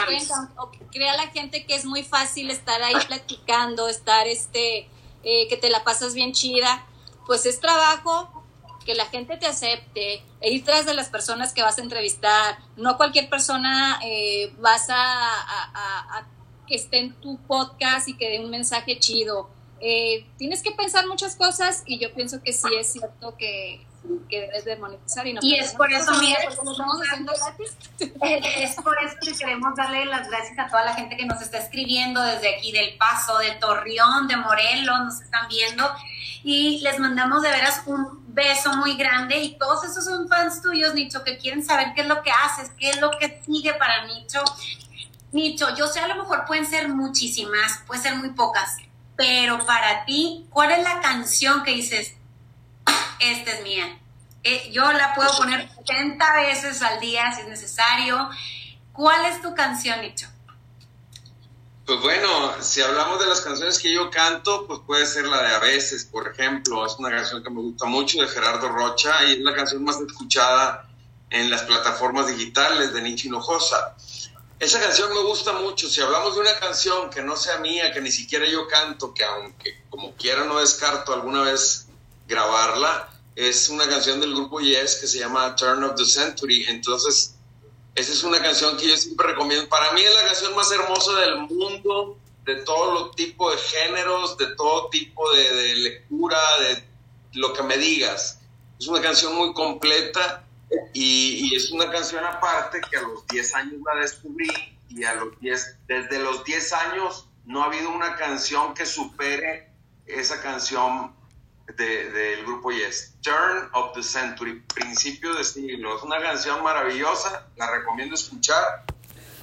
cuenta, 0.07 0.51
crea 0.93 1.17
la 1.17 1.29
gente 1.29 1.65
que 1.65 1.75
es 1.75 1.87
muy 1.87 2.03
fácil 2.03 2.51
estar 2.51 2.83
ahí 2.83 2.95
platicando, 3.07 3.89
estar 3.89 4.27
este, 4.27 4.89
eh, 5.23 5.49
que 5.49 5.57
te 5.57 5.71
la 5.71 5.83
pasas 5.83 6.13
bien 6.13 6.33
chida, 6.33 6.85
pues 7.25 7.47
es 7.47 7.59
trabajo 7.61 8.36
que 8.87 8.95
la 8.95 9.05
gente 9.07 9.37
te 9.37 9.47
acepte, 9.47 10.23
e 10.41 10.51
ir 10.51 10.65
de 10.65 10.95
las 10.95 11.11
personas 11.11 11.53
que 11.53 11.63
vas 11.63 11.79
a 11.79 11.83
entrevistar, 11.83 12.59
no 12.77 12.97
cualquier 12.97 13.29
persona 13.29 14.01
eh, 14.05 14.55
vas 14.59 14.87
a, 14.89 16.27
que 16.67 16.77
esté 16.77 16.99
en 16.99 17.13
tu 17.21 17.39
podcast 17.47 18.09
y 18.09 18.17
que 18.17 18.31
dé 18.31 18.41
un 18.41 18.51
mensaje 18.51 18.99
chido. 18.99 19.51
Eh, 19.81 20.27
tienes 20.39 20.63
que 20.63 20.73
pensar 20.73 21.07
muchas 21.07 21.37
cosas 21.37 21.83
y 21.87 21.99
yo 21.99 22.15
pienso 22.15 22.43
que 22.43 22.53
sí 22.53 22.69
es 22.79 22.93
cierto 22.93 23.37
que 23.37 23.87
que 24.29 24.41
debes 24.41 24.65
de 24.65 24.77
monetizar 24.77 25.27
y 25.27 25.33
no 25.33 25.41
y 25.43 25.57
es 25.57 25.73
por 25.75 25.93
eso 25.93 26.13
mira 26.21 26.39
es 27.99 28.75
por 28.77 28.97
eso 29.05 29.17
que 29.21 29.33
queremos 29.35 29.75
darle 29.77 30.05
las 30.07 30.29
gracias 30.29 30.59
a 30.59 30.69
toda 30.69 30.85
la 30.85 30.95
gente 30.95 31.17
que 31.17 31.27
nos 31.27 31.41
está 31.41 31.59
escribiendo 31.59 32.23
desde 32.23 32.57
aquí 32.57 32.73
del 32.73 32.97
Paso 32.97 33.39
de 33.39 33.53
Torreón 33.53 34.29
de 34.29 34.37
Morelos 34.37 35.01
nos 35.01 35.21
están 35.21 35.49
viendo. 35.49 35.89
Y 36.43 36.81
les 36.81 36.99
mandamos 37.01 37.43
de 37.43 37.51
veras 37.51 37.83
un 37.87 38.23
beso 38.29 38.73
muy 38.77 38.97
grande 38.97 39.39
y 39.39 39.59
todos 39.59 39.83
esos 39.85 40.05
son 40.05 40.29
fans 40.29 40.63
tuyos 40.63 40.95
Nicho 40.95 41.25
que 41.25 41.39
quieren 41.39 41.65
saber 41.65 41.93
qué 41.95 42.03
es 42.03 42.07
lo 42.07 42.23
que 42.23 42.31
haces 42.31 42.71
qué 42.79 42.91
es 42.91 43.01
lo 43.01 43.11
que 43.19 43.41
sigue 43.45 43.75
para 43.75 44.07
Nicho. 44.07 44.45
Nicho 45.33 45.75
yo 45.75 45.89
sé 45.89 46.01
a 46.01 46.09
lo 46.09 46.17
mejor 46.17 46.45
pueden 46.47 46.67
ser 46.67 46.89
muchísimas 46.89 47.81
pueden 47.87 48.03
ser 48.03 48.17
muy 48.17 48.31
pocas 48.31 48.77
pero 49.17 49.65
para 49.65 50.05
ti, 50.05 50.47
¿cuál 50.51 50.73
es 50.73 50.83
la 50.83 51.01
canción 51.01 51.63
que 51.63 51.73
dices, 51.73 52.15
esta 53.19 53.53
es 53.53 53.63
mía. 53.63 53.99
Eh, 54.43 54.71
yo 54.73 54.93
la 54.93 55.15
puedo 55.15 55.37
poner 55.37 55.69
70 55.69 56.35
veces 56.37 56.83
al 56.83 57.01
día 57.01 57.33
si 57.35 57.43
es 57.43 57.49
necesario. 57.49 58.31
¿Cuál 58.93 59.25
es 59.27 59.43
tu 59.43 59.55
canción, 59.55 60.01
Nicho? 60.01 60.29
Pues 61.85 62.01
bueno, 62.01 62.55
si 62.61 62.81
hablamos 62.81 63.21
de 63.21 63.27
las 63.27 63.41
canciones 63.43 63.79
que 63.79 63.93
yo 63.93 64.11
canto, 64.11 64.67
pues 64.67 64.81
puede 64.87 65.07
ser 65.07 65.27
la 65.27 65.43
de 65.43 65.55
A 65.55 65.59
veces, 65.61 66.05
por 66.05 66.29
ejemplo. 66.29 66.85
Es 66.85 66.97
una 66.99 67.11
canción 67.11 67.43
que 67.43 67.51
me 67.51 67.61
gusta 67.61 67.87
mucho 67.87 68.21
de 68.21 68.27
Gerardo 68.29 68.69
Rocha 68.69 69.25
y 69.25 69.35
es 69.35 69.39
la 69.41 69.55
canción 69.55 69.85
más 69.85 70.01
escuchada 70.01 70.89
en 71.31 71.51
las 71.51 71.63
plataformas 71.63 72.27
digitales 72.27 72.93
de 72.93 73.03
Nicho 73.03 73.29
Hinojosa. 73.29 73.95
Esa 74.59 74.81
canción 74.81 75.13
me 75.13 75.21
gusta 75.21 75.53
mucho. 75.53 75.89
Si 75.89 76.01
hablamos 76.01 76.35
de 76.35 76.41
una 76.41 76.59
canción 76.59 77.11
que 77.11 77.23
no 77.23 77.37
sea 77.37 77.59
mía, 77.59 77.93
que 77.93 78.01
ni 78.01 78.11
siquiera 78.11 78.47
yo 78.47 78.67
canto, 78.67 79.13
que 79.13 79.23
aunque 79.23 79.85
como 79.91 80.15
quiera 80.15 80.45
no 80.45 80.59
descarto 80.59 81.13
alguna 81.13 81.43
vez 81.43 81.86
grabarla, 82.27 83.09
es 83.35 83.69
una 83.69 83.89
canción 83.89 84.21
del 84.21 84.35
grupo 84.35 84.61
Yes 84.61 84.97
que 84.97 85.07
se 85.07 85.19
llama 85.19 85.55
Turn 85.57 85.85
of 85.85 85.95
the 85.97 86.05
Century. 86.05 86.65
Entonces, 86.69 87.35
esa 87.95 88.13
es 88.13 88.23
una 88.25 88.41
canción 88.41 88.77
que 88.77 88.89
yo 88.89 88.97
siempre 88.97 89.29
recomiendo. 89.29 89.69
Para 89.69 89.93
mí 89.93 90.03
es 90.03 90.15
la 90.15 90.25
canción 90.25 90.55
más 90.55 90.71
hermosa 90.71 91.21
del 91.21 91.39
mundo, 91.39 92.19
de 92.45 92.57
todo 92.57 92.93
los 92.93 93.17
tipos 93.17 93.55
de 93.55 93.63
géneros, 93.63 94.37
de 94.39 94.55
todo 94.55 94.89
tipo 94.89 95.33
de, 95.33 95.75
lectura, 95.77 96.39
de 96.61 96.85
lo 97.35 97.53
que 97.53 97.63
me 97.63 97.77
digas. 97.77 98.41
Es 98.79 98.87
una 98.87 99.01
canción 99.01 99.35
muy 99.35 99.53
completa 99.53 100.45
y, 100.93 101.49
y, 101.49 101.57
es 101.57 101.71
una 101.71 101.91
canción 101.91 102.25
aparte 102.25 102.81
que 102.91 102.99
a 102.99 103.03
los 103.03 103.27
10 103.27 103.55
años 103.55 103.81
la 103.85 104.01
descubrí 104.01 104.49
y 104.89 105.05
a 105.05 105.15
los 105.15 105.39
10, 105.41 105.79
desde 105.87 106.19
los 106.19 106.45
10 106.45 106.73
años 106.73 107.29
no 107.47 107.63
ha 107.63 107.67
habido 107.67 107.91
una 107.91 108.17
canción 108.17 108.75
que 108.75 108.85
supere 108.85 109.73
esa 110.07 110.41
canción 110.43 111.16
del 111.77 112.45
grupo 112.45 112.71
Yes, 112.71 113.15
Turn 113.21 113.69
of 113.75 113.95
the 113.95 114.03
Century, 114.03 114.61
principio 114.75 115.35
de 115.35 115.45
siglo. 115.45 115.97
Es 115.97 116.03
una 116.03 116.21
canción 116.21 116.63
maravillosa, 116.63 117.49
la 117.57 117.71
recomiendo 117.71 118.15
escuchar. 118.15 118.85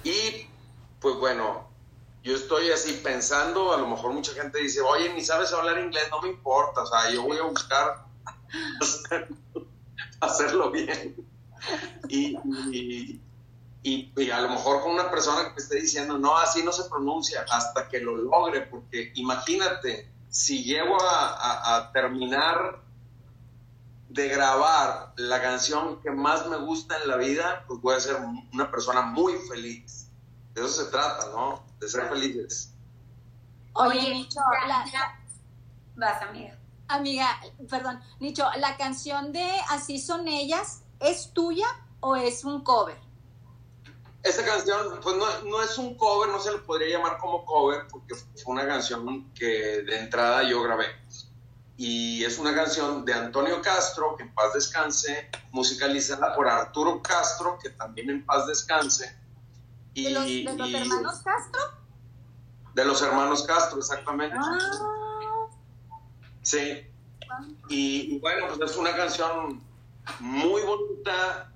Y 0.04 0.48
pues 1.00 1.16
bueno, 1.16 1.70
yo 2.24 2.36
estoy 2.36 2.72
así 2.72 3.02
pensando, 3.04 3.74
a 3.74 3.78
lo 3.78 3.88
mejor 3.88 4.14
mucha 4.14 4.32
gente 4.34 4.60
dice, 4.60 4.80
oye, 4.82 5.14
ni 5.14 5.24
sabes 5.24 5.52
hablar 5.52 5.78
inglés, 5.80 6.06
no 6.10 6.22
me 6.22 6.30
importa, 6.30 6.84
o 6.84 6.86
sea, 6.86 7.12
yo 7.12 7.24
voy 7.24 7.38
a 7.38 7.44
buscar 7.44 8.06
hacerlo 10.22 10.72
bien. 10.72 11.16
Y, 12.08 12.38
y, 13.84 14.30
a 14.32 14.42
lo 14.42 14.50
mejor 14.50 14.82
con 14.82 14.94
una 14.94 15.12
persona 15.12 15.44
que 15.44 15.50
me 15.50 15.58
esté 15.58 15.82
diciendo, 15.82 16.18
no, 16.18 16.38
así 16.38 16.64
no 16.64 16.72
se 16.72 16.90
pronuncia, 16.90 17.46
hasta 17.52 17.90
que 17.90 18.00
lo 18.00 18.16
logre, 18.16 18.62
porque 18.62 19.12
imagínate, 19.16 20.13
si 20.34 20.64
llego 20.64 20.98
a, 21.00 21.92
terminar 21.94 22.82
de 24.10 24.28
grabar 24.30 25.14
la 25.16 25.40
canción 25.40 26.02
que 26.02 26.10
más 26.10 26.48
me 26.48 26.58
gusta 26.58 26.98
en 27.04 27.08
la 27.08 27.18
vida, 27.18 27.64
pues 27.68 27.80
voy 27.82 27.96
a 27.96 28.00
ser 28.00 28.18
una 28.52 28.72
persona 28.72 29.04
muy 29.04 29.34
feliz. 29.48 30.10
De 30.56 30.62
eso 30.62 30.86
se 30.86 30.90
trata, 30.90 31.28
¿no? 31.28 31.64
De 31.80 31.88
ser 31.88 32.10
felices. 32.10 32.74
Oye, 33.74 34.12
Nicho, 34.12 34.40
la, 34.68 34.86
vas, 35.96 36.22
amiga. 36.24 36.58
Amiga, 36.88 37.40
perdón, 37.70 38.02
Nicho, 38.20 38.48
¿la 38.58 38.76
canción 38.76 39.34
de 39.34 39.48
Así 39.70 40.00
son 40.00 40.28
ellas 40.28 40.82
es 41.00 41.32
tuya 41.34 41.68
o 42.00 42.16
es 42.16 42.44
un 42.44 42.64
cover? 42.64 42.98
Esta 44.24 44.46
canción, 44.46 45.02
pues 45.02 45.18
no, 45.18 45.62
es 45.62 45.78
un 45.78 45.98
cover, 45.98 46.30
no 46.30 46.40
se 46.40 46.54
le 46.54 46.60
podría 46.60 46.98
llamar 46.98 47.18
como 47.18 47.46
cover, 47.46 47.88
porque 47.90 48.16
fue 48.16 48.54
una 48.54 48.66
canción 48.66 49.30
que 49.34 49.82
de 49.84 50.00
entrada 50.00 50.44
yo 50.44 50.64
grabé. 50.64 50.86
Y 51.76 52.24
es 52.24 52.38
una 52.40 52.56
canción 52.56 53.04
de 53.04 53.14
Antonio 53.14 53.62
Castro, 53.62 54.16
que 54.16 54.24
en 54.24 54.34
paz 54.34 54.54
descanse, 54.54 55.30
musicalizada 55.52 56.34
por 56.36 56.48
Arturo 56.48 57.02
Castro, 57.02 57.60
que 57.62 57.72
también 57.72 58.10
en 58.10 58.26
paz 58.26 58.48
descanse. 58.48 59.14
Y, 59.94 60.06
¿De, 60.06 60.12
los, 60.12 60.74
hermanos 60.74 61.22
Castro? 61.22 61.62
De 62.74 62.86
los 62.86 63.02
hermanos 63.02 63.44
Castro, 63.44 63.80
exactamente. 63.80 64.38
Ah. 64.40 65.48
Sí. 66.44 66.88
Y, 67.68 68.16
y 68.16 68.20
bueno, 68.20 68.48
pues 68.48 68.72
es 68.72 68.78
una 68.78 68.96
canción 68.96 69.62
muy 70.20 70.62
bonita, 70.62 71.53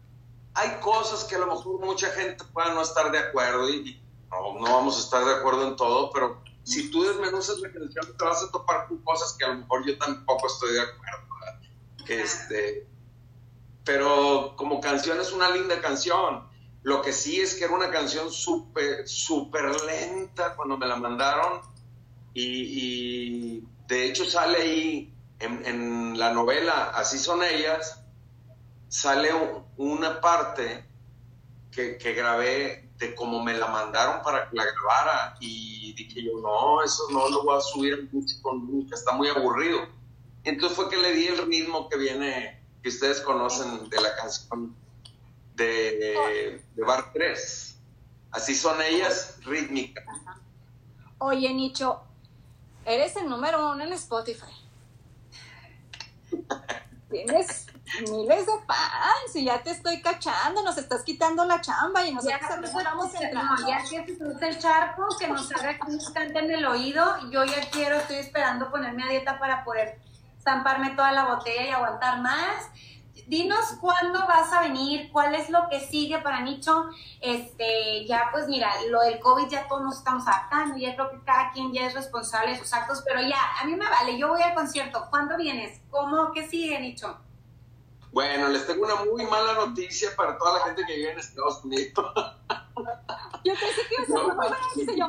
hay 0.57 0.79
cosas 0.79 1.23
que 1.25 1.35
a 1.35 1.39
lo 1.39 1.47
mejor 1.47 1.79
mucha 1.85 2.09
gente 2.09 2.43
pueda 2.45 2.73
no 2.73 2.81
estar 2.81 3.11
de 3.11 3.19
acuerdo 3.19 3.69
y, 3.69 4.01
no, 4.31 4.59
vamos 4.59 4.97
a 4.97 5.01
estar 5.01 5.23
de 5.23 5.35
acuerdo 5.35 5.67
en 5.67 5.75
todo, 5.75 6.09
pero 6.11 6.41
si 6.63 6.89
tú 6.89 7.03
desmenuzas 7.03 7.59
la 7.59 7.71
canción 7.71 8.17
te 8.17 8.25
vas 8.25 8.43
a 8.43 8.51
topar 8.51 8.87
con 8.87 8.97
cosas 9.03 9.35
que 9.37 9.45
a 9.45 9.49
lo 9.49 9.59
mejor 9.59 9.85
yo 9.85 9.97
tampoco 9.99 10.47
estoy 10.47 10.73
de 10.73 10.81
acuerdo. 10.81 11.27
Este, 12.07 12.87
pero 13.83 14.55
como 14.55 14.81
canción 14.81 15.21
es 15.21 15.31
una 15.31 15.49
linda 15.51 15.79
canción. 15.79 16.47
Lo 16.81 17.03
que 17.03 17.13
sí 17.13 17.39
es 17.39 17.53
que 17.53 17.65
era 17.65 17.75
una 17.75 17.91
canción 17.91 18.31
súper, 18.31 19.07
súper 19.07 19.79
lenta 19.81 20.55
cuando 20.55 20.75
me 20.75 20.87
la 20.87 20.95
mandaron 20.95 21.61
y, 22.33 23.63
de 23.87 24.05
hecho 24.05 24.25
sale 24.25 24.57
ahí 24.57 25.13
en, 25.39 25.65
en 25.65 26.19
la 26.19 26.33
novela 26.33 26.91
Así 26.93 27.17
son 27.19 27.43
ellas 27.43 28.03
sale 28.87 29.29
una 29.77 30.21
parte 30.21 30.85
que, 31.71 31.97
grabé 32.13 32.89
de 32.97 33.13
cómo 33.13 33.43
me 33.43 33.55
la 33.55 33.67
mandaron 33.67 34.23
para 34.23 34.49
que 34.49 34.55
la 34.55 34.65
grabara 34.65 35.37
y 35.39 35.93
dije 35.93 36.23
yo, 36.23 36.39
no, 36.41 36.83
eso 36.83 37.03
no 37.11 37.29
lo 37.29 37.43
voy 37.43 37.57
a 37.57 37.61
subir 37.61 37.93
en 37.93 38.09
nunca, 38.11 38.95
está 38.95 39.11
muy 39.11 39.27
aburrido. 39.27 39.87
Entonces 40.43 40.75
fue 40.75 40.89
que 40.89 40.97
le 40.97 41.13
di 41.13 41.27
el 41.27 41.37
ritmo 41.45 41.87
que 41.89 41.97
viene, 41.97 42.63
que 42.81 42.89
ustedes 42.89 43.21
conocen 43.21 43.87
de 43.89 44.01
la 44.01 44.15
canción 44.15 44.75
de, 45.55 46.61
de 46.75 46.83
Bar 46.83 47.11
3. 47.13 47.77
Así 48.31 48.55
son 48.55 48.81
ellas, 48.81 49.37
rítmicas. 49.43 50.05
Oye, 51.19 51.53
Nicho, 51.53 52.01
eres 52.85 53.15
el 53.15 53.29
número 53.29 53.71
uno 53.71 53.83
en 53.83 53.93
Spotify. 53.93 54.45
Tienes 57.09 57.66
miles 58.09 58.45
de 58.45 58.51
fans 58.65 59.35
y 59.35 59.45
ya 59.45 59.61
te 59.61 59.71
estoy 59.71 60.01
cachando, 60.01 60.61
nos 60.63 60.77
estás 60.77 61.03
quitando 61.03 61.45
la 61.45 61.61
chamba 61.61 62.05
y 62.05 62.13
nosotros 62.13 62.71
ya, 62.73 62.83
vamos 62.83 63.13
no, 63.33 63.67
ya 63.67 63.81
que 64.05 64.13
se 64.13 64.17
cruza 64.17 64.47
el 64.47 64.59
charco, 64.59 65.07
que 65.17 65.27
nos 65.27 65.51
haga 65.51 65.77
cante 66.13 66.39
en 66.39 66.51
el 66.51 66.65
oído, 66.65 67.03
yo 67.31 67.43
ya 67.45 67.69
quiero, 67.71 67.97
estoy 67.97 68.17
esperando 68.17 68.69
ponerme 68.69 69.03
a 69.03 69.07
dieta 69.07 69.39
para 69.39 69.63
poder 69.63 69.99
zamparme 70.43 70.91
toda 70.91 71.11
la 71.11 71.25
botella 71.25 71.63
y 71.63 71.69
aguantar 71.69 72.21
más. 72.21 72.69
Dinos 73.27 73.75
cuándo 73.81 74.25
vas 74.25 74.53
a 74.53 74.61
venir, 74.61 75.11
cuál 75.11 75.35
es 75.35 75.49
lo 75.49 75.67
que 75.67 75.81
sigue 75.81 76.19
para 76.19 76.39
Nicho. 76.39 76.85
Este, 77.19 78.05
ya 78.05 78.29
pues 78.31 78.47
mira, 78.47 78.71
lo 78.89 79.01
del 79.01 79.19
COVID 79.19 79.49
ya 79.49 79.67
todos 79.67 79.81
nos 79.81 79.97
estamos 79.97 80.25
adaptando, 80.25 80.77
ya 80.77 80.95
creo 80.95 81.09
que 81.11 81.21
cada 81.25 81.51
quien 81.51 81.73
ya 81.73 81.87
es 81.87 81.93
responsable 81.93 82.51
de 82.51 82.59
sus 82.59 82.71
actos, 82.71 83.03
pero 83.05 83.19
ya, 83.19 83.37
a 83.59 83.65
mí 83.65 83.75
me 83.75 83.89
vale, 83.89 84.17
yo 84.17 84.29
voy 84.29 84.41
al 84.41 84.53
concierto. 84.53 85.07
¿Cuándo 85.09 85.35
vienes? 85.35 85.81
¿Cómo? 85.89 86.31
¿Qué 86.31 86.47
sigue, 86.47 86.79
Nicho? 86.79 87.19
Bueno, 88.17 88.47
les 88.47 88.65
tengo 88.65 88.83
una 88.83 88.95
muy 89.05 89.27
mala 89.27 89.53
noticia 89.53 90.09
para 90.15 90.39
toda 90.39 90.57
la 90.57 90.65
gente 90.65 90.83
que 90.87 90.95
vive 90.95 91.11
en 91.11 91.19
Estados 91.19 91.63
Unidos. 91.63 92.03
Yo 93.43 93.53
pensé 93.53 93.81
que 93.87 95.01
a 95.03 95.07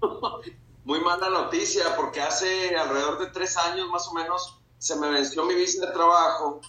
Muy 0.84 1.00
mala 1.00 1.28
noticia, 1.28 1.94
porque 1.94 2.20
hace 2.20 2.74
alrededor 2.76 3.20
de 3.20 3.28
tres 3.28 3.56
años 3.56 3.88
más 3.88 4.08
o 4.08 4.14
menos 4.14 4.58
se 4.78 4.96
me 4.96 5.10
venció 5.10 5.44
mi 5.44 5.54
visa 5.54 5.86
de 5.86 5.92
trabajo 5.92 6.60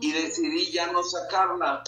y 0.00 0.12
decidí 0.12 0.72
ya 0.72 0.90
no 0.90 1.04
sacarla, 1.04 1.82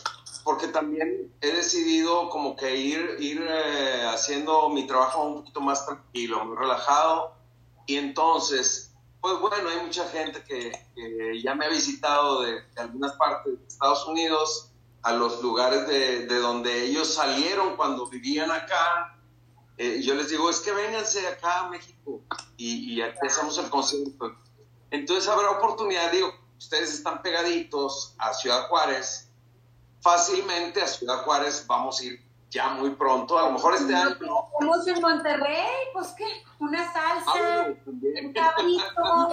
porque 0.44 0.68
también 0.68 1.34
he 1.40 1.50
decidido 1.50 2.28
como 2.28 2.54
que 2.54 2.76
ir, 2.76 3.16
ir 3.18 3.46
eh, 3.48 4.04
haciendo 4.12 4.68
mi 4.68 4.86
trabajo 4.86 5.24
un 5.24 5.36
poquito 5.36 5.62
más 5.62 5.86
tranquilo, 5.86 6.44
muy 6.44 6.58
relajado. 6.58 7.32
Y 7.86 7.96
entonces 7.96 8.87
pues 9.20 9.38
bueno, 9.40 9.68
hay 9.68 9.84
mucha 9.84 10.06
gente 10.08 10.42
que, 10.44 11.40
ya 11.42 11.54
me 11.54 11.66
ha 11.66 11.68
visitado 11.68 12.42
de, 12.42 12.62
algunas 12.76 13.12
partes 13.16 13.58
de 13.58 13.66
Estados 13.66 14.06
Unidos, 14.06 14.70
a 15.02 15.12
los 15.12 15.42
lugares 15.42 15.86
de, 15.86 16.26
donde 16.26 16.84
ellos 16.84 17.14
salieron 17.14 17.76
cuando 17.76 18.06
vivían 18.06 18.50
acá. 18.50 19.18
Eh, 19.76 20.00
yo 20.02 20.14
les 20.14 20.28
digo, 20.28 20.50
es 20.50 20.60
que 20.60 20.72
vénganse 20.72 21.26
acá 21.28 21.60
a 21.60 21.68
México 21.68 22.20
y, 22.56 23.00
hacemos 23.00 23.58
el 23.58 23.70
concierto. 23.70 24.36
Entonces 24.90 25.28
habrá 25.28 25.50
oportunidad, 25.50 26.10
digo, 26.10 26.32
ustedes 26.58 26.92
están 26.92 27.22
pegaditos 27.22 28.14
a 28.18 28.34
Ciudad 28.34 28.68
Juárez, 28.68 29.30
fácilmente 30.00 30.82
a 30.82 30.86
Ciudad 30.88 31.22
Juárez 31.24 31.64
vamos 31.66 32.00
a 32.00 32.04
ir 32.04 32.27
ya 32.50 32.70
muy 32.70 32.90
pronto, 32.90 33.38
a 33.38 33.44
lo 33.44 33.52
mejor 33.52 33.74
este 33.74 33.94
año. 33.94 34.10
Estamos 34.10 34.86
en 34.86 35.00
Monterrey, 35.00 35.66
pues 35.92 36.08
qué, 36.16 36.24
una 36.58 36.92
salsa, 36.92 37.32
ah, 37.34 37.66
un 37.86 38.32
cabrito, 38.32 39.28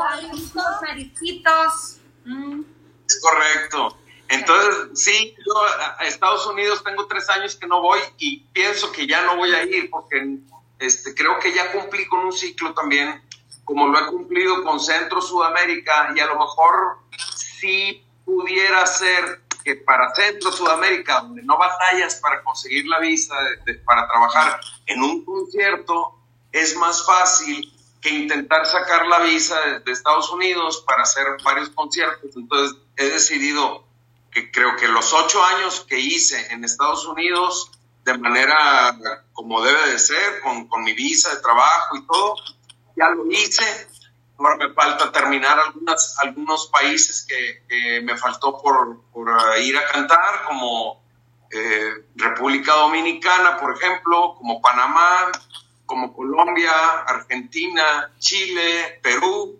maricitos. 0.82 1.97
Mm. 2.26 2.61
Es 3.07 3.22
correcto. 3.22 3.97
Entonces, 4.28 4.99
sí, 4.99 5.36
yo 5.45 5.53
a 5.99 6.05
Estados 6.05 6.47
Unidos 6.47 6.84
tengo 6.84 7.05
tres 7.05 7.30
años 7.30 7.55
que 7.55 7.68
no 7.68 7.82
voy 7.82 7.99
y 8.18 8.39
pienso 8.53 8.91
que 8.91 9.05
ya 9.05 9.24
no 9.24 9.38
voy 9.38 9.53
a 9.53 9.63
ir 9.63 9.89
porque 9.91 10.39
este, 10.80 11.13
creo 11.13 11.39
que 11.39 11.53
ya 11.53 11.72
cumplí 11.72 12.07
con 12.07 12.26
un 12.26 12.34
ciclo 12.34 12.74
también, 12.74 13.22
como 13.63 13.88
lo 13.88 13.99
he 13.99 14.07
cumplido 14.07 14.63
con 14.63 14.80
Centro 14.80 15.22
Sudamérica 15.22 16.11
y 16.16 16.20
a 16.20 16.26
lo 16.26 16.39
mejor 16.39 16.97
sí 17.36 18.03
pudiera 18.26 18.86
ser 18.88 19.45
que 19.66 19.76
para 19.78 20.13
Centro 20.13 20.51
Sudamérica, 20.51 21.22
donde 21.22 21.41
no 21.41 21.57
batallas 21.57 22.16
para 22.22 22.43
conseguir 22.43 22.86
la 22.86 22.99
visa 22.99 23.34
para 23.84 24.07
trabajar 24.07 24.61
en 24.86 25.01
un 25.01 25.26
concierto, 25.26 26.20
es 26.51 26.78
más 26.78 27.03
fácil 27.03 27.74
que 27.99 28.11
intentar 28.11 28.68
sacar 28.68 29.07
la 29.07 29.22
visa 29.22 29.59
de, 29.84 29.91
Estados 29.91 30.32
Unidos 30.32 30.84
para 30.86 31.01
hacer 31.01 31.26
varios 31.43 31.70
conciertos. 31.70 32.30
Entonces 32.36 32.78
he 32.95 33.05
decidido 33.05 33.84
que 34.32 34.51
creo 34.51 34.76
que 34.76 34.88
los 34.88 35.11
ocho 35.13 35.43
años 35.43 35.84
que 35.89 35.99
hice 35.99 36.53
en 36.53 36.63
Estados 36.63 37.07
Unidos 37.07 37.72
de 38.03 38.16
manera 38.20 38.95
como 39.34 39.63
debe 39.63 39.88
de 39.89 39.97
ser, 39.97 40.41
con, 40.41 40.68
con 40.68 40.84
mi 40.84 40.93
visa 40.93 41.34
de 41.34 41.41
trabajo 41.41 41.97
y 41.97 42.05
todo, 42.05 42.36
ya 42.95 43.09
lo 43.09 43.26
hice 43.32 43.88
Ahora 44.38 44.58
me 44.58 44.74
falta 44.74 45.12
terminar 45.12 45.58
algunas, 45.60 46.18
algunos 46.20 46.68
países 46.68 47.26
que, 47.26 48.02
me 48.02 48.18
faltó 48.18 48.62
por, 48.62 49.02
por, 49.14 49.30
ir 49.60 49.78
a 49.78 49.88
cantar, 49.88 50.44
como 50.46 51.02
eh, 51.52 52.06
República 52.16 52.74
Dominicana, 52.74 53.58
por 53.58 53.76
ejemplo, 53.76 54.36
como 54.38 54.62
Panamá, 54.62 55.32
como 55.86 56.14
Colombia, 56.14 56.72
Argentina, 57.08 58.12
Chile, 58.20 59.00
Perú, 59.02 59.60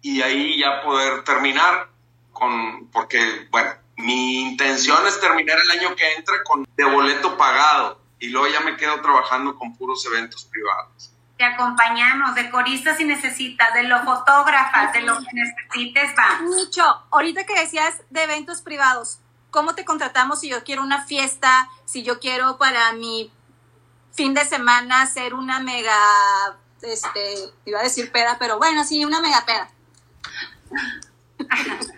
y 0.00 0.22
ahí 0.22 0.58
ya 0.58 0.82
poder 0.82 1.24
terminar 1.24 1.88
con, 2.32 2.88
porque, 2.88 3.48
bueno, 3.50 3.72
mi 3.96 4.42
intención 4.42 5.06
es 5.06 5.20
terminar 5.20 5.58
el 5.58 5.70
año 5.70 5.96
que 5.96 6.14
entra 6.14 6.42
con 6.44 6.66
de 6.76 6.84
boleto 6.84 7.36
pagado 7.36 8.00
y 8.20 8.28
luego 8.28 8.46
ya 8.48 8.60
me 8.60 8.76
quedo 8.76 9.00
trabajando 9.02 9.58
con 9.58 9.76
puros 9.76 10.06
eventos 10.06 10.44
privados 10.44 11.12
te 11.38 11.44
acompañamos, 11.44 12.34
de 12.34 12.50
coristas 12.50 12.96
si 12.96 13.04
necesitas, 13.04 13.72
de 13.72 13.84
lo 13.84 14.02
fotógrafas, 14.02 14.92
de 14.92 15.02
lo 15.02 15.16
que 15.20 15.28
necesites, 15.32 16.10
va. 16.18 16.40
Nicho, 16.40 16.82
ahorita 17.12 17.46
que 17.46 17.60
decías 17.60 17.94
de 18.10 18.24
eventos 18.24 18.60
privados, 18.60 19.20
¿cómo 19.52 19.76
te 19.76 19.84
contratamos 19.84 20.40
si 20.40 20.48
yo 20.48 20.64
quiero 20.64 20.82
una 20.82 21.04
fiesta, 21.04 21.70
si 21.84 22.02
yo 22.02 22.18
quiero 22.18 22.58
para 22.58 22.92
mi 22.92 23.30
fin 24.12 24.34
de 24.34 24.44
semana 24.44 25.02
hacer 25.02 25.32
una 25.32 25.60
mega, 25.60 25.96
este, 26.82 27.52
iba 27.66 27.78
a 27.78 27.84
decir 27.84 28.10
peda, 28.10 28.36
pero 28.40 28.58
bueno, 28.58 28.82
sí, 28.82 29.04
una 29.04 29.20
mega 29.20 29.46
peda? 29.46 29.70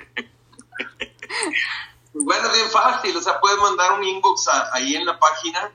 bueno, 2.12 2.52
bien 2.52 2.70
fácil, 2.70 3.16
o 3.16 3.22
sea, 3.22 3.40
puedes 3.40 3.58
mandar 3.58 3.94
un 3.94 4.04
inbox 4.04 4.48
ahí 4.74 4.96
en 4.96 5.06
la 5.06 5.18
página 5.18 5.72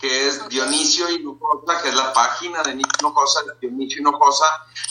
que 0.00 0.28
es 0.28 0.48
Dionisio 0.48 1.10
Hinojosa, 1.10 1.82
que 1.82 1.90
es 1.90 1.94
la 1.94 2.12
página 2.14 2.62
de 2.62 2.74
Nico 2.74 2.90
Hinojosa, 2.98 3.40
Dionisio 3.60 4.00
Hinojosa. 4.00 4.46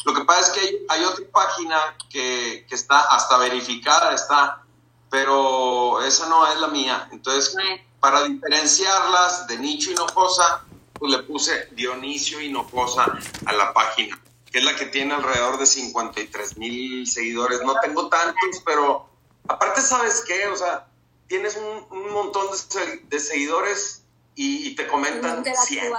Lo 0.06 0.14
que 0.14 0.24
pasa 0.24 0.42
es 0.42 0.50
que 0.50 0.86
hay, 0.88 1.04
otra 1.04 1.26
página 1.32 1.98
que, 2.10 2.68
está 2.70 3.02
hasta 3.02 3.38
verificada, 3.38 4.14
está, 4.14 4.64
pero 5.10 6.02
esa 6.04 6.30
no 6.30 6.46
es 6.52 6.60
la 6.60 6.68
mía. 6.68 7.10
Entonces, 7.12 7.56
para 8.00 8.24
diferenciarlas 8.24 9.48
de 9.48 9.58
Nicho 9.58 9.92
Hinojosa, 9.92 10.64
pues 10.94 11.12
le 11.12 11.24
puse 11.24 11.70
Dionisio 11.72 12.40
Hinojosa 12.40 13.18
a 13.46 13.54
la 13.54 13.74
página, 13.74 14.22
que 14.52 14.60
es 14.60 14.64
la 14.64 14.76
que 14.76 14.86
tiene 14.86 15.16
alrededor 15.16 15.58
de 15.58 15.66
53 15.66 16.58
mil 16.58 17.08
seguidores. 17.08 17.64
No 17.64 17.74
tengo 17.82 18.10
tantos, 18.10 18.62
pero 18.64 19.10
aparte, 19.48 19.82
¿sabes 19.82 20.24
qué? 20.28 20.48
O 20.50 20.56
sea, 20.56 20.88
tienes 21.28 21.58
un, 21.58 22.12
montón 22.12 22.46
de, 22.52 22.98
de 23.08 23.20
seguidores 23.20 23.99
y, 24.42 24.74
te 24.76 24.88
comentan 24.88 25.44
100. 25.44 25.94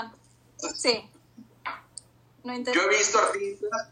Sí. 0.74 1.06
Yo 2.42 2.82
he 2.82 2.88
visto 2.88 3.18
artistas 3.18 3.88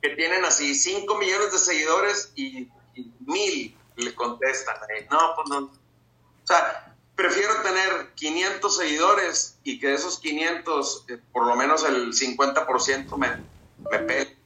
que 0.00 0.08
tienen 0.10 0.42
así 0.46 0.74
5 0.74 1.18
millones 1.18 1.52
de 1.52 1.58
seguidores 1.58 2.32
y, 2.34 2.68
mil 3.26 3.76
le 3.96 4.14
contestan. 4.14 4.76
No, 5.10 5.34
pues 5.36 5.48
no. 5.50 5.58
O 5.58 6.46
sea, 6.46 6.96
prefiero 7.14 7.60
tener 7.62 8.14
500 8.14 8.74
seguidores 8.74 9.58
y 9.64 9.78
que 9.78 9.88
de 9.88 9.94
esos 9.94 10.18
500, 10.18 11.04
eh, 11.08 11.18
por 11.32 11.46
lo 11.46 11.54
menos 11.54 11.84
el 11.84 12.14
50% 12.14 13.16
me, 13.18 13.28
me 13.90 13.98
pegue. 13.98 14.36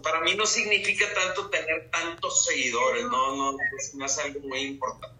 para 0.00 0.20
mí 0.20 0.36
no 0.36 0.46
significa 0.46 1.06
tanto 1.12 1.50
tener 1.50 1.90
tantos 1.90 2.44
seguidores, 2.44 3.04
no, 3.06 3.34
no, 3.34 3.58
no 3.94 4.06
es 4.06 4.18
algo 4.18 4.40
muy 4.46 4.60
importante. 4.60 5.19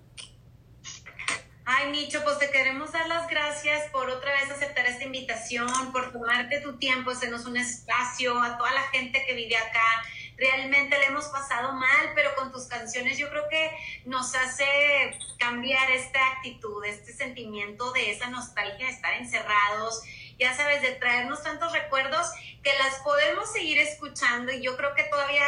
Ay, 1.64 1.90
Nicho, 1.92 2.24
pues 2.24 2.38
te 2.38 2.50
queremos 2.50 2.92
dar 2.92 3.06
las 3.06 3.28
gracias 3.28 3.88
por 3.90 4.08
otra 4.08 4.32
vez 4.32 4.50
aceptar 4.50 4.86
esta 4.86 5.04
invitación, 5.04 5.92
por 5.92 6.10
tomarte 6.12 6.60
tu 6.60 6.78
tiempo, 6.78 7.10
hacernos 7.10 7.44
un 7.46 7.56
espacio, 7.56 8.40
a 8.42 8.56
toda 8.56 8.72
la 8.72 8.82
gente 8.88 9.24
que 9.26 9.34
vive 9.34 9.56
acá. 9.56 10.02
Realmente 10.36 10.98
le 10.98 11.06
hemos 11.06 11.26
pasado 11.26 11.72
mal, 11.72 12.12
pero 12.14 12.34
con 12.34 12.50
tus 12.50 12.66
canciones 12.66 13.18
yo 13.18 13.28
creo 13.28 13.46
que 13.50 13.70
nos 14.06 14.34
hace 14.34 15.18
cambiar 15.38 15.90
esta 15.90 16.26
actitud, 16.32 16.82
este 16.84 17.12
sentimiento 17.12 17.92
de 17.92 18.10
esa 18.10 18.28
nostalgia 18.30 18.86
de 18.86 18.92
estar 18.92 19.12
encerrados, 19.14 20.02
ya 20.38 20.54
sabes, 20.54 20.80
de 20.80 20.92
traernos 20.92 21.42
tantos 21.42 21.72
recuerdos 21.72 22.26
que 22.62 22.72
las 22.78 22.94
podemos 23.00 23.52
seguir 23.52 23.78
escuchando 23.78 24.50
y 24.50 24.62
yo 24.62 24.76
creo 24.78 24.94
que 24.94 25.04
todavía 25.04 25.44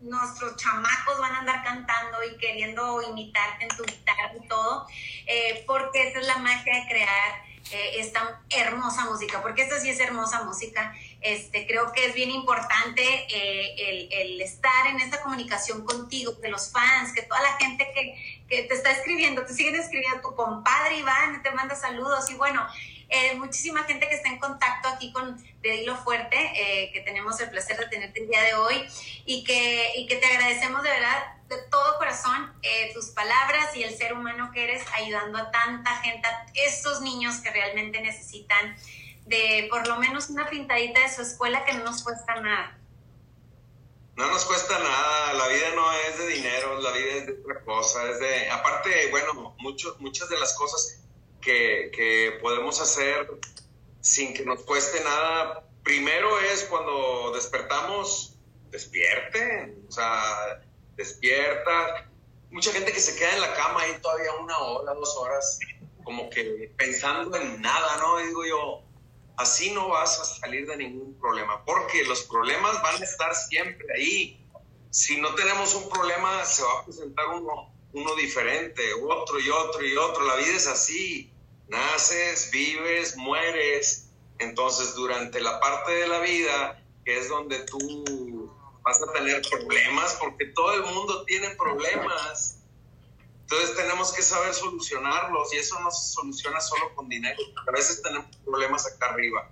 nuestros 0.00 0.56
chamacos 0.56 1.18
van 1.18 1.32
a 1.32 1.38
andar 1.40 1.64
cantando 1.64 2.18
y 2.24 2.36
queriendo 2.38 3.02
imitarte 3.02 3.64
en 3.64 3.76
tu 3.76 3.84
guitarra 3.84 4.32
y 4.42 4.46
todo, 4.46 4.86
eh, 5.26 5.64
porque 5.66 6.08
esa 6.08 6.20
es 6.20 6.26
la 6.26 6.38
magia 6.38 6.74
de 6.74 6.88
crear 6.88 7.46
eh, 7.72 7.98
esta 7.98 8.40
hermosa 8.50 9.06
música, 9.06 9.42
porque 9.42 9.62
esta 9.62 9.80
sí 9.80 9.90
es 9.90 9.98
hermosa 9.98 10.44
música. 10.44 10.94
Este, 11.20 11.66
creo 11.66 11.92
que 11.92 12.06
es 12.06 12.14
bien 12.14 12.30
importante 12.30 13.02
eh, 13.02 14.10
el, 14.10 14.40
estar 14.40 14.86
en 14.86 15.00
esta 15.00 15.20
comunicación 15.20 15.84
contigo, 15.84 16.32
de 16.32 16.48
los 16.48 16.70
fans, 16.70 17.12
que 17.12 17.22
toda 17.22 17.42
la 17.42 17.56
gente 17.56 17.90
que, 17.92 18.44
que 18.48 18.62
te 18.62 18.74
está 18.74 18.92
escribiendo, 18.92 19.44
te 19.44 19.52
siguen 19.52 19.74
escribiendo, 19.74 20.20
tu 20.20 20.36
compadre 20.36 20.98
Iván 20.98 21.42
te 21.42 21.50
manda 21.50 21.74
saludos 21.74 22.30
y 22.30 22.34
bueno, 22.34 22.64
eh, 23.08 23.34
muchísima 23.36 23.84
gente 23.84 24.08
que 24.08 24.16
está 24.16 24.28
en 24.28 24.38
contacto 24.38 24.88
aquí 24.88 25.12
con 25.12 25.36
De 25.62 25.76
Hilo 25.76 25.96
Fuerte, 25.96 26.36
eh, 26.36 26.90
que 26.92 27.00
tenemos 27.02 27.40
el 27.40 27.50
placer 27.50 27.78
de 27.78 27.86
tenerte 27.86 28.20
el 28.20 28.28
día 28.28 28.42
de 28.42 28.54
hoy 28.54 28.84
y 29.24 29.44
que, 29.44 29.92
y 29.96 30.06
que 30.06 30.16
te 30.16 30.26
agradecemos 30.26 30.82
de 30.82 30.90
verdad, 30.90 31.36
de 31.48 31.56
todo 31.70 31.98
corazón, 31.98 32.52
eh, 32.62 32.90
tus 32.94 33.06
palabras 33.10 33.76
y 33.76 33.84
el 33.84 33.96
ser 33.96 34.12
humano 34.12 34.50
que 34.52 34.64
eres 34.64 34.84
ayudando 34.94 35.38
a 35.38 35.50
tanta 35.52 35.96
gente, 36.02 36.26
a 36.26 36.46
esos 36.54 37.00
niños 37.00 37.36
que 37.36 37.50
realmente 37.50 38.00
necesitan 38.00 38.76
de 39.26 39.68
por 39.70 39.86
lo 39.86 39.96
menos 39.98 40.28
una 40.28 40.48
pintadita 40.48 41.00
de 41.00 41.14
su 41.14 41.22
escuela 41.22 41.64
que 41.64 41.74
no 41.74 41.84
nos 41.84 42.02
cuesta 42.02 42.40
nada. 42.40 42.78
No 44.16 44.26
nos 44.28 44.46
cuesta 44.46 44.78
nada, 44.78 45.34
la 45.34 45.46
vida 45.48 45.74
no 45.74 45.92
es 45.92 46.18
de 46.18 46.26
dinero, 46.28 46.80
la 46.80 46.90
vida 46.90 47.12
es 47.16 47.26
de 47.26 47.32
otra 47.32 47.60
cosa, 47.60 48.10
es 48.10 48.18
de, 48.18 48.50
aparte, 48.50 49.10
bueno, 49.10 49.54
mucho, 49.58 49.94
muchas 50.00 50.28
de 50.30 50.38
las 50.38 50.54
cosas 50.54 51.05
que, 51.46 52.38
podemos 52.40 52.80
hacer 52.80 53.30
sin 54.00 54.34
que 54.34 54.44
nos 54.44 54.62
cueste 54.62 55.02
nada. 55.02 55.64
Primero 55.82 56.38
es 56.40 56.64
cuando 56.64 57.32
despertamos, 57.32 58.34
despierte, 58.70 59.76
o 59.88 59.92
sea, 59.92 60.62
despierta. 60.96 62.10
Mucha 62.50 62.72
gente 62.72 62.92
que 62.92 63.00
se 63.00 63.16
queda 63.16 63.34
en 63.34 63.40
la 63.40 63.54
cama 63.54 63.82
ahí 63.82 63.92
todavía 64.02 64.32
una 64.34 64.58
hora, 64.58 64.94
dos 64.94 65.16
horas, 65.16 65.58
como 66.04 66.30
que 66.30 66.72
pensando 66.76 67.36
en 67.36 67.60
nada, 67.60 67.96
¿no? 67.98 68.18
digo 68.18 68.44
yo, 68.44 68.82
así 69.36 69.70
no 69.70 69.88
vas 69.88 70.18
a 70.20 70.24
salir 70.24 70.66
de 70.66 70.76
ningún 70.76 71.18
problema, 71.18 71.64
porque 71.64 72.04
los 72.04 72.22
problemas 72.22 72.80
van 72.82 73.00
a 73.00 73.04
estar 73.04 73.34
siempre 73.34 73.86
ahí. 73.96 74.42
Si 74.90 75.20
no 75.20 75.34
tenemos 75.34 75.74
un 75.74 75.88
problema, 75.88 76.44
se 76.44 76.62
va 76.62 76.80
a 76.80 76.84
presentar 76.84 77.28
uno, 77.28 77.70
uno 77.92 78.14
diferente, 78.14 78.82
otro 78.94 79.38
y 79.38 79.50
otro 79.50 79.84
y 79.84 79.96
otro. 79.96 80.24
La 80.24 80.36
vida 80.36 80.56
es 80.56 80.66
así 80.68 81.32
naces, 81.68 82.50
vives, 82.50 83.16
mueres. 83.16 84.08
Entonces, 84.38 84.94
durante 84.94 85.40
la 85.40 85.60
parte 85.60 85.92
de 85.92 86.08
la 86.08 86.20
vida, 86.20 86.82
que 87.04 87.18
es 87.18 87.28
donde 87.28 87.60
tú 87.60 88.52
vas 88.82 89.00
a 89.02 89.12
tener 89.12 89.42
problemas, 89.42 90.16
porque 90.20 90.46
todo 90.46 90.72
el 90.74 90.82
mundo 90.82 91.24
tiene 91.24 91.50
problemas. 91.50 92.58
Entonces 93.40 93.76
tenemos 93.76 94.12
que 94.12 94.22
saber 94.22 94.52
solucionarlos 94.52 95.54
y 95.54 95.58
eso 95.58 95.78
no 95.78 95.90
se 95.92 96.12
soluciona 96.12 96.60
solo 96.60 96.92
con 96.96 97.08
dinero. 97.08 97.40
A 97.66 97.70
veces 97.70 98.02
tenemos 98.02 98.26
problemas 98.44 98.86
acá 98.86 99.10
arriba. 99.12 99.48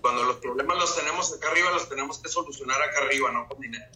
Cuando 0.00 0.22
los 0.22 0.36
problemas 0.36 0.78
los 0.78 0.96
tenemos 0.96 1.32
acá 1.32 1.50
arriba, 1.50 1.72
los 1.72 1.88
tenemos 1.88 2.18
que 2.20 2.28
solucionar 2.28 2.80
acá 2.80 3.00
arriba, 3.00 3.32
no 3.32 3.48
con 3.48 3.60
dinero. 3.60 3.86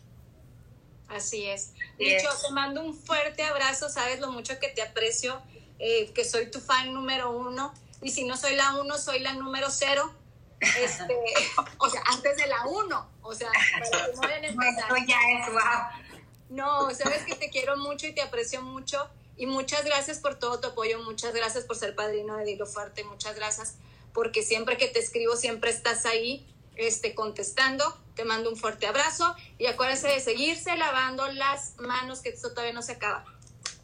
Así 1.09 1.46
es. 1.46 1.72
Dicho, 1.96 2.28
te 2.44 2.53
mando 2.53 2.82
un 2.82 2.92
fuerte 2.92 3.44
abrazo, 3.44 3.88
sabes 3.88 4.18
lo 4.18 4.32
mucho 4.32 4.59
que 4.59 4.68
te 4.68 4.82
aprecio 4.82 5.40
eh, 5.81 6.12
que 6.12 6.24
soy 6.24 6.51
tu 6.51 6.61
fan 6.61 6.95
número 6.95 7.31
uno, 7.31 7.74
y 8.03 8.11
si 8.11 8.24
no 8.24 8.37
soy 8.37 8.55
la 8.55 8.74
uno, 8.74 8.97
soy 8.97 9.18
la 9.18 9.33
número 9.33 9.68
cero. 9.70 10.14
Este, 10.61 11.16
o 11.78 11.91
sea, 11.91 12.03
antes 12.07 12.37
de 12.37 12.47
la 12.47 12.66
uno, 12.66 13.09
o 13.22 13.35
sea, 13.35 13.51
para 13.72 14.07
que 14.07 14.12
no 14.12 14.20
vayan 14.20 14.45
a 14.45 14.47
empezar. 14.47 15.07
ya 15.07 15.18
es, 15.39 15.53
wow. 15.53 16.20
No, 16.51 16.95
sabes 16.95 17.24
que 17.24 17.35
te 17.35 17.51
quiero 17.51 17.76
mucho 17.76 18.07
y 18.07 18.12
te 18.12 18.22
aprecio 18.22 18.62
mucho. 18.62 19.09
Y 19.37 19.47
muchas 19.47 19.85
gracias 19.85 20.18
por 20.18 20.39
todo 20.39 20.61
tu 20.61 20.68
apoyo, 20.68 21.03
muchas 21.03 21.33
gracias 21.33 21.64
por 21.64 21.76
ser 21.76 21.95
padrino 21.95 22.37
de 22.37 22.45
Dilo 22.45 22.66
Fuerte, 22.66 23.05
muchas 23.05 23.35
gracias 23.35 23.76
porque 24.12 24.43
siempre 24.43 24.76
que 24.76 24.89
te 24.89 24.99
escribo 24.99 25.37
siempre 25.37 25.70
estás 25.70 26.07
ahí 26.07 26.47
este, 26.76 27.14
contestando. 27.14 27.97
Te 28.14 28.24
mando 28.24 28.51
un 28.51 28.57
fuerte 28.57 28.87
abrazo 28.87 29.35
y 29.59 29.66
acuérdense 29.66 30.09
de 30.09 30.20
seguirse 30.20 30.76
lavando 30.76 31.26
las 31.33 31.76
manos, 31.78 32.20
que 32.20 32.31
esto 32.31 32.51
todavía 32.51 32.72
no 32.72 32.83
se 32.83 32.93
acaba. 32.93 33.24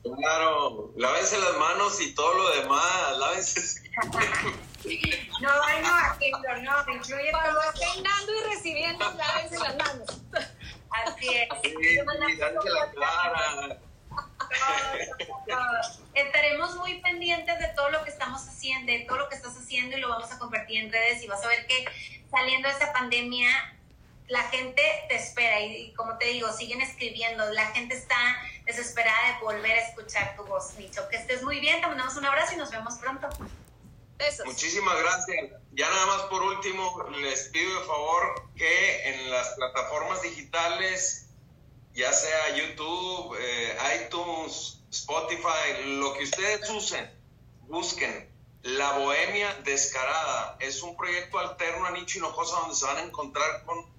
Claro, 0.02 0.92
lávense 0.96 1.38
las 1.38 1.56
manos 1.56 2.00
y 2.00 2.14
todo 2.14 2.34
lo 2.34 2.50
demás, 2.60 3.18
lávense. 3.18 3.90
no, 5.40 5.48
no, 5.48 5.96
aquello, 6.12 6.62
no, 6.62 6.94
incluye 6.94 7.30
Cuando 7.30 7.60
estén 7.62 8.04
dando 8.04 8.34
y 8.34 8.54
recibiendo, 8.54 9.10
lávense 9.12 9.58
las 9.58 9.76
manos. 9.76 10.20
Así 10.90 11.28
es. 11.28 11.48
Sí, 11.62 11.96
dándose 12.38 12.70
la 12.70 12.92
cara. 12.92 13.78
Estaremos 16.14 16.76
muy 16.76 17.00
pendientes 17.00 17.58
de 17.58 17.68
todo 17.68 17.90
lo 17.90 18.02
que 18.04 18.10
estamos 18.10 18.46
haciendo, 18.46 18.92
de 18.92 19.00
todo 19.00 19.18
lo 19.18 19.28
que 19.28 19.34
estás 19.34 19.56
haciendo 19.56 19.96
y 19.96 20.00
lo 20.00 20.08
vamos 20.08 20.30
a 20.32 20.38
compartir 20.38 20.84
en 20.84 20.92
redes 20.92 21.22
y 21.22 21.26
vas 21.26 21.44
a 21.44 21.48
ver 21.48 21.66
que 21.66 21.84
saliendo 22.30 22.68
de 22.68 22.74
esta 22.74 22.92
pandemia 22.92 23.75
la 24.28 24.42
gente 24.44 24.82
te 25.08 25.14
espera 25.14 25.60
y, 25.60 25.92
como 25.94 26.18
te 26.18 26.26
digo, 26.26 26.52
siguen 26.52 26.80
escribiendo, 26.80 27.48
la 27.52 27.66
gente 27.66 27.94
está 27.94 28.16
desesperada 28.64 29.34
de 29.34 29.44
volver 29.44 29.72
a 29.72 29.88
escuchar 29.88 30.34
tu 30.36 30.44
voz, 30.44 30.74
Nicho. 30.74 31.08
Que 31.08 31.16
estés 31.16 31.42
muy 31.42 31.60
bien, 31.60 31.80
te 31.80 31.86
mandamos 31.86 32.16
un 32.16 32.24
abrazo 32.24 32.54
y 32.54 32.56
nos 32.56 32.70
vemos 32.70 32.94
pronto. 32.94 33.28
Besos. 34.18 34.46
Muchísimas 34.46 34.98
gracias. 34.98 35.52
Ya 35.72 35.88
nada 35.90 36.06
más 36.06 36.22
por 36.22 36.42
último, 36.42 37.06
les 37.20 37.48
pido 37.50 37.80
de 37.80 37.86
favor 37.86 38.50
que 38.56 39.10
en 39.10 39.30
las 39.30 39.50
plataformas 39.50 40.22
digitales, 40.22 41.26
ya 41.92 42.12
sea 42.12 42.56
YouTube, 42.56 43.36
eh, 43.38 43.76
iTunes, 44.00 44.80
Spotify, 44.90 45.84
lo 45.84 46.14
que 46.14 46.24
ustedes 46.24 46.68
usen, 46.70 47.10
busquen 47.68 48.34
La 48.62 48.92
Bohemia 48.92 49.54
Descarada. 49.64 50.56
Es 50.60 50.82
un 50.82 50.96
proyecto 50.96 51.38
alterno 51.38 51.84
a 51.86 51.90
Nicho 51.90 52.18
Hinojosa 52.18 52.60
donde 52.60 52.74
se 52.74 52.86
van 52.86 52.96
a 52.96 53.02
encontrar 53.02 53.64
con 53.64 53.95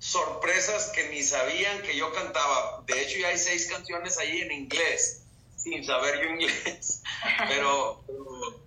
sorpresas 0.00 0.90
que 0.94 1.08
ni 1.10 1.22
sabían 1.22 1.82
que 1.82 1.96
yo 1.96 2.12
cantaba. 2.12 2.82
De 2.86 3.00
hecho, 3.00 3.18
ya 3.18 3.28
hay 3.28 3.38
seis 3.38 3.68
canciones 3.70 4.18
ahí 4.18 4.40
en 4.40 4.50
inglés, 4.50 5.22
sin 5.56 5.84
saber 5.84 6.18
yo 6.20 6.30
inglés. 6.30 7.02
Pero, 7.48 8.02
pero 8.06 8.60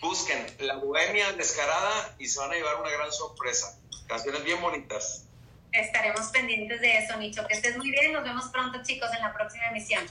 busquen 0.00 0.46
La 0.58 0.76
Bohemia 0.76 1.32
Descarada 1.32 2.14
y 2.18 2.26
se 2.26 2.40
van 2.40 2.50
a 2.50 2.54
llevar 2.54 2.80
una 2.80 2.90
gran 2.90 3.12
sorpresa. 3.12 3.78
Canciones 4.08 4.42
bien 4.42 4.60
bonitas. 4.60 5.24
Estaremos 5.72 6.26
pendientes 6.26 6.80
de 6.80 6.98
eso, 6.98 7.16
Nicho. 7.16 7.46
Que 7.46 7.54
estés 7.54 7.76
muy 7.76 7.90
bien. 7.90 8.12
Nos 8.12 8.24
vemos 8.24 8.46
pronto, 8.46 8.82
chicos, 8.82 9.08
en 9.14 9.22
la 9.22 9.32
próxima 9.32 9.66
emisión. 9.66 10.04